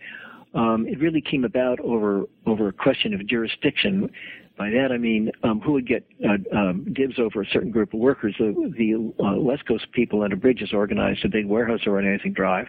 um, 0.55 0.87
it 0.89 0.99
really 0.99 1.21
came 1.21 1.45
about 1.45 1.81
over 1.81 2.25
over 2.47 2.69
a 2.69 2.73
question 2.73 3.15
of 3.15 3.27
jurisdiction. 3.27 4.11
By 4.59 4.71
that 4.71 4.91
I 4.93 4.99
mean 4.99 5.31
um, 5.43 5.61
who 5.61 5.73
would 5.73 5.87
get 5.87 6.05
uh, 6.25 6.57
um, 6.57 6.93
dibs 6.93 7.19
over 7.19 7.43
a 7.43 7.47
certain 7.47 7.71
group 7.71 7.95
of 7.95 8.01
workers. 8.01 8.35
The, 8.39 8.53
the 8.77 9.25
uh, 9.25 9.41
West 9.41 9.67
Coast 9.67 9.87
people 9.93 10.23
under 10.23 10.37
Bridges 10.37 10.73
organized 10.73 11.25
a 11.25 11.29
big 11.29 11.47
warehouse 11.47 11.81
organizing 11.87 12.33
drive, 12.33 12.67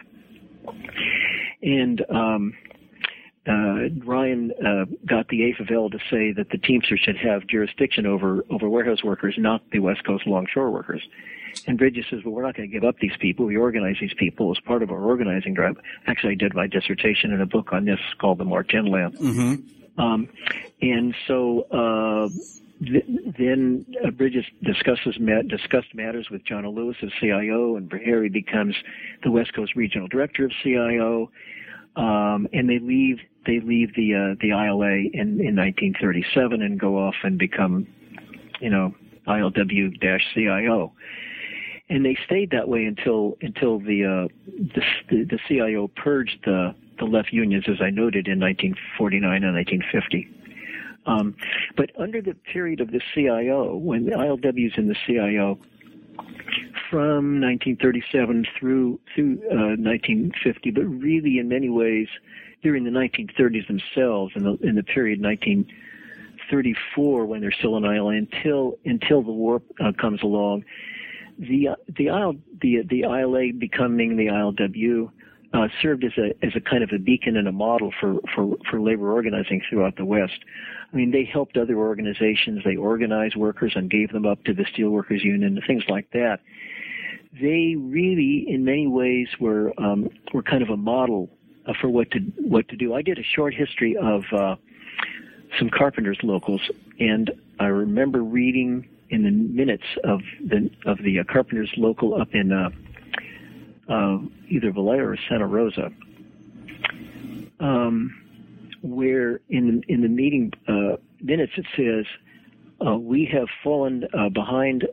and 1.62 2.04
um, 2.08 2.54
uh, 3.46 3.88
Ryan 4.04 4.52
uh, 4.52 4.84
got 5.06 5.28
the 5.28 5.52
AFL 5.52 5.90
to 5.90 5.98
say 6.10 6.32
that 6.32 6.50
the 6.50 6.58
Teamsters 6.58 7.00
should 7.00 7.16
have 7.16 7.46
jurisdiction 7.46 8.06
over 8.06 8.44
over 8.50 8.68
warehouse 8.68 9.02
workers, 9.02 9.34
not 9.36 9.62
the 9.72 9.80
West 9.80 10.04
Coast 10.04 10.26
longshore 10.26 10.70
workers. 10.70 11.02
And 11.66 11.76
Bridges 11.76 12.06
says, 12.08 12.20
well, 12.24 12.34
we're 12.34 12.42
not 12.44 12.56
going 12.56 12.68
to 12.68 12.72
give 12.72 12.84
up 12.84 12.98
these 12.98 13.16
people. 13.20 13.46
We 13.46 13.56
organize 13.56 13.96
these 14.00 14.14
people 14.14 14.50
as 14.52 14.60
part 14.60 14.82
of 14.82 14.90
our 14.90 15.02
organizing 15.02 15.54
drive. 15.54 15.76
Actually, 16.06 16.32
I 16.32 16.36
did 16.36 16.54
my 16.54 16.66
dissertation 16.66 17.30
in 17.32 17.40
a 17.40 17.46
book 17.46 17.72
on 17.72 17.84
this 17.84 17.98
called 18.18 18.38
The 18.38 18.44
March 18.44 18.72
Inland. 18.72 19.16
Mm-hmm. 19.18 20.00
Um, 20.00 20.28
and 20.80 21.14
so 21.26 21.62
uh, 21.70 22.28
th- 22.82 23.04
then 23.38 23.84
uh, 24.04 24.10
Bridges 24.10 24.46
discusses 24.62 25.16
ma- 25.20 25.42
discussed 25.42 25.94
matters 25.94 26.30
with 26.30 26.44
John 26.44 26.66
Lewis 26.66 26.96
as 27.02 27.10
CIO, 27.20 27.76
and 27.76 27.92
Harry 28.04 28.28
becomes 28.28 28.74
the 29.22 29.30
West 29.30 29.54
Coast 29.54 29.76
Regional 29.76 30.08
Director 30.08 30.46
of 30.46 30.52
CIO. 30.62 31.30
Um, 31.94 32.48
and 32.52 32.68
they 32.68 32.78
leave 32.78 33.18
they 33.44 33.60
leave 33.60 33.94
the 33.94 34.14
uh, 34.14 34.34
the 34.40 34.50
ILA 34.50 35.10
in, 35.12 35.40
in 35.40 35.56
1937 35.56 36.62
and 36.62 36.80
go 36.80 36.98
off 36.98 37.16
and 37.22 37.38
become, 37.38 37.86
you 38.60 38.70
know, 38.70 38.94
ILW-CIO 39.26 40.92
and 41.92 42.06
they 42.06 42.16
stayed 42.24 42.50
that 42.50 42.68
way 42.68 42.84
until 42.84 43.36
until 43.42 43.78
the 43.78 44.04
uh, 44.04 44.28
the, 45.10 45.24
the 45.24 45.38
CIO 45.46 45.88
purged 45.88 46.38
the 46.44 46.74
the 46.98 47.04
left 47.04 47.32
unions, 47.32 47.64
as 47.68 47.80
I 47.80 47.90
noted 47.90 48.28
in 48.28 48.40
1949 48.40 49.44
and 49.44 49.54
1950. 49.54 50.28
Um, 51.04 51.34
but 51.76 51.90
under 51.98 52.22
the 52.22 52.34
period 52.34 52.80
of 52.80 52.92
the 52.92 53.00
CIO, 53.14 53.76
when 53.76 54.06
the 54.06 54.12
ILW's 54.12 54.74
in 54.76 54.88
the 54.88 54.96
CIO, 55.06 55.58
from 56.92 57.40
1937 57.40 58.44
through 58.60 59.00
through 59.14 59.38
uh, 59.50 59.80
1950, 59.80 60.70
but 60.72 60.82
really 60.82 61.38
in 61.38 61.48
many 61.48 61.70
ways 61.70 62.08
during 62.62 62.84
the 62.84 62.90
1930s 62.90 63.66
themselves, 63.66 64.34
in 64.36 64.44
the 64.44 64.58
in 64.62 64.74
the 64.74 64.82
period 64.82 65.22
1934 65.22 67.24
when 67.24 67.40
they're 67.40 67.50
still 67.50 67.78
in 67.78 67.84
ILA 67.84 68.12
until 68.12 68.78
until 68.84 69.22
the 69.22 69.32
war 69.32 69.62
uh, 69.80 69.92
comes 69.98 70.22
along, 70.22 70.66
the 71.38 71.70
the 71.96 72.08
IL, 72.08 72.34
the 72.60 72.82
the 72.82 73.04
ILA 73.04 73.54
becoming 73.58 74.18
the 74.18 74.26
ILW 74.26 75.10
uh, 75.54 75.68
served 75.80 76.04
as 76.04 76.12
a 76.18 76.34
as 76.44 76.54
a 76.54 76.60
kind 76.60 76.84
of 76.84 76.90
a 76.94 76.98
beacon 76.98 77.38
and 77.38 77.48
a 77.48 77.52
model 77.52 77.90
for 77.98 78.18
for 78.34 78.58
for 78.70 78.82
labor 78.82 79.12
organizing 79.12 79.62
throughout 79.68 79.96
the 79.96 80.04
West. 80.04 80.40
I 80.92 80.96
mean, 80.96 81.10
they 81.10 81.24
helped 81.24 81.56
other 81.56 81.78
organizations. 81.78 82.60
They 82.66 82.76
organized 82.76 83.34
workers 83.34 83.72
and 83.76 83.90
gave 83.90 84.12
them 84.12 84.26
up 84.26 84.44
to 84.44 84.52
the 84.52 84.64
Steelworkers 84.64 85.24
Union 85.24 85.56
and 85.56 85.64
things 85.66 85.84
like 85.88 86.10
that. 86.12 86.40
They 87.40 87.76
really, 87.78 88.44
in 88.46 88.64
many 88.64 88.86
ways, 88.86 89.28
were 89.40 89.72
um, 89.78 90.08
were 90.34 90.42
kind 90.42 90.62
of 90.62 90.68
a 90.68 90.76
model 90.76 91.30
uh, 91.66 91.72
for 91.80 91.88
what 91.88 92.10
to 92.10 92.18
what 92.38 92.68
to 92.68 92.76
do. 92.76 92.94
I 92.94 93.02
did 93.02 93.18
a 93.18 93.22
short 93.22 93.54
history 93.54 93.96
of 93.96 94.24
uh, 94.32 94.56
some 95.58 95.70
carpenters 95.70 96.18
locals, 96.22 96.60
and 96.98 97.30
I 97.58 97.66
remember 97.66 98.22
reading 98.22 98.88
in 99.10 99.24
the 99.24 99.30
minutes 99.30 99.84
of 100.04 100.20
the 100.44 100.70
of 100.86 100.98
the 101.04 101.20
uh, 101.20 101.24
Carpenters 101.24 101.70
local 101.76 102.20
up 102.20 102.34
in 102.34 102.50
uh, 102.50 102.70
uh, 103.92 104.18
either 104.48 104.72
Vallejo 104.72 105.02
or 105.02 105.18
Santa 105.28 105.46
Rosa, 105.46 105.90
um, 107.60 108.14
where 108.82 109.40
in 109.50 109.82
in 109.88 110.00
the 110.00 110.08
meeting 110.08 110.52
uh, 110.66 110.96
minutes 111.20 111.52
it 111.56 111.66
says 111.76 112.06
uh, 112.86 112.96
we 112.96 113.28
have 113.32 113.48
fallen 113.62 114.04
uh, 114.18 114.28
behind 114.30 114.86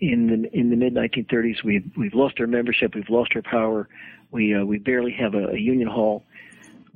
in 0.00 0.26
the 0.26 0.58
in 0.58 0.70
the 0.70 0.76
mid 0.76 0.94
1930s. 0.94 1.62
We've 1.64 1.90
we've 1.96 2.14
lost 2.14 2.40
our 2.40 2.46
membership. 2.46 2.94
We've 2.94 3.10
lost 3.10 3.32
our 3.34 3.42
power. 3.42 3.88
We 4.30 4.62
we 4.62 4.78
barely 4.78 5.12
have 5.12 5.34
a, 5.34 5.48
a 5.48 5.58
union 5.58 5.88
hall, 5.88 6.24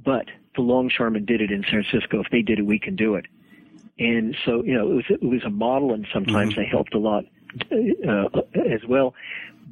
but 0.05 0.27
the 0.55 0.63
longshoremen 0.63 1.25
did 1.25 1.41
it 1.41 1.51
in 1.51 1.63
San 1.63 1.85
Francisco. 1.85 2.21
If 2.21 2.31
they 2.31 2.43
did 2.43 2.59
it, 2.59 2.67
we 2.67 2.79
can 2.79 2.97
do 2.97 3.15
it. 3.15 3.27
And 3.99 4.37
so, 4.45 4.63
you 4.65 4.75
know, 4.75 4.91
it 4.91 4.95
was 4.95 5.05
it 5.09 5.23
was 5.23 5.45
a 5.45 5.51
model, 5.51 5.93
and 5.93 6.07
sometimes 6.13 6.53
mm-hmm. 6.53 6.61
they 6.63 6.67
helped 6.67 6.95
a 6.95 6.99
lot 6.99 7.25
uh, 7.71 8.29
as 8.55 8.85
well. 8.89 9.15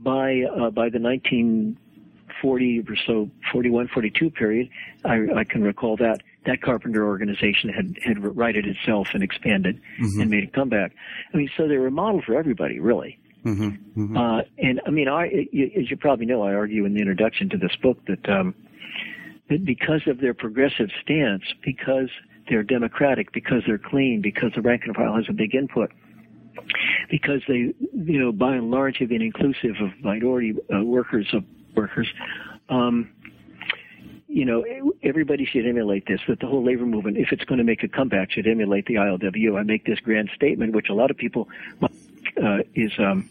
By 0.02 0.42
uh, 0.42 0.70
by 0.70 0.88
the 0.88 0.98
1940 0.98 2.84
or 2.88 2.96
so, 3.06 3.30
41, 3.52 3.88
42 3.88 4.30
period, 4.30 4.68
I, 5.04 5.26
I 5.36 5.44
can 5.44 5.62
recall 5.62 5.96
that 5.96 6.22
that 6.46 6.62
carpenter 6.62 7.06
organization 7.06 7.70
had 7.70 7.96
had 8.04 8.36
righted 8.36 8.66
itself 8.66 9.08
and 9.12 9.22
expanded 9.22 9.80
mm-hmm. 10.00 10.20
and 10.20 10.30
made 10.30 10.44
a 10.44 10.50
comeback. 10.50 10.92
I 11.32 11.36
mean, 11.36 11.50
so 11.56 11.68
they 11.68 11.76
were 11.76 11.88
a 11.88 11.90
model 11.90 12.22
for 12.24 12.34
everybody, 12.36 12.80
really. 12.80 13.18
Mm-hmm. 13.44 14.02
Mm-hmm. 14.02 14.16
Uh, 14.16 14.42
and 14.58 14.80
I 14.86 14.90
mean, 14.90 15.08
I, 15.08 15.26
as 15.26 15.90
you 15.90 15.96
probably 15.98 16.26
know, 16.26 16.42
I 16.42 16.54
argue 16.54 16.84
in 16.84 16.94
the 16.94 17.00
introduction 17.00 17.48
to 17.50 17.56
this 17.56 17.74
book 17.82 17.98
that 18.06 18.28
um, 18.28 18.54
that 19.48 19.64
because 19.64 20.02
of 20.06 20.20
their 20.20 20.34
progressive 20.34 20.88
stance, 21.02 21.44
because 21.64 22.10
they're 22.48 22.62
democratic, 22.62 23.32
because 23.32 23.62
they're 23.66 23.78
clean, 23.78 24.20
because 24.22 24.52
the 24.54 24.62
rank 24.62 24.82
and 24.84 24.94
file 24.94 25.14
has 25.14 25.26
a 25.28 25.32
big 25.32 25.54
input, 25.54 25.90
because 27.10 27.42
they, 27.48 27.74
you 27.94 28.18
know, 28.18 28.32
by 28.32 28.56
and 28.56 28.70
large 28.70 28.98
have 28.98 29.08
been 29.08 29.22
inclusive 29.22 29.76
of 29.80 29.90
minority 30.02 30.54
uh, 30.74 30.82
workers 30.82 31.28
of 31.32 31.44
workers. 31.74 32.08
Um, 32.68 33.10
you 34.30 34.44
know, 34.44 34.64
everybody 35.02 35.44
should 35.44 35.66
emulate 35.66 36.06
this, 36.06 36.20
that 36.28 36.38
the 36.38 36.46
whole 36.46 36.64
labor 36.64 36.86
movement, 36.86 37.16
if 37.18 37.32
it's 37.32 37.44
going 37.44 37.58
to 37.58 37.64
make 37.64 37.82
a 37.82 37.88
comeback, 37.88 38.30
should 38.30 38.46
emulate 38.46 38.86
the 38.86 38.94
ILWU. 38.94 39.58
I 39.58 39.64
make 39.64 39.84
this 39.84 39.98
grand 39.98 40.30
statement, 40.36 40.72
which 40.72 40.88
a 40.88 40.94
lot 40.94 41.10
of 41.10 41.16
people 41.16 41.48
uh, 41.82 42.58
is, 42.76 42.92
um, 43.00 43.28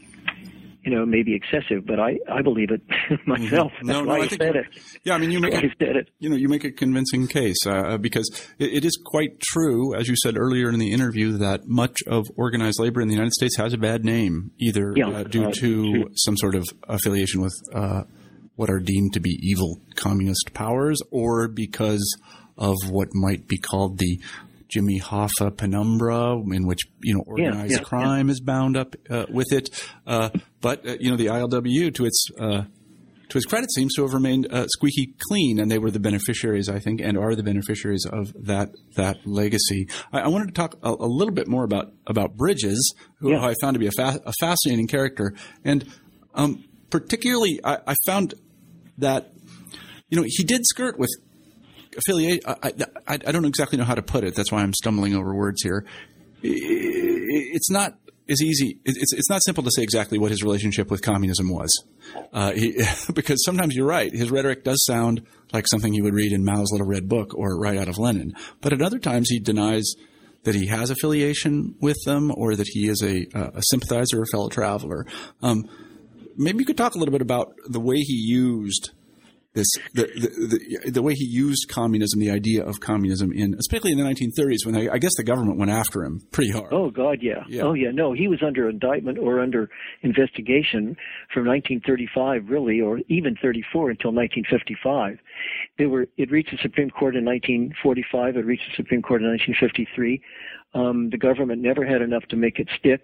you 0.83 0.93
know, 0.93 1.05
maybe 1.05 1.33
excessive, 1.33 1.85
but 1.85 2.01
I, 2.01 2.19
I 2.29 2.41
believe 2.41 2.71
it 2.71 2.81
myself. 3.25 3.71
Mm-hmm. 3.77 3.87
No, 3.87 4.03
no, 4.03 4.11
I, 4.11 4.17
I 4.17 4.27
said 4.27 4.57
it. 4.57 4.65
Yeah, 5.05 5.13
I 5.13 5.19
mean, 5.19 5.31
you 5.31 5.39
make 5.39 5.53
said 5.53 5.95
it. 5.95 6.09
You 6.19 6.29
know, 6.29 6.35
you 6.35 6.49
make 6.49 6.65
a 6.65 6.71
convincing 6.71 7.29
case 7.29 7.65
uh, 7.65 7.97
because 7.97 8.29
it, 8.59 8.73
it 8.73 8.85
is 8.85 8.99
quite 9.01 9.39
true, 9.39 9.95
as 9.95 10.09
you 10.09 10.17
said 10.21 10.37
earlier 10.37 10.69
in 10.69 10.79
the 10.79 10.91
interview, 10.91 11.37
that 11.37 11.65
much 11.65 11.99
of 12.07 12.27
organized 12.35 12.77
labor 12.77 12.99
in 12.99 13.07
the 13.07 13.13
United 13.13 13.33
States 13.33 13.55
has 13.55 13.73
a 13.73 13.77
bad 13.77 14.03
name, 14.03 14.51
either 14.57 14.91
yeah, 14.97 15.07
uh, 15.07 15.23
due 15.23 15.45
uh, 15.45 15.51
to 15.51 15.93
true. 15.93 16.09
some 16.15 16.35
sort 16.35 16.55
of 16.55 16.67
affiliation 16.89 17.41
with 17.41 17.55
uh, 17.73 18.03
what 18.59 18.69
are 18.69 18.81
deemed 18.81 19.13
to 19.13 19.21
be 19.21 19.39
evil 19.41 19.79
communist 19.95 20.53
powers 20.53 20.99
or 21.11 21.47
because 21.47 22.17
of 22.57 22.75
what 22.89 23.07
might 23.15 23.47
be 23.47 23.57
called 23.57 23.97
the 23.99 24.19
Jimmy 24.67 24.99
Hoffa 24.99 25.55
penumbra, 25.55 26.37
in 26.51 26.67
which 26.67 26.81
you 27.01 27.15
know 27.15 27.23
organized 27.25 27.71
yeah, 27.71 27.77
yeah, 27.77 27.83
crime 27.83 28.27
yeah. 28.27 28.33
is 28.33 28.41
bound 28.41 28.75
up 28.75 28.97
uh, 29.09 29.27
with 29.29 29.53
it. 29.53 29.69
Uh, 30.05 30.29
but 30.59 30.85
uh, 30.85 30.97
you 30.99 31.09
know 31.09 31.15
the 31.15 31.27
ILWU, 31.27 31.95
to 31.95 32.05
its 32.05 32.27
uh, 32.37 32.63
to 33.29 33.37
its 33.37 33.45
credit, 33.45 33.71
seems 33.71 33.95
to 33.95 34.01
have 34.01 34.13
remained 34.13 34.51
uh, 34.51 34.67
squeaky 34.67 35.15
clean, 35.29 35.57
and 35.57 35.71
they 35.71 35.79
were 35.79 35.89
the 35.89 36.01
beneficiaries, 36.01 36.67
I 36.67 36.79
think, 36.79 36.99
and 36.99 37.17
are 37.17 37.35
the 37.35 37.43
beneficiaries 37.43 38.05
of 38.05 38.33
that 38.45 38.71
that 38.97 39.25
legacy. 39.25 39.87
I, 40.11 40.19
I 40.19 40.27
wanted 40.27 40.47
to 40.47 40.53
talk 40.53 40.75
a, 40.83 40.89
a, 40.89 41.07
little 41.07 41.33
bit 41.33 41.47
more 41.47 41.63
about 41.63 41.93
about 42.05 42.35
Bridges, 42.35 42.93
who 43.19 43.37
I 43.37 43.55
found 43.61 43.75
to 43.75 43.79
be 43.79 43.87
a, 43.87 43.91
fa- 43.91 44.21
a 44.25 44.33
fascinating 44.41 44.87
character, 44.87 45.33
and 45.63 45.87
um, 46.35 46.65
particularly 46.89 47.61
I, 47.63 47.77
I 47.87 47.95
found 48.05 48.33
that 48.99 49.31
you 50.09 50.17
know 50.17 50.25
he 50.27 50.43
did 50.43 50.65
skirt 50.65 50.97
with 50.97 51.09
affiliate. 51.97 52.43
I, 52.47 52.73
I, 53.07 53.13
I, 53.13 53.31
don't 53.31 53.45
exactly 53.45 53.77
know 53.77 53.83
how 53.83 53.95
to 53.95 54.01
put 54.01 54.23
it. 54.23 54.35
That's 54.35 54.51
why 54.51 54.61
I'm 54.61 54.73
stumbling 54.73 55.15
over 55.15 55.33
words 55.33 55.61
here. 55.61 55.85
It's 56.41 57.69
not 57.69 57.95
as 58.29 58.41
easy. 58.41 58.79
It's 58.85 59.13
it's 59.13 59.29
not 59.29 59.41
simple 59.43 59.63
to 59.63 59.71
say 59.71 59.83
exactly 59.83 60.17
what 60.17 60.31
his 60.31 60.43
relationship 60.43 60.91
with 60.91 61.01
communism 61.01 61.49
was, 61.49 61.83
uh, 62.31 62.51
he, 62.51 62.81
because 63.13 63.43
sometimes 63.43 63.75
you're 63.75 63.87
right. 63.87 64.11
His 64.11 64.31
rhetoric 64.31 64.63
does 64.63 64.83
sound 64.85 65.25
like 65.51 65.67
something 65.67 65.93
you 65.93 66.03
would 66.03 66.13
read 66.13 66.31
in 66.31 66.45
Mao's 66.45 66.71
Little 66.71 66.87
Red 66.87 67.09
Book 67.09 67.33
or 67.35 67.59
right 67.59 67.77
out 67.77 67.87
of 67.87 67.97
Lenin. 67.97 68.33
But 68.61 68.73
at 68.73 68.81
other 68.81 68.99
times, 68.99 69.29
he 69.29 69.39
denies 69.39 69.93
that 70.43 70.55
he 70.55 70.67
has 70.67 70.89
affiliation 70.89 71.75
with 71.81 71.97
them 72.05 72.31
or 72.33 72.55
that 72.55 72.67
he 72.67 72.87
is 72.87 73.01
a, 73.03 73.27
a 73.33 73.61
sympathizer 73.63 74.21
or 74.21 74.25
fellow 74.25 74.47
traveler. 74.47 75.05
Um, 75.41 75.65
maybe 76.39 76.59
you 76.59 76.65
could 76.65 76.77
talk 76.77 76.95
a 76.95 76.97
little 76.97 77.11
bit 77.11 77.21
about 77.21 77.53
the 77.67 77.79
way 77.79 77.97
he 77.97 78.15
used 78.15 78.91
this 79.53 79.67
the, 79.93 80.03
the, 80.03 80.79
the, 80.85 80.91
the, 80.91 81.01
way 81.01 81.13
he 81.15 81.25
used 81.25 81.67
communism, 81.69 82.19
the 82.19 82.29
idea 82.29 82.63
of 82.63 82.79
communism 82.79 83.31
in, 83.33 83.55
especially 83.57 83.91
in 83.91 83.97
the 83.97 84.03
1930s, 84.03 84.63
when 84.63 84.75
I, 84.75 84.93
I, 84.93 84.97
guess 84.99 85.15
the 85.17 85.23
government 85.23 85.57
went 85.57 85.71
after 85.71 86.03
him 86.03 86.21
pretty 86.31 86.51
hard. 86.51 86.71
Oh 86.71 86.91
God, 86.91 87.19
yeah. 87.21 87.43
yeah. 87.47 87.63
Oh 87.63 87.73
yeah. 87.73 87.89
No, 87.91 88.13
he 88.13 88.27
was 88.27 88.43
under 88.45 88.69
indictment 88.69 89.17
or 89.17 89.39
under 89.39 89.69
investigation 90.03 90.95
from 91.33 91.47
1935, 91.47 92.49
really, 92.49 92.79
or 92.79 92.99
even 93.07 93.35
34 93.41 93.89
until 93.89 94.11
1955. 94.13 95.17
They 95.79 95.87
were. 95.87 96.05
It 96.17 96.29
reached 96.29 96.51
the 96.51 96.59
Supreme 96.61 96.91
Court 96.91 97.15
in 97.15 97.25
1945. 97.25 98.37
It 98.37 98.45
reached 98.45 98.69
the 98.69 98.75
Supreme 98.75 99.01
Court 99.01 99.21
in 99.21 99.29
1953. 99.29 100.21
Um, 100.75 101.09
the 101.09 101.17
government 101.17 101.63
never 101.63 101.83
had 101.83 102.03
enough 102.03 102.23
to 102.29 102.35
make 102.35 102.59
it 102.59 102.67
stick. 102.77 103.01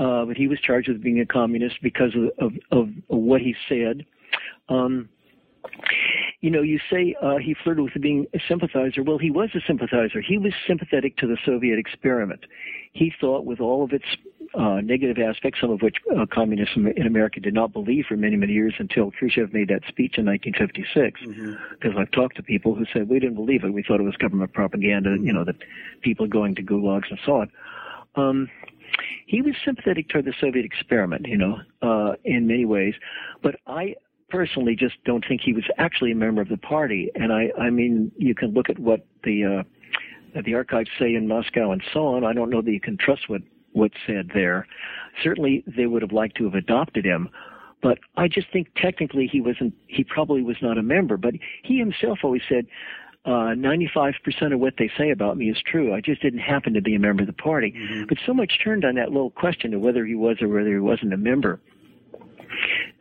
Uh, 0.00 0.24
but 0.24 0.36
he 0.36 0.48
was 0.48 0.58
charged 0.60 0.88
with 0.88 1.02
being 1.02 1.20
a 1.20 1.26
communist 1.26 1.76
because 1.82 2.12
of, 2.16 2.30
of, 2.38 2.52
of 2.70 2.88
what 3.08 3.42
he 3.42 3.54
said. 3.68 4.06
Um, 4.70 5.10
you 6.40 6.50
know, 6.50 6.62
you 6.62 6.80
say 6.90 7.14
uh, 7.22 7.36
he 7.36 7.54
flirted 7.62 7.84
with 7.84 8.00
being 8.00 8.26
a 8.34 8.38
sympathizer. 8.48 9.02
Well, 9.02 9.18
he 9.18 9.30
was 9.30 9.50
a 9.54 9.60
sympathizer. 9.66 10.22
He 10.22 10.38
was 10.38 10.54
sympathetic 10.66 11.18
to 11.18 11.26
the 11.26 11.36
Soviet 11.44 11.78
experiment. 11.78 12.46
He 12.92 13.12
thought, 13.20 13.44
with 13.44 13.60
all 13.60 13.84
of 13.84 13.92
its 13.92 14.06
uh, 14.54 14.80
negative 14.80 15.18
aspects, 15.22 15.60
some 15.60 15.70
of 15.70 15.82
which 15.82 15.96
uh, 16.16 16.24
communism 16.32 16.86
in 16.86 17.06
America 17.06 17.40
did 17.40 17.52
not 17.52 17.74
believe 17.74 18.06
for 18.08 18.16
many, 18.16 18.36
many 18.36 18.54
years 18.54 18.72
until 18.78 19.10
Khrushchev 19.10 19.52
made 19.52 19.68
that 19.68 19.82
speech 19.86 20.16
in 20.16 20.24
1956. 20.24 21.20
Mm-hmm. 21.20 21.54
Because 21.72 21.96
I've 21.98 22.10
talked 22.12 22.36
to 22.36 22.42
people 22.42 22.74
who 22.74 22.86
said 22.90 23.10
we 23.10 23.20
didn't 23.20 23.36
believe 23.36 23.64
it. 23.64 23.74
We 23.74 23.82
thought 23.82 24.00
it 24.00 24.04
was 24.04 24.16
government 24.16 24.54
propaganda. 24.54 25.10
Mm-hmm. 25.10 25.26
You 25.26 25.32
know 25.34 25.44
that 25.44 25.56
people 26.00 26.26
going 26.26 26.54
to 26.54 26.62
gulags 26.62 27.10
and 27.10 27.18
so 27.26 27.42
on. 27.42 27.50
Um, 28.16 28.50
he 29.26 29.42
was 29.42 29.54
sympathetic 29.64 30.08
toward 30.08 30.24
the 30.24 30.34
Soviet 30.40 30.64
experiment, 30.64 31.26
you 31.26 31.36
know, 31.36 31.58
uh, 31.82 32.12
in 32.24 32.46
many 32.46 32.64
ways. 32.64 32.94
But 33.42 33.56
I 33.66 33.94
personally 34.28 34.76
just 34.76 34.94
don't 35.04 35.24
think 35.26 35.40
he 35.42 35.52
was 35.52 35.64
actually 35.78 36.12
a 36.12 36.16
member 36.16 36.40
of 36.40 36.48
the 36.48 36.56
party. 36.56 37.10
And 37.14 37.32
I, 37.32 37.50
I 37.60 37.70
mean, 37.70 38.12
you 38.16 38.34
can 38.34 38.52
look 38.52 38.70
at 38.70 38.78
what 38.78 39.06
the 39.24 39.44
uh, 39.44 40.40
the 40.44 40.54
archives 40.54 40.90
say 40.98 41.14
in 41.14 41.26
Moscow 41.26 41.72
and 41.72 41.82
so 41.92 42.06
on. 42.06 42.24
I 42.24 42.32
don't 42.32 42.50
know 42.50 42.62
that 42.62 42.70
you 42.70 42.80
can 42.80 42.96
trust 42.96 43.28
what 43.28 43.42
what's 43.72 43.96
said 44.06 44.30
there. 44.34 44.66
Certainly, 45.22 45.64
they 45.66 45.86
would 45.86 46.02
have 46.02 46.12
liked 46.12 46.36
to 46.36 46.44
have 46.44 46.54
adopted 46.54 47.04
him. 47.04 47.28
But 47.82 47.98
I 48.16 48.28
just 48.28 48.48
think 48.52 48.68
technically 48.76 49.26
he 49.26 49.40
wasn't, 49.40 49.74
he 49.86 50.04
probably 50.04 50.42
was 50.42 50.56
not 50.60 50.76
a 50.76 50.82
member. 50.82 51.16
But 51.16 51.34
he 51.62 51.78
himself 51.78 52.18
always 52.22 52.42
said, 52.48 52.66
uh, 53.26 53.54
95% 53.54 54.54
of 54.54 54.60
what 54.60 54.74
they 54.78 54.90
say 54.96 55.10
about 55.10 55.36
me 55.36 55.50
is 55.50 55.58
true. 55.64 55.92
I 55.92 56.00
just 56.00 56.22
didn't 56.22 56.40
happen 56.40 56.72
to 56.74 56.80
be 56.80 56.94
a 56.94 56.98
member 56.98 57.22
of 57.22 57.26
the 57.26 57.34
party. 57.34 57.72
Mm-hmm. 57.72 58.04
But 58.08 58.18
so 58.24 58.32
much 58.32 58.58
turned 58.64 58.84
on 58.84 58.94
that 58.94 59.12
little 59.12 59.30
question 59.30 59.74
of 59.74 59.82
whether 59.82 60.06
he 60.06 60.14
was 60.14 60.40
or 60.40 60.48
whether 60.48 60.70
he 60.70 60.78
wasn't 60.78 61.12
a 61.12 61.18
member. 61.18 61.60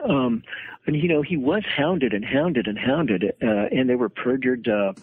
Um, 0.02 0.44
and 0.86 0.96
you 0.96 1.08
know, 1.08 1.22
he 1.22 1.38
was 1.38 1.64
hounded 1.66 2.14
and 2.14 2.26
hounded 2.26 2.68
and 2.68 2.78
hounded, 2.78 3.24
uh, 3.42 3.68
and 3.72 3.90
there 3.90 3.98
were 3.98 4.10
perjured, 4.10 4.68
uh, 4.68 4.94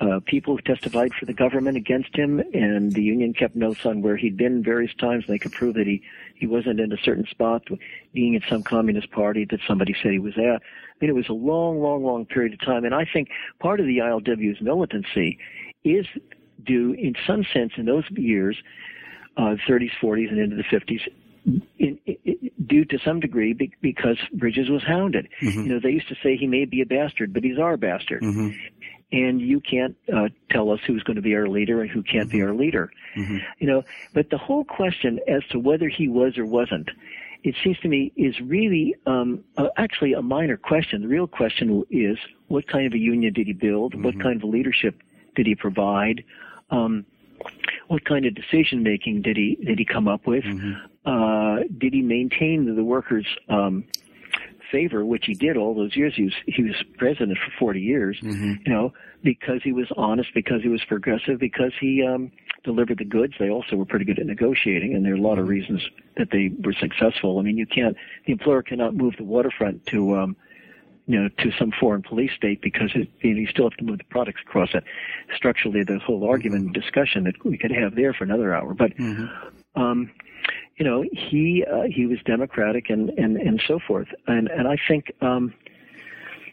uh, 0.00 0.20
people 0.24 0.56
who 0.56 0.62
testified 0.62 1.12
for 1.12 1.26
the 1.26 1.34
government 1.34 1.76
against 1.76 2.16
him, 2.16 2.40
and 2.54 2.92
the 2.92 3.02
union 3.02 3.34
kept 3.34 3.54
notes 3.54 3.84
on 3.84 4.00
where 4.00 4.16
he'd 4.16 4.36
been 4.36 4.62
various 4.62 4.94
times. 4.94 5.24
And 5.26 5.34
they 5.34 5.38
could 5.38 5.52
prove 5.52 5.74
that 5.74 5.86
he 5.86 6.02
he 6.34 6.46
wasn't 6.46 6.80
in 6.80 6.90
a 6.90 6.96
certain 7.04 7.26
spot, 7.26 7.62
being 8.14 8.34
at 8.34 8.42
some 8.48 8.62
communist 8.62 9.10
party 9.10 9.46
that 9.50 9.60
somebody 9.68 9.94
said 10.02 10.12
he 10.12 10.18
was 10.18 10.38
at. 10.38 10.62
I 10.62 10.96
mean, 11.00 11.10
it 11.10 11.14
was 11.14 11.28
a 11.28 11.34
long, 11.34 11.82
long, 11.82 12.02
long 12.02 12.24
period 12.24 12.54
of 12.54 12.60
time. 12.60 12.86
And 12.86 12.94
I 12.94 13.04
think 13.04 13.28
part 13.58 13.78
of 13.78 13.86
the 13.86 13.98
ILW's 13.98 14.60
militancy 14.62 15.38
is 15.84 16.06
due, 16.64 16.92
in 16.92 17.14
some 17.26 17.44
sense, 17.52 17.72
in 17.76 17.84
those 17.84 18.04
years, 18.12 18.56
uh, 19.36 19.56
30s, 19.68 19.90
40s, 20.02 20.30
and 20.30 20.38
into 20.38 20.56
the 20.56 20.64
50s, 20.64 21.00
in, 21.78 21.98
in, 22.06 22.50
due 22.66 22.84
to 22.84 22.98
some 23.04 23.20
degree 23.20 23.52
be, 23.52 23.72
because 23.80 24.16
Bridges 24.32 24.68
was 24.68 24.82
hounded. 24.82 25.28
Mm-hmm. 25.42 25.60
You 25.60 25.68
know, 25.74 25.80
they 25.80 25.90
used 25.90 26.08
to 26.08 26.16
say 26.22 26.36
he 26.36 26.46
may 26.46 26.64
be 26.64 26.82
a 26.82 26.86
bastard, 26.86 27.32
but 27.32 27.44
he's 27.44 27.58
our 27.58 27.76
bastard. 27.76 28.22
Mm-hmm. 28.22 28.50
And 29.12 29.40
you 29.40 29.60
can't 29.60 29.96
uh, 30.14 30.28
tell 30.50 30.70
us 30.70 30.80
who's 30.86 31.02
going 31.02 31.16
to 31.16 31.22
be 31.22 31.34
our 31.34 31.48
leader 31.48 31.80
and 31.80 31.90
who 31.90 32.02
can't 32.02 32.28
mm-hmm. 32.28 32.38
be 32.38 32.42
our 32.42 32.54
leader. 32.54 32.92
Mm-hmm. 33.16 33.38
You 33.58 33.66
know, 33.66 33.84
but 34.14 34.30
the 34.30 34.38
whole 34.38 34.64
question 34.64 35.18
as 35.26 35.42
to 35.50 35.58
whether 35.58 35.88
he 35.88 36.06
was 36.08 36.38
or 36.38 36.46
wasn't 36.46 36.90
it 37.42 37.54
seems 37.64 37.78
to 37.80 37.88
me 37.88 38.12
is 38.16 38.38
really 38.40 38.94
um, 39.06 39.42
uh, 39.56 39.68
actually 39.76 40.12
a 40.12 40.22
minor 40.22 40.56
question. 40.56 41.02
The 41.02 41.08
real 41.08 41.26
question 41.26 41.84
is 41.90 42.18
what 42.48 42.66
kind 42.68 42.86
of 42.86 42.92
a 42.92 42.98
union 42.98 43.32
did 43.32 43.46
he 43.46 43.52
build? 43.52 43.92
Mm-hmm. 43.92 44.02
What 44.02 44.20
kind 44.20 44.42
of 44.42 44.48
leadership 44.48 45.02
did 45.34 45.46
he 45.46 45.54
provide? 45.54 46.24
Um, 46.70 47.06
what 47.88 48.04
kind 48.04 48.26
of 48.26 48.34
decision 48.34 48.82
making 48.82 49.22
did 49.22 49.36
he 49.36 49.56
did 49.64 49.78
he 49.78 49.84
come 49.84 50.06
up 50.06 50.26
with? 50.26 50.44
Mm-hmm. 50.44 50.72
Uh, 51.06 51.64
did 51.78 51.94
he 51.94 52.02
maintain 52.02 52.66
the, 52.66 52.74
the 52.74 52.84
workers' 52.84 53.26
um, 53.48 53.84
favor, 54.70 55.04
which 55.04 55.24
he 55.26 55.34
did 55.34 55.56
all 55.56 55.74
those 55.74 55.96
years? 55.96 56.14
He 56.16 56.24
was 56.24 56.34
he 56.46 56.62
was 56.62 56.74
president 56.98 57.38
for 57.38 57.52
forty 57.58 57.80
years. 57.80 58.18
Mm-hmm. 58.22 58.52
You 58.64 58.72
know, 58.72 58.92
because 59.22 59.60
he 59.62 59.72
was 59.72 59.86
honest, 59.96 60.30
because 60.34 60.62
he 60.62 60.68
was 60.68 60.82
progressive, 60.84 61.38
because 61.38 61.72
he 61.80 62.04
um, 62.06 62.32
delivered 62.64 62.98
the 62.98 63.04
goods. 63.04 63.34
They 63.38 63.50
also 63.50 63.76
were 63.76 63.84
pretty 63.84 64.04
good 64.04 64.18
at 64.18 64.26
negotiating, 64.26 64.94
and 64.94 65.04
there 65.04 65.12
are 65.12 65.16
a 65.16 65.20
lot 65.20 65.38
of 65.38 65.48
reasons 65.48 65.82
that 66.16 66.28
they 66.30 66.50
were 66.64 66.72
successful. 66.72 67.38
I 67.38 67.42
mean, 67.42 67.56
you 67.56 67.66
can't, 67.66 67.96
the 68.26 68.32
employer 68.32 68.62
cannot 68.62 68.94
move 68.94 69.14
the 69.18 69.24
waterfront 69.24 69.86
to, 69.86 70.16
um, 70.16 70.36
you 71.06 71.20
know, 71.20 71.28
to 71.38 71.50
some 71.58 71.72
foreign 71.78 72.02
police 72.02 72.30
state 72.36 72.62
because 72.62 72.90
it, 72.94 73.08
you, 73.20 73.34
know, 73.34 73.40
you 73.40 73.46
still 73.46 73.68
have 73.68 73.78
to 73.78 73.84
move 73.84 73.98
the 73.98 74.04
products 74.04 74.40
across 74.46 74.70
it. 74.74 74.84
Structurally, 75.36 75.84
the 75.84 75.98
whole 75.98 76.28
argument 76.28 76.66
and 76.66 76.74
discussion 76.74 77.24
that 77.24 77.34
we 77.44 77.58
could 77.58 77.72
have 77.72 77.94
there 77.94 78.12
for 78.14 78.24
another 78.24 78.54
hour. 78.54 78.74
But, 78.74 78.96
mm-hmm. 78.96 79.80
um, 79.80 80.10
you 80.80 80.86
know, 80.86 81.04
he 81.12 81.62
uh, 81.70 81.82
he 81.94 82.06
was 82.06 82.18
democratic 82.24 82.88
and 82.88 83.10
and 83.10 83.36
and 83.36 83.62
so 83.68 83.78
forth. 83.86 84.08
And 84.26 84.48
and 84.48 84.66
I 84.66 84.76
think. 84.88 85.12
Um, 85.20 85.54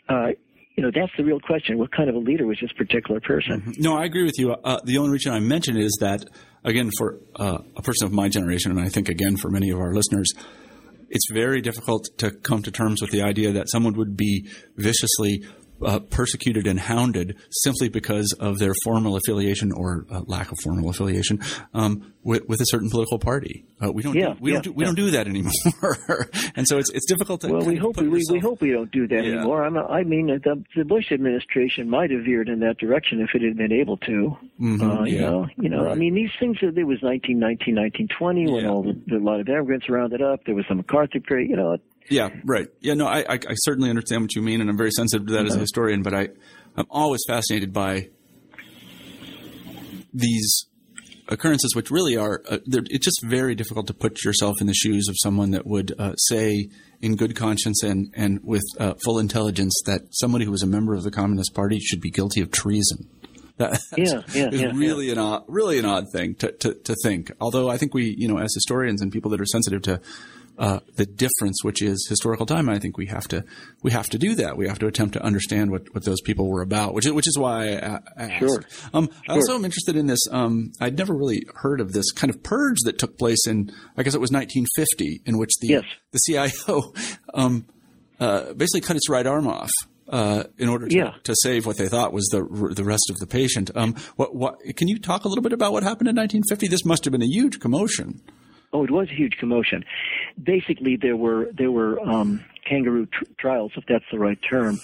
uh, 0.09 0.27
you 0.75 0.83
know, 0.83 0.91
that's 0.93 1.11
the 1.17 1.23
real 1.23 1.39
question. 1.39 1.79
What 1.79 1.91
kind 1.91 2.07
of 2.07 2.13
a 2.13 2.19
leader 2.19 2.45
was 2.45 2.59
this 2.61 2.71
particular 2.71 3.19
person? 3.19 3.61
Mm-hmm. 3.61 3.81
No, 3.81 3.97
I 3.97 4.05
agree 4.05 4.23
with 4.23 4.35
you. 4.37 4.51
Uh, 4.51 4.79
the 4.83 4.99
only 4.99 5.09
reason 5.09 5.33
I 5.33 5.39
mention 5.39 5.75
is 5.75 5.97
that, 6.01 6.23
again, 6.63 6.91
for 6.99 7.17
uh, 7.35 7.57
a 7.75 7.81
person 7.81 8.05
of 8.05 8.13
my 8.13 8.29
generation, 8.29 8.69
and 8.69 8.79
I 8.79 8.87
think, 8.87 9.09
again, 9.09 9.37
for 9.37 9.49
many 9.49 9.71
of 9.71 9.79
our 9.79 9.91
listeners, 9.95 10.31
it's 11.09 11.25
very 11.33 11.61
difficult 11.61 12.07
to 12.19 12.29
come 12.29 12.61
to 12.61 12.71
terms 12.71 13.01
with 13.01 13.09
the 13.09 13.23
idea 13.23 13.51
that 13.53 13.71
someone 13.71 13.95
would 13.95 14.15
be 14.15 14.47
viciously 14.75 15.43
uh, 15.85 15.99
persecuted 15.99 16.67
and 16.67 16.79
hounded 16.79 17.37
simply 17.51 17.89
because 17.89 18.33
of 18.39 18.59
their 18.59 18.73
formal 18.83 19.15
affiliation 19.15 19.71
or 19.71 20.05
uh, 20.11 20.21
lack 20.25 20.51
of 20.51 20.57
formal 20.63 20.89
affiliation 20.89 21.39
um, 21.73 22.13
with, 22.23 22.47
with, 22.47 22.61
a 22.61 22.65
certain 22.65 22.89
political 22.89 23.19
party. 23.19 23.65
Uh, 23.83 23.91
we 23.91 24.01
don't. 24.01 24.15
Yeah, 24.15 24.33
do, 24.33 24.37
we 24.39 24.51
yeah, 24.51 24.55
don't. 24.55 24.63
Do, 24.63 24.71
we 24.73 24.83
yeah. 24.83 24.87
don't 24.87 24.95
do 24.95 25.11
that 25.11 25.27
anymore, 25.27 26.29
and 26.55 26.67
so 26.67 26.77
it's 26.77 26.89
it's 26.89 27.05
difficult 27.05 27.41
to. 27.41 27.49
Well, 27.49 27.65
we 27.65 27.75
hope 27.75 27.97
we, 27.97 28.05
yourself, 28.05 28.33
we 28.33 28.39
hope 28.39 28.61
we 28.61 28.71
don't 28.71 28.91
do 28.91 29.07
that 29.07 29.23
yeah. 29.23 29.33
anymore. 29.33 29.63
I'm, 29.63 29.77
I 29.77 30.03
mean, 30.03 30.27
the, 30.27 30.63
the 30.75 30.83
Bush 30.83 31.11
administration 31.11 31.89
might 31.89 32.11
have 32.11 32.23
veered 32.23 32.49
in 32.49 32.59
that 32.61 32.77
direction 32.79 33.21
if 33.21 33.29
it 33.35 33.43
had 33.45 33.57
been 33.57 33.71
able 33.71 33.97
to. 33.97 34.37
Mm-hmm, 34.59 34.81
uh, 34.81 35.03
you 35.03 35.21
know, 35.21 35.47
you 35.57 35.69
know. 35.69 35.83
Right. 35.83 35.91
I 35.91 35.95
mean, 35.95 36.15
these 36.15 36.31
things. 36.39 36.57
There 36.59 36.85
was 36.85 37.01
1919, 37.01 37.75
1920 37.75 38.51
when 38.51 38.65
all 38.65 38.83
the, 38.83 38.99
the, 39.05 39.17
a 39.17 39.23
lot 39.23 39.39
of 39.39 39.47
immigrants 39.47 39.89
rounded 39.89 40.21
up. 40.21 40.43
There 40.45 40.55
was 40.55 40.65
the 40.67 40.75
McCarthy 40.75 41.19
period. 41.19 41.49
You 41.49 41.55
know, 41.57 41.77
Yeah, 42.09 42.29
right. 42.45 42.67
Yeah, 42.79 42.93
no, 42.93 43.05
I, 43.07 43.19
I, 43.19 43.33
I 43.33 43.53
certainly 43.55 43.89
understand 43.89 44.21
what 44.21 44.35
you 44.35 44.41
mean, 44.41 44.61
and 44.61 44.69
I'm 44.69 44.77
very 44.77 44.91
sensitive 44.91 45.27
to 45.27 45.33
that 45.33 45.45
as 45.45 45.55
a 45.55 45.59
historian. 45.59 46.03
But 46.03 46.13
I, 46.13 46.29
I'm 46.75 46.87
always 46.89 47.21
fascinated 47.27 47.73
by 47.73 48.09
these 50.13 50.67
occurrences, 51.27 51.75
which 51.75 51.91
really 51.91 52.15
are. 52.15 52.41
Uh, 52.49 52.59
it's 52.65 53.05
just 53.05 53.21
very 53.23 53.55
difficult 53.55 53.87
to 53.87 53.93
put 53.93 54.23
yourself 54.23 54.55
in 54.61 54.67
the 54.67 54.73
shoes 54.73 55.07
of 55.09 55.15
someone 55.19 55.51
that 55.51 55.65
would 55.65 55.93
uh, 55.99 56.15
say, 56.15 56.69
in 57.01 57.15
good 57.15 57.35
conscience 57.35 57.83
and 57.83 58.13
and 58.15 58.39
with 58.43 58.63
uh, 58.79 58.93
full 59.03 59.19
intelligence, 59.19 59.73
that 59.85 60.01
somebody 60.11 60.45
who 60.45 60.51
was 60.51 60.63
a 60.63 60.67
member 60.67 60.93
of 60.93 61.03
the 61.03 61.11
Communist 61.11 61.53
Party 61.53 61.79
should 61.79 62.01
be 62.01 62.11
guilty 62.11 62.41
of 62.41 62.51
treason. 62.51 63.09
That 63.57 63.79
Yeah, 63.97 64.21
yeah, 64.35 64.49
is 64.51 64.61
yeah, 64.61 64.71
really 64.75 65.09
an 65.09 65.17
odd, 65.17 65.43
really 65.47 65.79
an 65.79 65.85
odd 65.85 66.05
thing 66.13 66.35
to, 66.35 66.51
to, 66.51 66.75
to 66.75 66.95
think. 67.01 67.31
Although 67.41 67.69
I 67.69 67.77
think 67.77 67.95
we, 67.95 68.13
you 68.15 68.27
know, 68.27 68.37
as 68.37 68.53
historians 68.53 69.01
and 69.01 69.11
people 69.11 69.31
that 69.31 69.41
are 69.41 69.47
sensitive 69.47 69.81
to 69.81 69.99
uh, 70.57 70.79
the 70.95 71.05
difference, 71.05 71.63
which 71.63 71.81
is 71.81 72.05
historical 72.09 72.45
time, 72.45 72.67
I 72.69 72.79
think 72.79 72.97
we 72.97 73.05
have 73.07 73.27
to 73.27 73.43
we 73.83 73.91
have 73.91 74.07
to 74.09 74.17
do 74.17 74.33
that. 74.35 74.57
We 74.57 74.67
have 74.67 74.79
to 74.79 74.87
attempt 74.87 75.13
to 75.13 75.23
understand 75.23 75.71
what, 75.71 75.93
what 75.93 76.03
those 76.03 76.21
people 76.21 76.47
were 76.49 76.61
about, 76.61 76.93
which 76.93 77.05
is 77.05 77.11
which 77.13 77.27
is 77.27 77.37
why 77.37 77.75
I, 77.77 77.99
I 78.17 78.23
asked. 78.23 78.39
Sure. 78.39 78.63
Um, 78.93 79.09
I 79.29 79.33
also 79.33 79.55
am 79.55 79.65
interested 79.65 79.95
in 79.95 80.07
this. 80.07 80.19
Um, 80.31 80.71
I'd 80.79 80.97
never 80.97 81.13
really 81.13 81.45
heard 81.55 81.79
of 81.79 81.93
this 81.93 82.11
kind 82.11 82.29
of 82.33 82.41
purge 82.43 82.77
that 82.85 82.97
took 82.97 83.17
place 83.17 83.45
in, 83.47 83.71
I 83.97 84.03
guess 84.03 84.15
it 84.15 84.21
was 84.21 84.31
1950, 84.31 85.21
in 85.25 85.37
which 85.37 85.51
the 85.61 85.67
Yes. 85.67 85.83
the 86.11 86.19
CIO 86.25 86.93
um, 87.33 87.65
uh, 88.19 88.53
basically 88.53 88.81
cut 88.81 88.95
its 88.95 89.09
right 89.09 89.27
arm 89.27 89.47
off. 89.47 89.69
Uh, 90.09 90.45
in 90.57 90.69
order 90.69 90.87
to, 90.87 90.95
Yeah. 90.95 91.11
to 91.25 91.35
save 91.41 91.65
what 91.65 91.75
they 91.77 91.89
thought 91.89 92.13
was 92.13 92.25
the 92.31 92.39
the 92.73 92.85
rest 92.85 93.09
of 93.09 93.17
the 93.17 93.27
patient, 93.27 93.69
um, 93.75 93.93
what 94.15 94.33
what 94.33 94.57
can 94.77 94.87
you 94.87 94.97
talk 94.99 95.25
a 95.25 95.27
little 95.27 95.41
bit 95.41 95.51
about 95.51 95.73
what 95.73 95.83
happened 95.83 96.07
in 96.07 96.15
1950? 96.15 96.69
This 96.69 96.85
must 96.85 97.03
have 97.03 97.11
been 97.11 97.21
a 97.21 97.25
huge 97.27 97.59
commotion. 97.59 98.21
Oh, 98.73 98.83
it 98.83 98.91
was 98.91 99.09
a 99.09 99.13
huge 99.13 99.37
commotion. 99.37 99.85
Basically, 100.41 100.97
there 100.97 101.15
were 101.15 101.49
there 101.53 101.71
were 101.71 101.99
um, 102.01 102.43
kangaroo 102.65 103.05
tr- 103.05 103.23
trials, 103.37 103.71
if 103.75 103.85
that's 103.87 104.05
the 104.11 104.19
right 104.19 104.39
term, 104.47 104.79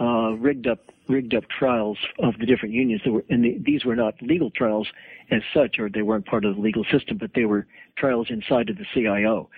uh, 0.00 0.32
rigged 0.38 0.66
up 0.66 0.90
rigged 1.08 1.34
up 1.34 1.48
trials 1.48 1.98
of 2.18 2.38
the 2.38 2.46
different 2.46 2.74
unions. 2.74 3.02
That 3.04 3.12
were, 3.12 3.24
and 3.28 3.44
the, 3.44 3.58
these 3.58 3.84
were 3.84 3.96
not 3.96 4.20
legal 4.22 4.50
trials 4.50 4.88
as 5.30 5.42
such, 5.52 5.78
or 5.78 5.88
they 5.88 6.02
weren't 6.02 6.26
part 6.26 6.44
of 6.44 6.54
the 6.54 6.60
legal 6.60 6.84
system, 6.84 7.18
but 7.18 7.32
they 7.34 7.44
were 7.44 7.66
trials 7.96 8.28
inside 8.30 8.70
of 8.70 8.78
the 8.78 8.86
CIO. 8.94 9.50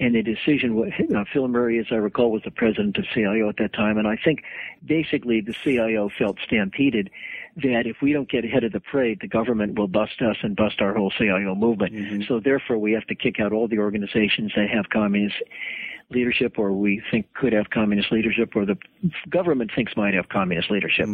And 0.00 0.14
the 0.14 0.22
decision, 0.22 0.92
uh, 1.16 1.24
Phil 1.32 1.46
Murray, 1.46 1.78
as 1.78 1.86
I 1.90 1.96
recall, 1.96 2.32
was 2.32 2.42
the 2.42 2.50
president 2.50 2.96
of 2.96 3.04
CIO 3.14 3.48
at 3.48 3.56
that 3.58 3.72
time, 3.72 3.98
and 3.98 4.08
I 4.08 4.16
think 4.16 4.42
basically 4.84 5.40
the 5.40 5.54
CIO 5.62 6.08
felt 6.08 6.38
stampeded 6.44 7.10
that 7.56 7.82
if 7.86 7.96
we 8.00 8.12
don't 8.12 8.30
get 8.30 8.44
ahead 8.44 8.64
of 8.64 8.72
the 8.72 8.80
parade, 8.80 9.18
the 9.20 9.28
government 9.28 9.78
will 9.78 9.88
bust 9.88 10.22
us 10.22 10.36
and 10.42 10.56
bust 10.56 10.80
our 10.80 10.94
whole 10.94 11.10
CIO 11.18 11.54
movement. 11.54 11.92
So 12.26 12.40
therefore, 12.40 12.78
we 12.78 12.92
have 12.92 13.06
to 13.08 13.14
kick 13.14 13.40
out 13.40 13.52
all 13.52 13.68
the 13.68 13.78
organizations 13.78 14.52
that 14.56 14.68
have 14.70 14.88
communist 14.90 15.36
leadership, 16.10 16.58
or 16.58 16.72
we 16.72 17.02
think 17.10 17.32
could 17.34 17.52
have 17.52 17.70
communist 17.70 18.10
leadership, 18.12 18.54
or 18.56 18.64
the 18.64 18.76
government 19.30 19.70
thinks 19.74 19.96
might 19.96 20.14
have 20.14 20.28
communist 20.28 20.70
leadership. 20.70 21.06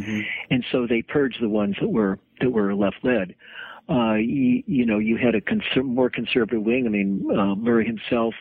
And 0.50 0.64
so 0.70 0.86
they 0.86 1.02
purged 1.02 1.40
the 1.40 1.48
ones 1.48 1.76
that 1.80 1.88
were 1.88 2.18
that 2.40 2.50
were 2.50 2.74
left 2.74 2.96
led. 3.02 3.34
Uh, 3.88 4.14
you, 4.14 4.62
you 4.66 4.84
know, 4.84 4.98
you 4.98 5.16
had 5.16 5.34
a 5.34 5.40
conser- 5.40 5.82
more 5.84 6.10
conservative 6.10 6.62
wing. 6.62 6.84
I 6.86 6.90
mean, 6.90 7.26
uh, 7.30 7.54
Murray 7.54 7.86
himself 7.86 8.34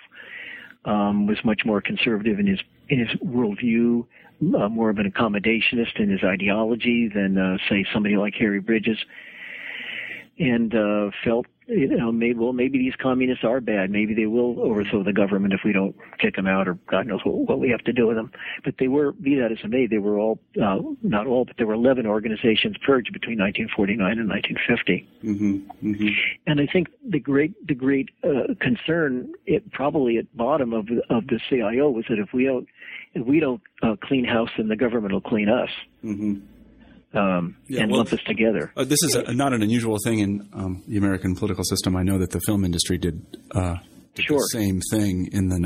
um, 0.85 1.25
was 1.25 1.37
much 1.45 1.61
more 1.65 1.79
conservative 1.81 2.37
in 2.39 2.47
his 2.47 2.59
in 2.89 2.99
his 2.99 3.09
worldview, 3.19 4.05
uh, 4.41 4.69
more 4.69 4.89
of 4.89 4.97
an 4.97 5.11
accommodationist 5.11 5.99
in 5.99 6.09
his 6.09 6.23
ideology 6.23 7.09
than, 7.13 7.37
uh, 7.37 7.57
say, 7.69 7.85
somebody 7.93 8.15
like 8.15 8.33
Harry 8.35 8.59
Bridges, 8.59 8.97
and 10.39 10.75
uh, 10.75 11.09
felt 11.23 11.47
you 11.67 11.87
know 11.87 12.11
maybe 12.11 12.39
well 12.39 12.53
maybe 12.53 12.77
these 12.77 12.93
communists 13.01 13.43
are 13.43 13.59
bad. 13.59 13.89
Maybe 13.89 14.13
they 14.13 14.25
will 14.25 14.59
overthrow 14.61 15.03
the 15.03 15.13
government 15.13 15.53
if 15.53 15.61
we 15.65 15.73
don't 15.73 15.95
kick 16.19 16.35
them 16.35 16.47
out, 16.47 16.67
or 16.67 16.77
God 16.89 17.07
knows 17.07 17.21
what, 17.23 17.35
what 17.35 17.59
we 17.59 17.69
have 17.69 17.83
to 17.85 17.93
do 17.93 18.07
with 18.07 18.15
them. 18.15 18.31
But 18.63 18.75
they 18.79 18.87
were, 18.87 19.11
be 19.11 19.35
that 19.35 19.51
as 19.51 19.57
it 19.63 19.69
may, 19.69 19.87
they 19.87 19.97
were 19.97 20.17
all 20.17 20.39
uh, 20.61 20.77
not 21.03 21.27
all, 21.27 21.45
but 21.45 21.57
there 21.57 21.67
were 21.67 21.73
11 21.73 22.05
organizations 22.05 22.75
purged 22.85 23.11
between 23.13 23.39
1949 23.39 24.19
and 24.19 24.29
1950. 24.29 25.07
Mm-hmm. 25.23 25.91
Mm-hmm. 25.91 26.07
And 26.45 26.61
I 26.61 26.67
think 26.71 26.87
the 27.07 27.19
great 27.19 27.53
the 27.67 27.75
great 27.75 28.09
uh, 28.23 28.53
concern, 28.61 29.33
it 29.45 29.69
probably 29.71 30.17
at 30.17 30.37
bottom 30.37 30.73
of 30.73 30.85
the, 30.87 31.01
of 31.09 31.27
the 31.27 31.39
CIO 31.49 31.89
was 31.89 32.05
that 32.09 32.19
if 32.19 32.31
we 32.33 32.45
don't 32.45 32.67
we 33.25 33.39
don't 33.39 33.61
uh, 33.83 33.95
clean 34.03 34.25
house, 34.25 34.49
and 34.57 34.69
the 34.69 34.75
government 34.75 35.13
will 35.13 35.21
clean 35.21 35.49
us 35.49 35.69
Mm-hmm. 36.03 37.17
um, 37.17 37.55
Yeah, 37.67 37.81
and 37.83 37.91
well- 37.91 37.99
lump 37.99 38.13
us 38.13 38.19
together. 38.25 38.71
Uh, 38.75 38.83
this 38.83 39.01
is 39.03 39.15
a, 39.15 39.33
not 39.33 39.53
an 39.53 39.61
unusual 39.63 39.97
thing 40.03 40.19
in 40.19 40.47
um, 40.53 40.83
the 40.87 40.97
American 40.97 41.35
political 41.35 41.63
system. 41.63 41.95
I 41.95 42.03
know 42.03 42.17
that 42.19 42.31
the 42.31 42.39
film 42.41 42.63
industry 42.65 42.97
did, 42.97 43.25
uh, 43.51 43.77
did 44.15 44.25
Sure. 44.25 44.37
the 44.37 44.47
same 44.59 44.81
thing 44.91 45.29
in 45.31 45.49
the 45.49 45.59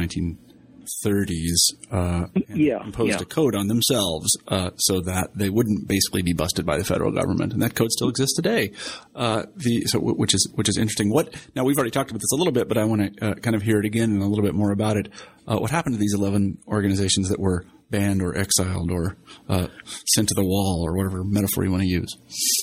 1930s 0.86 1.74
uh, 1.92 2.28
Yeah, 2.50 2.84
imposed 2.84 3.12
yeah. 3.12 3.22
a 3.22 3.26
code 3.26 3.56
on 3.56 3.68
themselves 3.68 4.36
uh, 4.48 4.72
so 4.78 5.02
that 5.02 5.32
they 5.36 5.50
wouldn't 5.50 5.88
basically 5.88 6.22
be 6.22 6.34
busted 6.34 6.66
by 6.66 6.78
the 6.78 6.84
federal 6.84 7.12
government, 7.12 7.54
and 7.54 7.62
that 7.62 7.76
code 7.76 7.92
still 7.92 8.10
exists 8.10 8.36
today. 8.36 8.72
Uh, 9.16 9.44
the 9.56 9.86
so 9.86 10.00
w- 10.00 10.16
which 10.18 10.34
is 10.34 10.50
which 10.56 10.70
is 10.70 10.78
interesting. 10.78 11.10
What 11.12 11.34
now 11.56 11.64
we've 11.64 11.78
already 11.78 11.92
talked 11.92 12.12
about 12.12 12.20
this 12.22 12.32
a 12.32 12.36
little 12.36 12.54
bit, 12.54 12.68
but 12.68 12.78
I 12.78 12.86
want 12.86 13.18
to 13.18 13.32
uh, 13.32 13.34
kind 13.36 13.56
of 13.56 13.62
hear 13.62 13.80
it 13.80 13.86
again 13.86 14.12
and 14.12 14.22
a 14.22 14.26
little 14.28 14.44
bit 14.46 14.56
more 14.56 14.72
about 14.72 14.98
it. 14.98 15.10
Uh, 15.48 15.58
what 15.58 15.72
happened 15.72 15.96
to 15.96 16.00
these 16.00 16.14
11 16.14 16.60
organizations 16.68 17.30
that 17.30 17.40
were 17.40 17.66
banned 17.92 18.22
or 18.22 18.36
exiled 18.38 18.92
or 18.92 19.18
uh, 19.50 19.68
sent 20.08 20.28
to 20.30 20.34
the 20.34 20.44
wall 20.44 20.84
or 20.84 20.96
whatever 20.96 21.24
metaphor 21.24 21.64
you 21.64 21.72
want 21.72 21.84
to 21.84 21.90
use? 21.90 22.18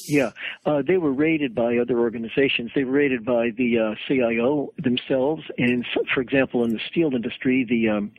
Yeah, 0.09 0.31
uh, 0.67 0.83
they 0.87 0.97
were 0.97 1.13
raided 1.13 1.55
by 1.55 1.77
other 1.77 1.99
organizations. 1.99 2.71
They 2.75 2.85
were 2.85 2.93
raided 2.93 3.25
by 3.25 3.51
the 3.57 3.79
uh, 3.79 3.95
CIO 4.09 4.73
themselves, 4.79 5.43
and 5.59 5.85
for 6.15 6.21
example, 6.21 6.65
in 6.65 6.73
the 6.73 6.81
steel 6.91 7.15
industry, 7.15 7.67
the 7.69 7.89
um, 7.91 8.13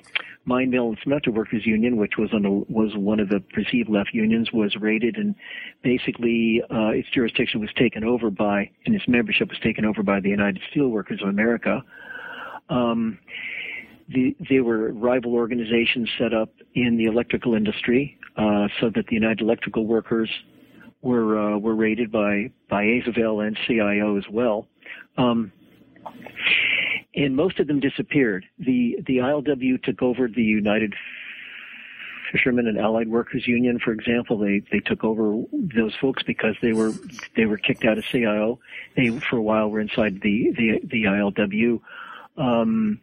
Mine 0.45 0.72
Mill 0.72 0.89
and 0.89 0.97
Smelter 1.03 1.32
Workers 1.32 1.66
Union, 1.66 1.97
which 1.97 2.14
was 2.18 2.34
on 2.34 2.43
the, 2.43 2.49
was 2.49 2.95
one 2.95 3.20
of 3.20 3.30
the 3.30 3.39
perceived 3.39 3.89
left 3.89 4.10
unions, 4.14 4.51
was 4.51 4.76
raided, 4.80 5.16
and 5.18 5.36
basically 5.84 6.62
uh, 6.72 6.89
its 6.89 7.10
jurisdiction 7.14 7.60
was 7.60 7.70
taken 7.78 8.03
over 8.03 8.32
by, 8.32 8.70
and 8.86 8.95
its 8.95 9.07
membership 9.07 9.49
was 9.49 9.60
taken 9.60 9.86
over 9.86 10.01
by 10.01 10.20
the 10.20 10.30
United 10.30 10.62
Steelworkers 10.74 11.22
of 11.22 11.30
America. 11.30 11.84
Um, 12.70 13.20
the, 14.10 14.36
they 14.49 14.60
were 14.60 14.91
rival 14.91 15.34
organizations 15.34 16.10
set 16.18 16.34
up 16.34 16.49
in 16.74 16.97
the 16.97 17.05
electrical 17.05 17.53
industry, 17.53 18.18
uh, 18.38 18.68
so 18.80 18.89
that 18.95 19.07
the 19.07 19.16
United 19.16 19.41
Electrical 19.41 19.86
Workers 19.86 20.30
were 21.01 21.38
uh, 21.38 21.57
were 21.57 21.76
raided 21.76 22.12
by 22.12 22.51
by 22.70 22.84
AFL 22.84 23.45
and 23.45 23.57
CIO 23.68 24.18
as 24.18 24.26
well. 24.30 24.68
Um, 25.18 25.51
and 27.16 27.36
most 27.36 27.60
of 27.60 27.68
them 27.68 27.80
disappeared. 27.80 28.45
The 28.57 28.97
the 29.05 29.18
ILW 29.18 29.82
took 29.84 30.01
over 30.01 30.28
the 30.28 30.43
United 30.43 30.93
Fishermen 32.32 32.68
and 32.68 32.78
Allied 32.78 33.10
Workers 33.10 33.47
Union, 33.47 33.80
for 33.80 33.91
example. 33.91 34.38
They 34.38 34.62
they 34.72 34.80
took 34.80 35.03
over 35.03 35.43
those 35.51 35.93
folks 35.99 36.24
because 36.24 36.55
they 36.62 36.74
were 36.74 36.93
they 37.36 37.45
were 37.45 37.57
kicked 37.57 37.86
out 37.86 37.97
of 37.97 38.05
CIO. 38.05 38.60
They 38.95 39.10
for 39.30 39.38
a 39.38 39.41
while 39.41 39.70
were 39.70 39.80
inside 39.80 40.22
the 40.22 40.51
the 40.57 40.80
the 40.84 41.03
ILW. 41.03 41.82
Um, 42.38 42.99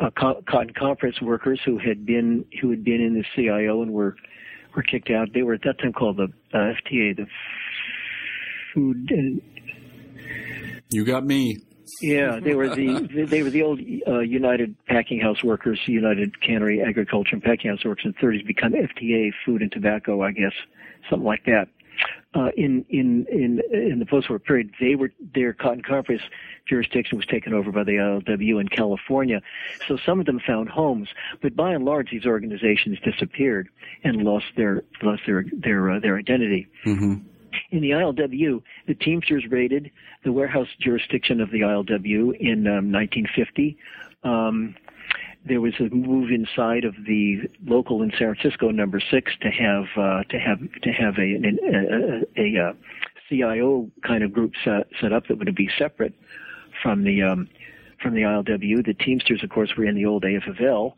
uh, 0.00 0.10
co- 0.18 0.42
cotton 0.48 0.72
compress 0.74 1.20
workers 1.20 1.60
who 1.64 1.78
had 1.78 2.04
been 2.06 2.44
who 2.60 2.70
had 2.70 2.84
been 2.84 3.00
in 3.00 3.14
the 3.14 3.24
CIO 3.34 3.82
and 3.82 3.92
were 3.92 4.16
were 4.74 4.82
kicked 4.82 5.10
out. 5.10 5.28
They 5.34 5.42
were 5.42 5.54
at 5.54 5.62
that 5.64 5.78
time 5.80 5.92
called 5.92 6.16
the 6.18 6.28
uh, 6.54 6.58
FTA, 6.58 7.16
the 7.16 7.26
Food. 8.74 9.10
And, 9.10 9.42
You 10.90 11.04
got 11.04 11.24
me. 11.24 11.58
yeah, 12.00 12.40
they 12.42 12.54
were 12.54 12.68
the 12.74 13.26
they 13.28 13.42
were 13.42 13.50
the 13.50 13.62
old 13.62 13.80
uh, 14.08 14.20
United 14.20 14.74
Packing 14.86 15.20
House 15.20 15.42
Workers, 15.44 15.78
United 15.86 16.40
Cannery 16.40 16.80
Agriculture 16.82 17.34
and 17.34 17.42
Packing 17.42 17.70
House 17.70 17.84
Workers 17.84 18.06
in 18.06 18.14
the 18.20 18.26
30s, 18.26 18.46
become 18.46 18.72
FTA, 18.72 19.30
Food 19.44 19.62
and 19.62 19.70
Tobacco, 19.70 20.22
I 20.22 20.32
guess, 20.32 20.52
something 21.10 21.26
like 21.26 21.44
that. 21.46 21.66
Uh, 22.34 22.48
in 22.56 22.84
in 22.88 23.26
in 23.30 23.60
in 23.72 23.98
the 23.98 24.06
post-war 24.06 24.38
period, 24.38 24.72
they 24.80 24.94
were 24.94 25.12
their 25.34 25.52
cotton 25.52 25.82
compress 25.82 26.20
jurisdiction 26.66 27.18
was 27.18 27.26
taken 27.26 27.52
over 27.52 27.70
by 27.70 27.84
the 27.84 27.92
ILWU 27.92 28.58
in 28.58 28.68
California. 28.68 29.42
So 29.86 29.98
some 29.98 30.18
of 30.18 30.24
them 30.24 30.40
found 30.40 30.70
homes, 30.70 31.08
but 31.42 31.54
by 31.54 31.72
and 31.72 31.84
large, 31.84 32.10
these 32.10 32.24
organizations 32.24 32.98
disappeared 33.00 33.68
and 34.02 34.22
lost 34.22 34.46
their 34.56 34.82
lost 35.02 35.22
their 35.26 35.44
their 35.52 35.90
uh, 35.90 36.00
their 36.00 36.16
identity. 36.16 36.68
Mm-hmm. 36.86 37.16
In 37.70 37.82
the 37.82 37.90
ILWU, 37.90 38.62
the 38.86 38.94
Teamsters 38.94 39.44
raided 39.50 39.90
the 40.24 40.32
warehouse 40.32 40.68
jurisdiction 40.80 41.40
of 41.40 41.50
the 41.50 41.60
ILWU 41.60 42.34
in 42.40 42.66
um, 42.66 42.90
1950. 42.90 43.76
Um, 44.24 44.74
there 45.44 45.60
was 45.60 45.74
a 45.80 45.94
move 45.94 46.30
inside 46.30 46.84
of 46.84 46.94
the 47.06 47.42
local 47.66 48.02
in 48.02 48.10
San 48.10 48.34
Francisco, 48.34 48.70
number 48.70 49.00
six, 49.00 49.32
to 49.40 49.48
have 49.48 49.84
uh, 49.96 50.22
to 50.24 50.38
have 50.38 50.58
to 50.82 50.90
have 50.90 51.18
a 51.18 51.38
a, 52.36 52.42
a, 52.42 52.56
a, 52.56 52.72
CIO 53.28 53.90
kind 54.06 54.22
of 54.22 54.32
group 54.32 54.52
set, 54.64 54.88
set 55.00 55.12
up 55.12 55.26
that 55.28 55.38
would 55.38 55.54
be 55.54 55.70
separate 55.78 56.14
from 56.82 57.04
the 57.04 57.22
um, 57.22 57.48
from 58.00 58.14
the 58.14 58.22
ILWU. 58.22 58.84
The 58.84 58.94
Teamsters, 58.94 59.42
of 59.42 59.50
course, 59.50 59.70
were 59.76 59.84
in 59.84 59.94
the 59.94 60.06
old 60.06 60.24
AFL, 60.24 60.92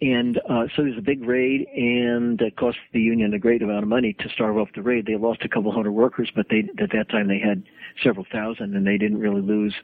and 0.00 0.38
uh, 0.48 0.66
so 0.76 0.82
there's 0.82 0.98
a 0.98 1.02
big 1.02 1.24
raid, 1.24 1.66
and 1.74 2.40
it 2.40 2.56
cost 2.56 2.78
the 2.92 3.00
union 3.00 3.34
a 3.34 3.38
great 3.38 3.62
amount 3.62 3.82
of 3.82 3.88
money 3.88 4.12
to 4.20 4.28
starve 4.28 4.56
off 4.56 4.68
the 4.74 4.82
raid. 4.82 5.06
They 5.06 5.16
lost 5.16 5.42
a 5.44 5.48
couple 5.48 5.72
hundred 5.72 5.92
workers, 5.92 6.30
but 6.34 6.46
they 6.50 6.68
at 6.80 6.90
that 6.92 7.08
time 7.10 7.26
they 7.26 7.40
had 7.40 7.64
several 8.02 8.24
thousand, 8.30 8.76
and 8.76 8.86
they 8.86 8.96
didn't 8.96 9.18
really 9.18 9.42
lose 9.42 9.74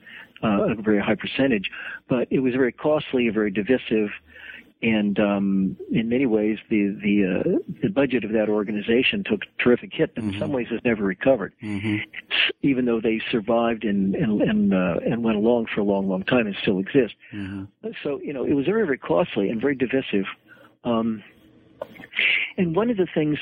uh, 0.45 0.69
a 0.71 0.75
very 0.77 1.01
high 1.01 1.17
percentage. 1.17 1.69
But 2.09 2.29
it 2.31 2.41
was 2.41 2.55
very 2.55 2.71
costly, 2.71 3.29
very 3.29 3.51
divisive, 3.51 4.11
and 4.85 5.19
um, 5.19 5.77
in 5.91 6.11
many 6.11 6.27
ways, 6.27 6.59
the 6.69 6.95
the 7.03 7.41
uh, 7.41 7.59
the 7.83 7.89
budget 7.89 8.23
of 8.23 8.33
that 8.33 8.51
organization 8.51 9.25
took 9.25 9.41
a 9.43 9.63
terrific 9.63 9.95
hit. 9.95 10.13
And 10.17 10.27
mm-hmm. 10.27 10.35
In 10.35 10.41
some 10.41 10.53
ways, 10.53 10.67
has 10.69 10.81
never 10.85 11.03
recovered, 11.03 11.55
mm-hmm. 11.63 11.97
even 12.61 12.85
though 12.85 13.01
they 13.01 13.23
survived 13.31 13.85
and 13.85 14.15
and 14.15 14.43
and, 14.43 14.75
uh, 14.75 14.97
and 15.07 15.25
went 15.25 15.39
along 15.39 15.69
for 15.75 15.81
a 15.81 15.85
long, 15.85 16.07
long 16.07 16.23
time 16.25 16.47
and 16.47 16.55
still 16.61 16.79
exist. 16.79 17.15
Mm-hmm. 17.33 17.89
So 18.03 18.21
you 18.23 18.35
know, 18.35 18.45
it 18.45 18.53
was 18.53 18.67
very, 18.67 18.85
very 18.85 18.99
costly 18.99 19.49
and 19.49 19.59
very 19.59 19.75
divisive. 19.75 20.27
Um, 20.85 21.23
and 22.59 22.77
one 22.77 22.91
of 22.91 22.99
the 22.99 23.09
things, 23.15 23.39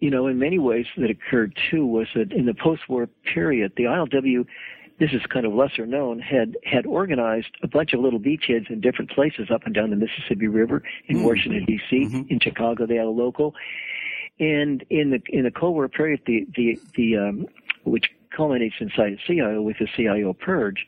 you 0.00 0.10
know, 0.10 0.26
in 0.26 0.38
many 0.38 0.58
ways 0.58 0.84
that 0.98 1.08
occurred 1.08 1.56
too 1.70 1.86
was 1.86 2.06
that 2.14 2.32
in 2.32 2.44
the 2.44 2.54
post-war 2.54 3.08
period, 3.32 3.72
the 3.78 3.84
ILWU 3.84 4.44
this 4.98 5.10
is 5.12 5.20
kind 5.32 5.46
of 5.46 5.52
lesser 5.52 5.86
known, 5.86 6.20
had 6.20 6.56
had 6.64 6.86
organized 6.86 7.56
a 7.62 7.68
bunch 7.68 7.92
of 7.92 8.00
little 8.00 8.20
beachheads 8.20 8.70
in 8.70 8.80
different 8.80 9.10
places 9.10 9.48
up 9.52 9.64
and 9.64 9.74
down 9.74 9.90
the 9.90 9.96
Mississippi 9.96 10.48
River 10.48 10.82
in 11.08 11.16
mm-hmm. 11.16 11.26
Washington 11.26 11.64
D.C. 11.64 11.96
Mm-hmm. 11.96 12.22
In 12.28 12.40
Chicago, 12.40 12.86
they 12.86 12.96
had 12.96 13.06
a 13.06 13.10
local, 13.10 13.54
and 14.38 14.84
in 14.90 15.10
the 15.10 15.20
in 15.28 15.44
the 15.44 15.50
Cold 15.50 15.74
War 15.74 15.88
period, 15.88 16.20
the 16.26 16.46
the 16.54 16.78
the 16.96 17.16
um, 17.16 17.46
which 17.84 18.06
culminates 18.34 18.76
inside 18.80 19.18
CIO 19.26 19.62
with 19.62 19.76
the 19.78 19.88
CIO 19.96 20.32
purge, 20.32 20.86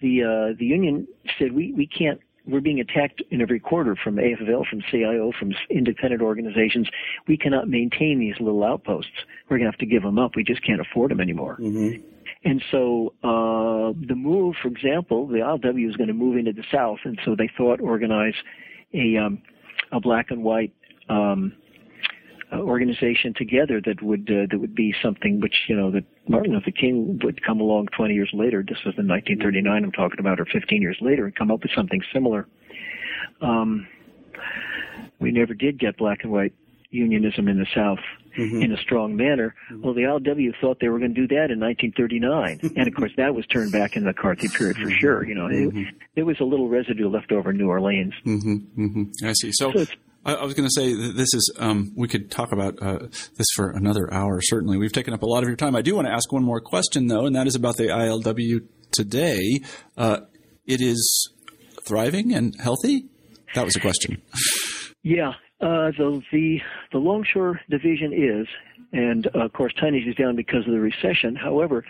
the 0.00 0.22
uh, 0.22 0.56
the 0.58 0.66
union 0.66 1.06
said 1.38 1.52
we 1.52 1.72
we 1.72 1.86
can't 1.86 2.20
we're 2.46 2.60
being 2.60 2.80
attacked 2.80 3.22
in 3.30 3.40
every 3.40 3.60
quarter 3.60 3.96
from 3.96 4.16
AFL, 4.16 4.66
from 4.68 4.82
CIO, 4.90 5.32
from 5.38 5.52
independent 5.70 6.22
organizations. 6.22 6.88
We 7.26 7.36
cannot 7.36 7.68
maintain 7.68 8.18
these 8.18 8.34
little 8.38 8.64
outposts. 8.64 9.10
We're 9.48 9.58
going 9.58 9.66
to 9.66 9.72
have 9.72 9.80
to 9.80 9.86
give 9.86 10.02
them 10.02 10.18
up. 10.18 10.36
We 10.36 10.44
just 10.44 10.64
can't 10.64 10.80
afford 10.80 11.10
them 11.10 11.20
anymore. 11.20 11.56
Mm-hmm. 11.60 12.02
And 12.44 12.62
so 12.70 13.14
uh, 13.24 13.92
the 14.06 14.14
move, 14.14 14.54
for 14.62 14.68
example, 14.68 15.26
the 15.26 15.38
ILWU 15.38 15.88
is 15.88 15.96
going 15.96 16.08
to 16.08 16.14
move 16.14 16.36
into 16.36 16.52
the 16.52 16.64
South, 16.72 16.98
and 17.04 17.18
so 17.24 17.34
they 17.36 17.50
thought 17.56 17.80
organize 17.80 18.34
a 18.94 19.16
um, 19.16 19.42
a 19.92 20.00
black 20.00 20.30
and 20.30 20.42
white 20.42 20.72
um, 21.08 21.52
organization 22.52 23.34
together 23.34 23.80
that 23.84 24.02
would 24.02 24.30
uh, 24.30 24.46
that 24.50 24.58
would 24.58 24.74
be 24.74 24.94
something 25.02 25.40
which 25.40 25.54
you 25.68 25.76
know 25.76 25.90
that 25.90 26.04
Martin 26.28 26.52
Luther 26.52 26.70
King 26.70 27.18
would 27.22 27.44
come 27.44 27.60
along 27.60 27.88
20 27.96 28.14
years 28.14 28.30
later. 28.32 28.62
This 28.62 28.78
was 28.84 28.94
in 28.98 29.08
1939. 29.08 29.84
I'm 29.84 29.92
talking 29.92 30.20
about, 30.20 30.40
or 30.40 30.46
15 30.46 30.80
years 30.80 30.98
later, 31.00 31.24
and 31.24 31.34
come 31.34 31.50
up 31.50 31.62
with 31.62 31.72
something 31.74 32.02
similar. 32.12 32.46
Um, 33.40 33.86
we 35.18 35.30
never 35.30 35.54
did 35.54 35.78
get 35.78 35.96
black 35.96 36.20
and 36.22 36.32
white 36.32 36.54
unionism 36.90 37.48
in 37.48 37.58
the 37.58 37.66
South 37.74 37.98
mm-hmm. 38.36 38.62
in 38.62 38.72
a 38.72 38.76
strong 38.78 39.16
manner. 39.16 39.54
Mm-hmm. 39.70 39.82
Well, 39.82 39.94
the 39.94 40.02
ILWU 40.02 40.52
thought 40.60 40.78
they 40.80 40.88
were 40.88 40.98
going 40.98 41.14
to 41.14 41.26
do 41.26 41.28
that 41.28 41.50
in 41.50 41.60
1939, 41.60 42.72
and 42.76 42.88
of 42.88 42.94
course 42.94 43.12
that 43.16 43.34
was 43.34 43.46
turned 43.46 43.72
back 43.72 43.96
in 43.96 44.04
the 44.04 44.10
McCarthy 44.10 44.48
period 44.48 44.76
for 44.76 44.90
sure. 44.90 45.26
You 45.26 45.34
know, 45.34 45.46
mm-hmm. 45.46 45.78
it, 45.78 45.94
there 46.14 46.24
was 46.24 46.38
a 46.40 46.44
little 46.44 46.68
residue 46.68 47.08
left 47.08 47.32
over 47.32 47.50
in 47.50 47.56
New 47.56 47.68
Orleans. 47.68 48.14
Mm-hmm. 48.24 48.84
Mm-hmm. 48.84 49.26
I 49.26 49.32
see. 49.32 49.52
So. 49.52 49.72
so 49.72 49.86
I 50.26 50.44
was 50.44 50.54
going 50.54 50.68
to 50.68 50.72
say 50.72 50.92
this 50.92 51.32
is 51.34 51.54
um, 51.58 51.92
we 51.94 52.08
could 52.08 52.32
talk 52.32 52.50
about 52.50 52.82
uh, 52.82 53.06
this 53.36 53.46
for 53.54 53.70
another 53.70 54.12
hour. 54.12 54.40
Certainly, 54.42 54.76
we've 54.76 54.92
taken 54.92 55.14
up 55.14 55.22
a 55.22 55.26
lot 55.26 55.44
of 55.44 55.48
your 55.48 55.56
time. 55.56 55.76
I 55.76 55.82
do 55.82 55.94
want 55.94 56.08
to 56.08 56.12
ask 56.12 56.32
one 56.32 56.42
more 56.42 56.60
question 56.60 57.06
though, 57.06 57.26
and 57.26 57.36
that 57.36 57.46
is 57.46 57.54
about 57.54 57.76
the 57.76 57.84
ILWU 57.84 58.66
today. 58.90 59.60
Uh, 59.96 60.20
it 60.66 60.80
is 60.80 61.30
thriving 61.82 62.34
and 62.34 62.56
healthy. 62.60 63.04
That 63.54 63.64
was 63.64 63.76
a 63.76 63.80
question. 63.80 64.20
Yeah, 65.04 65.30
uh, 65.60 65.92
the, 65.96 66.20
the 66.32 66.60
the 66.90 66.98
longshore 66.98 67.60
division 67.70 68.12
is, 68.12 68.48
and 68.92 69.28
uh, 69.28 69.44
of 69.44 69.52
course 69.52 69.72
tonnage 69.78 70.08
is 70.08 70.16
down 70.16 70.34
because 70.34 70.66
of 70.66 70.72
the 70.72 70.80
recession. 70.80 71.36
However, 71.36 71.84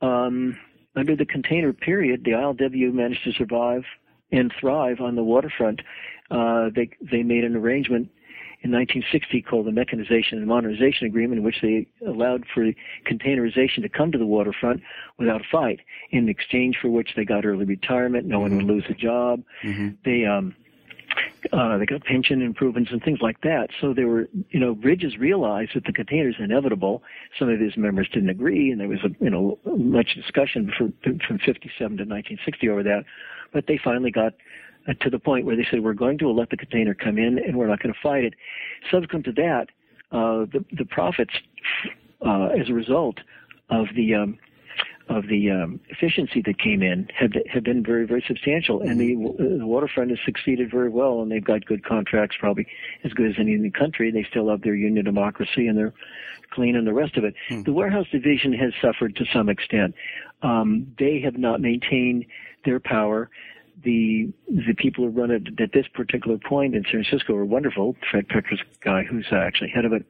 um, 0.00 0.58
under 0.96 1.14
the 1.14 1.26
container 1.26 1.74
period, 1.74 2.24
the 2.24 2.30
ILWU 2.30 2.94
managed 2.94 3.24
to 3.24 3.32
survive 3.32 3.84
and 4.32 4.52
thrive 4.58 5.00
on 5.00 5.14
the 5.16 5.24
waterfront. 5.24 5.80
Uh, 6.30 6.68
they 6.74 6.90
they 7.00 7.22
made 7.22 7.44
an 7.44 7.56
arrangement 7.56 8.10
in 8.62 8.72
1960 8.72 9.42
called 9.42 9.66
the 9.66 9.72
Mechanization 9.72 10.38
and 10.38 10.46
Modernization 10.46 11.06
Agreement, 11.06 11.38
in 11.38 11.44
which 11.44 11.60
they 11.62 11.86
allowed 12.04 12.44
for 12.52 12.72
containerization 13.06 13.82
to 13.82 13.88
come 13.88 14.10
to 14.10 14.18
the 14.18 14.26
waterfront 14.26 14.82
without 15.16 15.40
a 15.40 15.44
fight, 15.50 15.80
in 16.10 16.28
exchange 16.28 16.76
for 16.80 16.88
which 16.88 17.10
they 17.14 17.24
got 17.24 17.46
early 17.46 17.64
retirement. 17.64 18.26
No 18.26 18.40
mm-hmm. 18.40 18.56
one 18.56 18.66
would 18.66 18.74
lose 18.74 18.84
a 18.88 18.94
job. 18.94 19.42
Mm-hmm. 19.62 19.88
They 20.04 20.24
um, 20.24 20.56
uh, 21.52 21.78
they 21.78 21.86
got 21.86 22.04
pension 22.04 22.42
improvements 22.42 22.90
and 22.92 23.02
things 23.02 23.20
like 23.20 23.40
that. 23.42 23.68
So 23.80 23.94
there 23.94 24.08
were, 24.08 24.28
you 24.50 24.60
know, 24.60 24.74
Bridges 24.74 25.16
realized 25.18 25.72
that 25.74 25.84
the 25.84 25.92
container 25.92 26.28
is 26.28 26.36
inevitable. 26.38 27.02
Some 27.38 27.48
of 27.48 27.60
his 27.60 27.76
members 27.76 28.08
didn't 28.12 28.28
agree, 28.28 28.70
and 28.70 28.80
there 28.80 28.88
was, 28.88 29.00
a, 29.04 29.10
you 29.22 29.30
know, 29.30 29.58
much 29.64 30.14
discussion 30.14 30.72
for, 30.76 30.88
from 31.26 31.38
57 31.38 31.72
to 31.76 32.04
1960 32.04 32.68
over 32.68 32.82
that. 32.82 33.04
But 33.52 33.66
they 33.66 33.78
finally 33.82 34.10
got 34.10 34.34
uh, 34.88 34.94
to 35.00 35.10
the 35.10 35.18
point 35.18 35.46
where 35.46 35.56
they 35.56 35.66
said, 35.70 35.82
we're 35.82 35.94
going 35.94 36.18
to 36.18 36.30
let 36.30 36.50
the 36.50 36.56
container 36.56 36.94
come 36.94 37.18
in, 37.18 37.38
and 37.38 37.56
we're 37.56 37.68
not 37.68 37.80
going 37.82 37.94
to 37.94 38.00
fight 38.02 38.24
it. 38.24 38.34
Subsequent 38.90 39.24
to 39.26 39.32
that, 39.32 39.66
uh, 40.12 40.46
the, 40.52 40.64
the 40.76 40.84
profits 40.84 41.32
uh, 42.26 42.48
as 42.58 42.68
a 42.68 42.74
result 42.74 43.18
of 43.70 43.86
the 43.94 44.14
um, 44.14 44.38
of 45.08 45.26
the 45.28 45.50
um, 45.50 45.80
efficiency 45.88 46.42
that 46.44 46.58
came 46.58 46.82
in 46.82 47.08
have 47.18 47.32
have 47.50 47.64
been 47.64 47.82
very 47.82 48.06
very 48.06 48.24
substantial, 48.26 48.82
and 48.82 49.00
the, 49.00 49.14
the 49.58 49.66
waterfront 49.66 50.10
has 50.10 50.18
succeeded 50.24 50.70
very 50.70 50.88
well, 50.88 51.22
and 51.22 51.30
they've 51.30 51.44
got 51.44 51.64
good 51.64 51.84
contracts, 51.84 52.36
probably 52.38 52.66
as 53.04 53.12
good 53.12 53.30
as 53.30 53.36
any 53.38 53.52
in 53.52 53.62
the 53.62 53.70
country. 53.70 54.10
They 54.10 54.26
still 54.28 54.50
have 54.50 54.62
their 54.62 54.74
union 54.74 55.04
democracy, 55.04 55.66
and 55.66 55.76
they're 55.76 55.94
clean, 56.50 56.76
and 56.76 56.86
the 56.86 56.94
rest 56.94 57.16
of 57.16 57.24
it. 57.24 57.34
Hmm. 57.48 57.62
The 57.62 57.72
warehouse 57.72 58.06
division 58.10 58.52
has 58.54 58.72
suffered 58.80 59.16
to 59.16 59.24
some 59.32 59.48
extent. 59.48 59.94
Um, 60.42 60.94
they 60.98 61.20
have 61.20 61.36
not 61.36 61.60
maintained 61.60 62.26
their 62.64 62.80
power 62.80 63.30
the 63.84 64.32
the 64.48 64.74
people 64.74 65.04
who 65.04 65.10
run 65.10 65.30
it 65.30 65.60
at 65.60 65.72
this 65.72 65.86
particular 65.94 66.38
point 66.38 66.74
in 66.74 66.82
San 66.84 67.04
Francisco 67.04 67.34
are 67.34 67.44
wonderful. 67.44 67.96
Fred 68.10 68.28
Pecker's 68.28 68.60
guy, 68.80 69.04
who's 69.04 69.26
actually 69.32 69.70
head 69.70 69.84
of 69.84 69.92
it, 69.92 70.04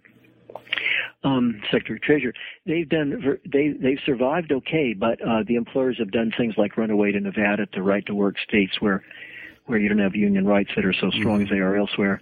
um, 1.25 1.61
Secretary 1.71 2.01
Treasurer, 2.01 2.33
they've 2.67 2.89
done 2.89 3.39
they 3.51 3.71
they've 3.71 3.99
survived 4.05 4.53
okay, 4.53 4.95
but 4.95 5.21
uh, 5.23 5.43
the 5.47 5.57
employers 5.57 5.99
have 5.99 6.11
done 6.11 6.33
things 6.37 6.55
like 6.57 6.77
run 6.77 6.91
away 6.91 7.13
to 7.13 7.21
Nevada 7.21 7.67
to 7.67 7.83
right 7.83 8.05
to 8.07 8.15
work 8.15 8.37
states 8.47 8.81
where 8.81 9.03
where 9.67 9.79
you 9.79 9.89
don't 9.89 9.99
have 9.99 10.15
union 10.15 10.47
rights 10.47 10.71
that 10.77 10.85
are 10.85 10.95
so 10.95 11.11
strong 11.11 11.37
mm-hmm. 11.37 11.43
as 11.43 11.51
they 11.51 11.59
are 11.59 11.77
elsewhere. 11.77 12.21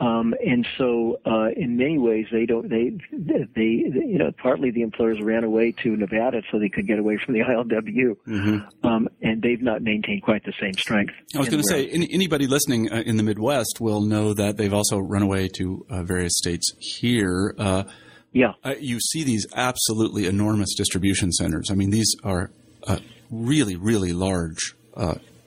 Um, 0.00 0.34
and 0.44 0.66
so, 0.76 1.20
uh, 1.24 1.50
in 1.56 1.76
many 1.76 1.98
ways, 1.98 2.26
they 2.32 2.46
don't, 2.46 2.68
they, 2.68 2.90
they, 3.12 3.62
you 3.62 4.18
know, 4.18 4.32
partly 4.42 4.72
the 4.72 4.82
employers 4.82 5.18
ran 5.22 5.44
away 5.44 5.70
to 5.84 5.96
Nevada 5.96 6.42
so 6.50 6.58
they 6.58 6.68
could 6.68 6.88
get 6.88 6.98
away 6.98 7.16
from 7.24 7.34
the 7.34 7.40
ILWU. 7.48 8.16
Mm-hmm. 8.26 8.86
Um, 8.86 9.08
and 9.22 9.40
they've 9.40 9.62
not 9.62 9.82
maintained 9.82 10.22
quite 10.22 10.44
the 10.44 10.52
same 10.60 10.72
strength. 10.72 11.14
I 11.36 11.38
was 11.38 11.48
going 11.48 11.62
to 11.62 11.68
say, 11.68 11.86
any, 11.88 12.08
anybody 12.12 12.48
listening 12.48 12.92
uh, 12.92 13.02
in 13.06 13.16
the 13.16 13.22
Midwest 13.22 13.80
will 13.80 14.00
know 14.00 14.34
that 14.34 14.56
they've 14.56 14.74
also 14.74 14.98
run 14.98 15.22
away 15.22 15.46
to 15.58 15.86
uh, 15.88 16.02
various 16.02 16.36
states 16.38 16.72
here. 16.80 17.54
Uh, 17.56 17.84
yeah. 18.32 18.54
Uh, 18.64 18.74
you 18.80 18.98
see 18.98 19.22
these 19.22 19.46
absolutely 19.54 20.26
enormous 20.26 20.74
distribution 20.74 21.30
centers. 21.30 21.70
I 21.70 21.74
mean, 21.74 21.90
these 21.90 22.16
are 22.24 22.50
uh, 22.88 22.98
really, 23.30 23.76
really 23.76 24.12
large 24.12 24.74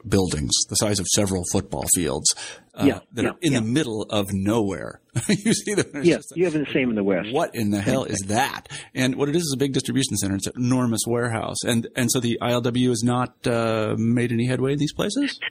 buildings, 0.08 0.52
the 0.70 0.76
size 0.76 1.00
of 1.00 1.08
several 1.08 1.44
football 1.52 1.86
fields, 1.96 2.34
uh, 2.78 2.86
yeah, 2.86 3.00
that 3.14 3.24
yeah, 3.24 3.30
are 3.30 3.36
in 3.42 3.54
yeah. 3.54 3.60
the 3.60 3.66
middle 3.66 4.04
of 4.04 4.28
nowhere. 4.32 5.02
you 5.30 5.54
see 5.54 5.74
them. 5.74 6.04
Yes, 6.04 6.24
you 6.36 6.46
have 6.46 6.54
the 6.54 6.66
same 6.72 6.90
in 6.90 6.96
the 6.96 7.04
West. 7.04 7.30
What 7.32 7.56
in 7.56 7.72
the 7.72 7.82
hell 7.82 8.04
is 8.04 8.20
that? 8.28 8.68
And 8.94 9.16
what 9.16 9.30
it 9.30 9.36
is 9.36 9.42
is 9.42 9.54
a 9.56 9.58
big 9.58 9.74
distribution 9.74 10.16
center. 10.18 10.36
It's 10.36 10.48
an 10.48 10.54
enormous 10.58 11.02
warehouse, 11.08 11.64
and 11.66 11.88
and 11.96 12.12
so 12.12 12.20
the 12.20 12.38
ILWU 12.42 12.90
has 12.90 13.04
not 13.04 13.48
uh, 13.48 13.96
made 13.98 14.32
any 14.32 14.46
headway 14.46 14.74
in 14.74 14.80
these 14.80 14.94
places. 14.94 15.40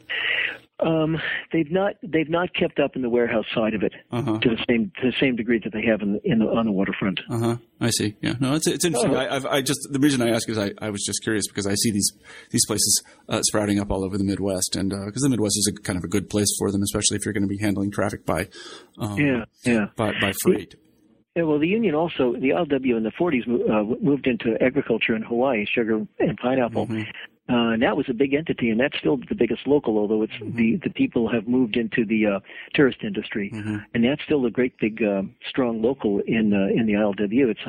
Um, 0.79 1.17
they've 1.53 1.71
not 1.71 1.95
they've 2.03 2.29
not 2.29 2.53
kept 2.55 2.79
up 2.79 2.97
in 2.97 3.03
the 3.03 3.09
warehouse 3.09 3.47
side 3.55 3.73
of 3.73 3.83
it 3.83 3.95
Uh-huh. 4.13 4.39
to 4.41 4.49
the 4.51 4.63
same 4.69 4.93
to 5.01 5.11
the 5.11 5.17
same 5.19 5.35
degree 5.35 5.59
that 5.65 5.73
they 5.73 5.83
have 5.87 6.03
in 6.03 6.13
the, 6.15 6.21
in 6.25 6.39
the 6.41 6.45
on 6.47 6.67
the 6.67 6.73
waterfront. 6.73 7.19
Uh 7.31 7.39
huh. 7.39 7.57
I 7.81 7.89
see. 7.91 8.15
Yeah. 8.21 8.35
No, 8.41 8.55
it's 8.55 8.67
it's 8.67 8.85
interesting. 8.85 9.15
Oh. 9.15 9.19
I, 9.19 9.37
I've, 9.37 9.47
I 9.47 9.63
just 9.63 9.81
the 9.91 9.99
reason 9.99 10.21
I 10.21 10.29
ask 10.31 10.47
is 10.51 10.59
I, 10.59 10.73
I 10.83 10.91
was 10.91 11.03
just 11.03 11.23
curious 11.23 11.49
because 11.49 11.67
I 11.67 11.75
see 11.77 11.91
these 11.93 12.13
these 12.51 12.67
places 12.67 13.03
uh, 13.31 13.41
sprouting 13.43 13.81
up 13.81 13.91
all 13.91 14.05
over 14.05 14.19
the 14.19 14.25
Midwest, 14.25 14.77
and 14.77 14.91
because 14.91 15.23
the 15.23 15.31
Midwest 15.31 15.57
is 15.57 15.73
a 15.75 15.81
kind 15.81 15.97
of 15.97 16.05
a 16.05 16.09
good 16.09 16.29
place 16.29 16.55
for 16.59 16.71
them, 16.71 16.83
especially 16.83 17.17
if 17.17 17.25
you're 17.25 17.33
going 17.35 17.49
to 17.49 17.49
be 17.49 17.59
handling 17.59 17.91
traffic 17.91 18.27
by 18.27 18.49
um, 18.99 19.17
Yeah, 19.19 19.45
yeah. 19.65 19.87
by, 19.97 20.13
by 20.21 20.33
freight. 20.43 20.75
Yeah, 21.35 21.43
well, 21.45 21.59
the 21.59 21.69
union 21.69 21.95
also, 21.95 22.33
the 22.33 22.49
LW 22.51 22.97
in 22.97 23.03
the 23.03 23.13
40s 23.21 23.45
uh, 23.47 24.03
moved 24.03 24.27
into 24.27 24.57
agriculture 24.63 25.15
in 25.15 25.21
Hawaii, 25.23 25.67
sugar 25.67 26.07
and 26.19 26.37
pineapple. 26.39 26.87
Mm-hmm. 26.87 27.03
Uh, 27.49 27.71
and 27.75 27.83
that 27.83 27.97
was 27.97 28.07
a 28.09 28.13
big 28.13 28.35
entity, 28.35 28.71
and 28.71 28.81
that's 28.81 28.99
still 28.99 29.19
the 29.29 29.35
biggest 29.35 29.67
local, 29.67 29.99
although 29.99 30.23
it's 30.23 30.33
Mm-hmm. 30.41 30.57
the 30.57 30.77
the 30.83 30.91
people 30.91 31.29
have 31.29 31.47
moved 31.47 31.77
into 31.77 32.05
the 32.05 32.27
uh, 32.27 32.41
tourist 32.75 32.99
industry, 33.03 33.51
Mm-hmm. 33.55 33.77
and 33.95 34.05
that's 34.05 34.23
still 34.25 34.45
a 34.47 34.51
great 34.51 34.77
big 34.79 35.03
uh, 35.03 35.23
strong 35.49 35.81
local 35.81 36.21
in 36.27 36.53
uh, 36.53 36.67
in 36.79 36.87
the 36.87 36.95
ILWU. 36.95 37.49
It's 37.51 37.61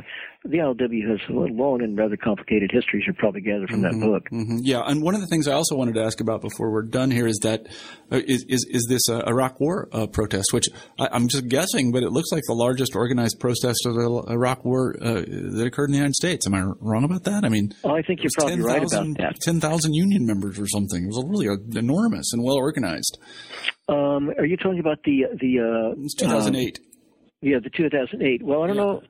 the 0.47 0.57
ILWU 0.57 1.09
has 1.11 1.19
a 1.29 1.33
long 1.33 1.81
and 1.81 1.97
rather 1.97 2.17
complicated 2.17 2.71
history, 2.71 2.99
as 3.01 3.07
you 3.07 3.13
probably 3.13 3.41
gather 3.41 3.67
from 3.67 3.81
that 3.81 3.99
book. 3.99 4.27
hmm 4.29 4.57
Yeah, 4.61 4.81
and 4.85 5.01
one 5.01 5.13
of 5.15 5.21
the 5.21 5.27
things 5.27 5.47
I 5.47 5.53
also 5.53 5.75
wanted 5.75 5.95
to 5.95 6.03
ask 6.03 6.19
about 6.21 6.41
before 6.41 6.71
we're 6.71 6.83
done 6.83 7.11
here 7.11 7.27
is 7.27 7.37
that 7.43 7.67
uh, 8.11 8.21
is 8.27 8.43
is, 8.47 8.65
is 8.69 8.85
this 8.89 9.07
uh, 9.09 9.23
Iraq 9.27 9.59
War 9.59 9.87
uh, 9.91 10.07
protest, 10.07 10.53
which 10.53 10.65
I, 10.99 11.09
I'm 11.11 11.27
just 11.27 11.47
guessing, 11.47 11.91
but 11.91 12.03
it 12.03 12.11
looks 12.11 12.31
like 12.31 12.43
the 12.47 12.53
largest 12.53 12.95
organized 12.95 13.39
protest 13.39 13.85
of 13.85 13.95
the 13.95 14.23
Iraq 14.29 14.65
War 14.65 14.95
uh, 15.01 15.21
that 15.21 15.63
occurred 15.65 15.85
in 15.85 15.91
the 15.91 15.97
United 15.97 16.15
States. 16.15 16.47
Am 16.47 16.53
I 16.53 16.63
wrong 16.79 17.03
about 17.03 17.23
that? 17.25 17.43
I 17.45 17.49
mean, 17.49 17.73
Oh, 17.83 17.95
I 17.95 18.01
think 18.01 18.21
you're 18.23 18.31
probably 18.37 18.61
right 18.61 18.83
about 18.83 19.05
that. 19.17 19.35
10,000 19.41 19.93
union 19.93 20.25
members 20.25 20.59
or 20.59 20.67
something. 20.67 21.03
It 21.03 21.07
was 21.07 21.23
really 21.27 21.47
uh, 21.49 21.55
enormous 21.79 22.31
and 22.33 22.43
well 22.43 22.55
organized. 22.57 23.17
Um, 23.89 24.29
are 24.37 24.45
you 24.45 24.57
talking 24.57 24.79
about 24.79 24.97
the 25.03 25.25
the 25.39 25.59
uh, 25.59 25.91
It 25.91 25.99
was 25.99 26.13
2008. 26.15 26.79
Yeah, 27.41 27.57
the 27.63 27.69
2008. 27.69 28.43
Well, 28.43 28.63
I 28.63 28.67
don't 28.67 28.75
Yeah. 28.75 28.81
know. 28.83 29.01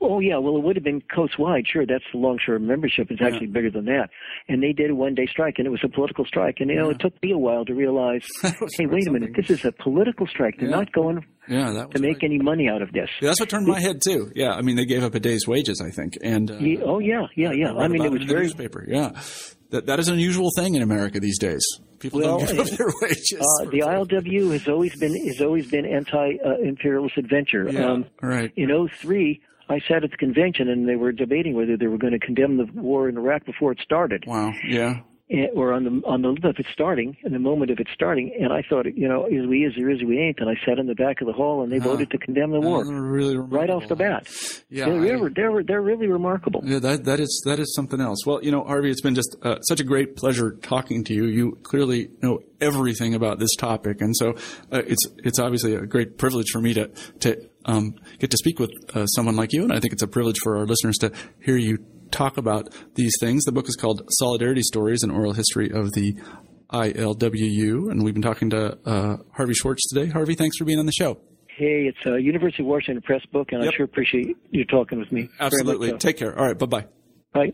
Oh, 0.00 0.20
yeah. 0.20 0.38
Well, 0.38 0.56
it 0.56 0.62
would 0.62 0.76
have 0.76 0.84
been 0.84 1.02
coast 1.14 1.38
wide. 1.38 1.64
Sure, 1.66 1.84
that's 1.86 2.04
the 2.12 2.18
longshore 2.18 2.58
membership. 2.58 3.08
It's 3.10 3.22
actually 3.22 3.46
bigger 3.48 3.70
than 3.70 3.84
that. 3.86 4.08
And 4.48 4.62
they 4.62 4.72
did 4.72 4.90
a 4.90 4.94
one 4.94 5.14
day 5.14 5.26
strike, 5.26 5.54
and 5.58 5.66
it 5.66 5.70
was 5.70 5.80
a 5.84 5.88
political 5.88 6.24
strike. 6.24 6.56
And 6.60 6.70
you 6.70 6.76
know, 6.76 6.90
it 6.90 6.98
took 7.00 7.20
me 7.22 7.32
a 7.32 7.38
while 7.38 7.64
to 7.64 7.74
realize, 7.74 8.24
hey, 8.42 8.86
wait 8.86 9.06
a 9.06 9.10
minute, 9.10 9.30
this 9.36 9.50
is 9.50 9.64
a 9.64 9.72
political 9.72 10.26
strike. 10.26 10.54
They're 10.58 10.68
Yeah. 10.68 10.76
not 10.76 10.92
going 10.92 11.24
yeah, 11.48 11.86
to 11.92 12.00
make 12.00 12.16
right. 12.16 12.24
any 12.24 12.38
money 12.38 12.68
out 12.68 12.82
of 12.82 12.92
this. 12.92 13.08
Yeah, 13.20 13.28
that's 13.28 13.40
what 13.40 13.48
turned 13.48 13.66
my 13.66 13.80
head 13.80 14.00
too. 14.02 14.32
Yeah, 14.34 14.52
I 14.54 14.62
mean 14.62 14.76
they 14.76 14.84
gave 14.84 15.04
up 15.04 15.14
a 15.14 15.20
day's 15.20 15.46
wages, 15.46 15.80
I 15.84 15.90
think, 15.90 16.18
and 16.22 16.50
uh, 16.50 16.54
Ye- 16.58 16.82
oh, 16.82 16.98
yeah, 16.98 17.26
yeah, 17.36 17.52
yeah. 17.52 17.66
read 17.68 17.76
I 17.76 17.88
mean, 17.88 18.04
it 18.04 18.10
was 18.10 18.24
very. 18.24 18.42
newspaper. 18.42 18.84
Yeah, 18.88 19.12
that 19.70 19.86
that 19.86 19.98
is 20.00 20.08
an 20.08 20.14
unusual 20.14 20.50
thing 20.56 20.74
in 20.74 20.82
America 20.82 21.20
these 21.20 21.38
days. 21.38 21.64
People 21.98 22.20
Well, 22.20 22.38
don't 22.40 22.48
give 22.48 22.58
up 22.60 22.66
their 22.76 22.88
wages. 23.02 23.32
Uh, 23.40 23.64
the 23.70 23.80
ILWU 23.80 24.52
has 24.52 24.68
always 24.68 24.94
been 24.98 25.14
has 25.28 25.40
always 25.40 25.66
been 25.70 25.86
anti-imperialist 25.86 27.16
adventure. 27.16 27.68
yeah, 27.70 27.90
Um, 27.92 28.04
right. 28.22 28.52
in 28.56 28.68
03, 28.88 29.40
I 29.68 29.80
sat 29.88 30.04
at 30.04 30.10
the 30.10 30.16
convention 30.16 30.68
and 30.68 30.88
they 30.88 30.96
were 30.96 31.12
debating 31.12 31.54
whether 31.54 31.76
they 31.76 31.86
were 31.88 31.98
going 31.98 32.12
to 32.12 32.18
condemn 32.18 32.56
the 32.56 32.66
war 32.74 33.08
in 33.08 33.16
Iraq 33.16 33.44
before 33.44 33.72
it 33.72 33.78
started. 33.82 34.24
Wow. 34.26 34.52
Yeah. 34.66 35.00
eh, 35.28 35.46
or 35.54 35.72
on 35.72 35.82
the 35.82 35.90
on 36.06 36.22
the 36.22 36.28
of 36.48 36.56
it 36.58 36.66
starting, 36.72 37.16
in 37.24 37.32
the 37.32 37.38
moment 37.40 37.72
of 37.72 37.80
it 37.80 37.88
starting, 37.92 38.32
and 38.40 38.52
I 38.52 38.62
thought, 38.68 38.86
you 38.94 39.08
know, 39.08 39.26
is 39.26 39.44
we 39.46 39.64
is 39.64 39.76
or 39.76 39.90
is 39.90 40.04
we 40.04 40.18
ain't, 40.20 40.38
and 40.38 40.48
I 40.48 40.54
sat 40.64 40.78
in 40.78 40.86
the 40.86 40.94
back 40.94 41.20
of 41.20 41.26
the 41.26 41.32
hall, 41.32 41.62
and 41.64 41.72
they 41.72 41.78
voted 41.78 42.10
to 42.12 42.18
condemn 42.18 42.52
the 42.52 42.60
war 42.60 42.84
really 42.84 43.36
right 43.36 43.68
off 43.68 43.88
the 43.88 43.96
bat. 43.96 44.28
Yeah, 44.70 44.84
they're, 44.84 44.94
I- 45.00 45.04
they're, 45.04 45.30
they're 45.30 45.62
they're 45.64 45.82
really 45.82 46.06
remarkable. 46.06 46.60
Yeah, 46.64 46.78
that 46.78 47.04
that 47.06 47.18
is 47.18 47.42
that 47.44 47.58
is 47.58 47.74
something 47.74 48.00
else. 48.00 48.24
Well, 48.24 48.38
you 48.44 48.52
know, 48.52 48.62
Harvey, 48.62 48.90
it's 48.92 49.00
been 49.00 49.16
just 49.16 49.34
uh, 49.42 49.60
such 49.62 49.80
a 49.80 49.84
great 49.84 50.14
pleasure 50.14 50.52
talking 50.62 51.02
to 51.04 51.12
you. 51.14 51.24
You 51.24 51.58
clearly 51.64 52.08
know 52.22 52.38
everything 52.60 53.14
about 53.16 53.40
this 53.40 53.54
topic, 53.56 54.00
and 54.00 54.14
so 54.16 54.30
uh, 54.70 54.82
it's 54.86 55.04
it's 55.24 55.40
obviously 55.40 55.74
a 55.74 55.86
great 55.86 56.18
privilege 56.18 56.50
for 56.52 56.60
me 56.60 56.72
to 56.74 56.86
to 57.20 57.48
um, 57.66 57.94
get 58.18 58.30
to 58.30 58.36
speak 58.38 58.58
with 58.58 58.70
uh, 58.94 59.06
someone 59.06 59.36
like 59.36 59.52
you, 59.52 59.62
and 59.62 59.72
I 59.72 59.80
think 59.80 59.92
it's 59.92 60.02
a 60.02 60.08
privilege 60.08 60.36
for 60.42 60.56
our 60.56 60.66
listeners 60.66 60.96
to 60.98 61.12
hear 61.44 61.56
you 61.56 61.78
talk 62.10 62.36
about 62.38 62.72
these 62.94 63.12
things. 63.20 63.44
The 63.44 63.52
book 63.52 63.68
is 63.68 63.76
called 63.76 64.02
Solidarity 64.18 64.62
Stories: 64.62 65.02
An 65.02 65.10
Oral 65.10 65.32
History 65.34 65.70
of 65.70 65.92
the 65.92 66.14
ILWU, 66.72 67.90
and 67.90 68.02
we've 68.04 68.14
been 68.14 68.22
talking 68.22 68.50
to 68.50 68.78
uh, 68.84 69.16
Harvey 69.36 69.54
Schwartz 69.54 69.86
today. 69.88 70.10
Harvey, 70.10 70.34
thanks 70.34 70.56
for 70.56 70.64
being 70.64 70.78
on 70.78 70.86
the 70.86 70.92
show. 70.92 71.18
Hey, 71.56 71.88
it's 71.88 72.04
a 72.06 72.20
University 72.20 72.62
of 72.62 72.66
Washington 72.68 73.02
Press 73.02 73.24
book, 73.32 73.48
and 73.52 73.62
Yep. 73.64 73.72
I 73.72 73.76
sure 73.76 73.84
appreciate 73.84 74.36
you 74.50 74.64
talking 74.64 74.98
with 74.98 75.10
me. 75.10 75.28
Absolutely. 75.40 75.90
so. 75.90 75.96
Take 75.96 76.18
care. 76.18 76.38
All 76.38 76.46
right. 76.46 76.58
Bye 76.58 76.66
bye. 76.66 76.86
Bye. 77.32 77.52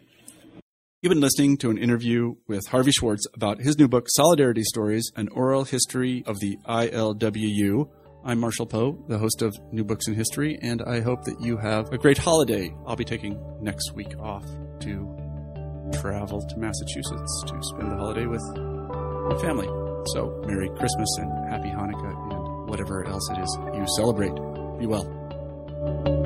You've 1.02 1.10
been 1.10 1.20
listening 1.20 1.56
to 1.58 1.70
an 1.70 1.78
interview 1.78 2.34
with 2.46 2.66
Harvey 2.68 2.92
Schwartz 2.92 3.24
about 3.34 3.60
his 3.60 3.76
new 3.78 3.88
book, 3.88 4.06
Solidarity 4.08 4.62
Stories 4.62 5.10
An 5.16 5.28
Oral 5.28 5.64
History 5.64 6.22
of 6.26 6.38
the 6.40 6.56
ILWU. 6.66 7.88
I'm 8.24 8.38
Marshall 8.38 8.66
Poe, 8.66 8.96
the 9.08 9.18
host 9.18 9.42
of 9.42 9.52
New 9.72 9.82
Books 9.82 10.06
in 10.06 10.14
History, 10.14 10.56
and 10.62 10.80
I 10.82 11.00
hope 11.00 11.24
that 11.24 11.40
you 11.40 11.56
have 11.56 11.92
a 11.92 11.98
great 11.98 12.18
holiday. 12.18 12.72
I'll 12.86 12.94
be 12.94 13.04
taking 13.04 13.36
next 13.60 13.94
week 13.94 14.16
off 14.20 14.44
to 14.80 15.90
travel 16.00 16.40
to 16.40 16.56
Massachusetts 16.56 17.44
to 17.48 17.58
spend 17.62 17.90
the 17.90 17.96
holiday 17.96 18.26
with 18.26 18.42
my 18.56 19.36
family. 19.42 19.66
So, 20.12 20.40
Merry 20.46 20.68
Christmas 20.68 21.08
and 21.18 21.50
Happy 21.50 21.70
Hanukkah 21.70 22.32
and 22.32 22.68
whatever 22.70 23.04
else 23.06 23.28
it 23.30 23.38
is 23.38 23.58
you 23.74 23.84
celebrate. 23.96 24.34
Be 24.78 24.86
well. 24.86 26.21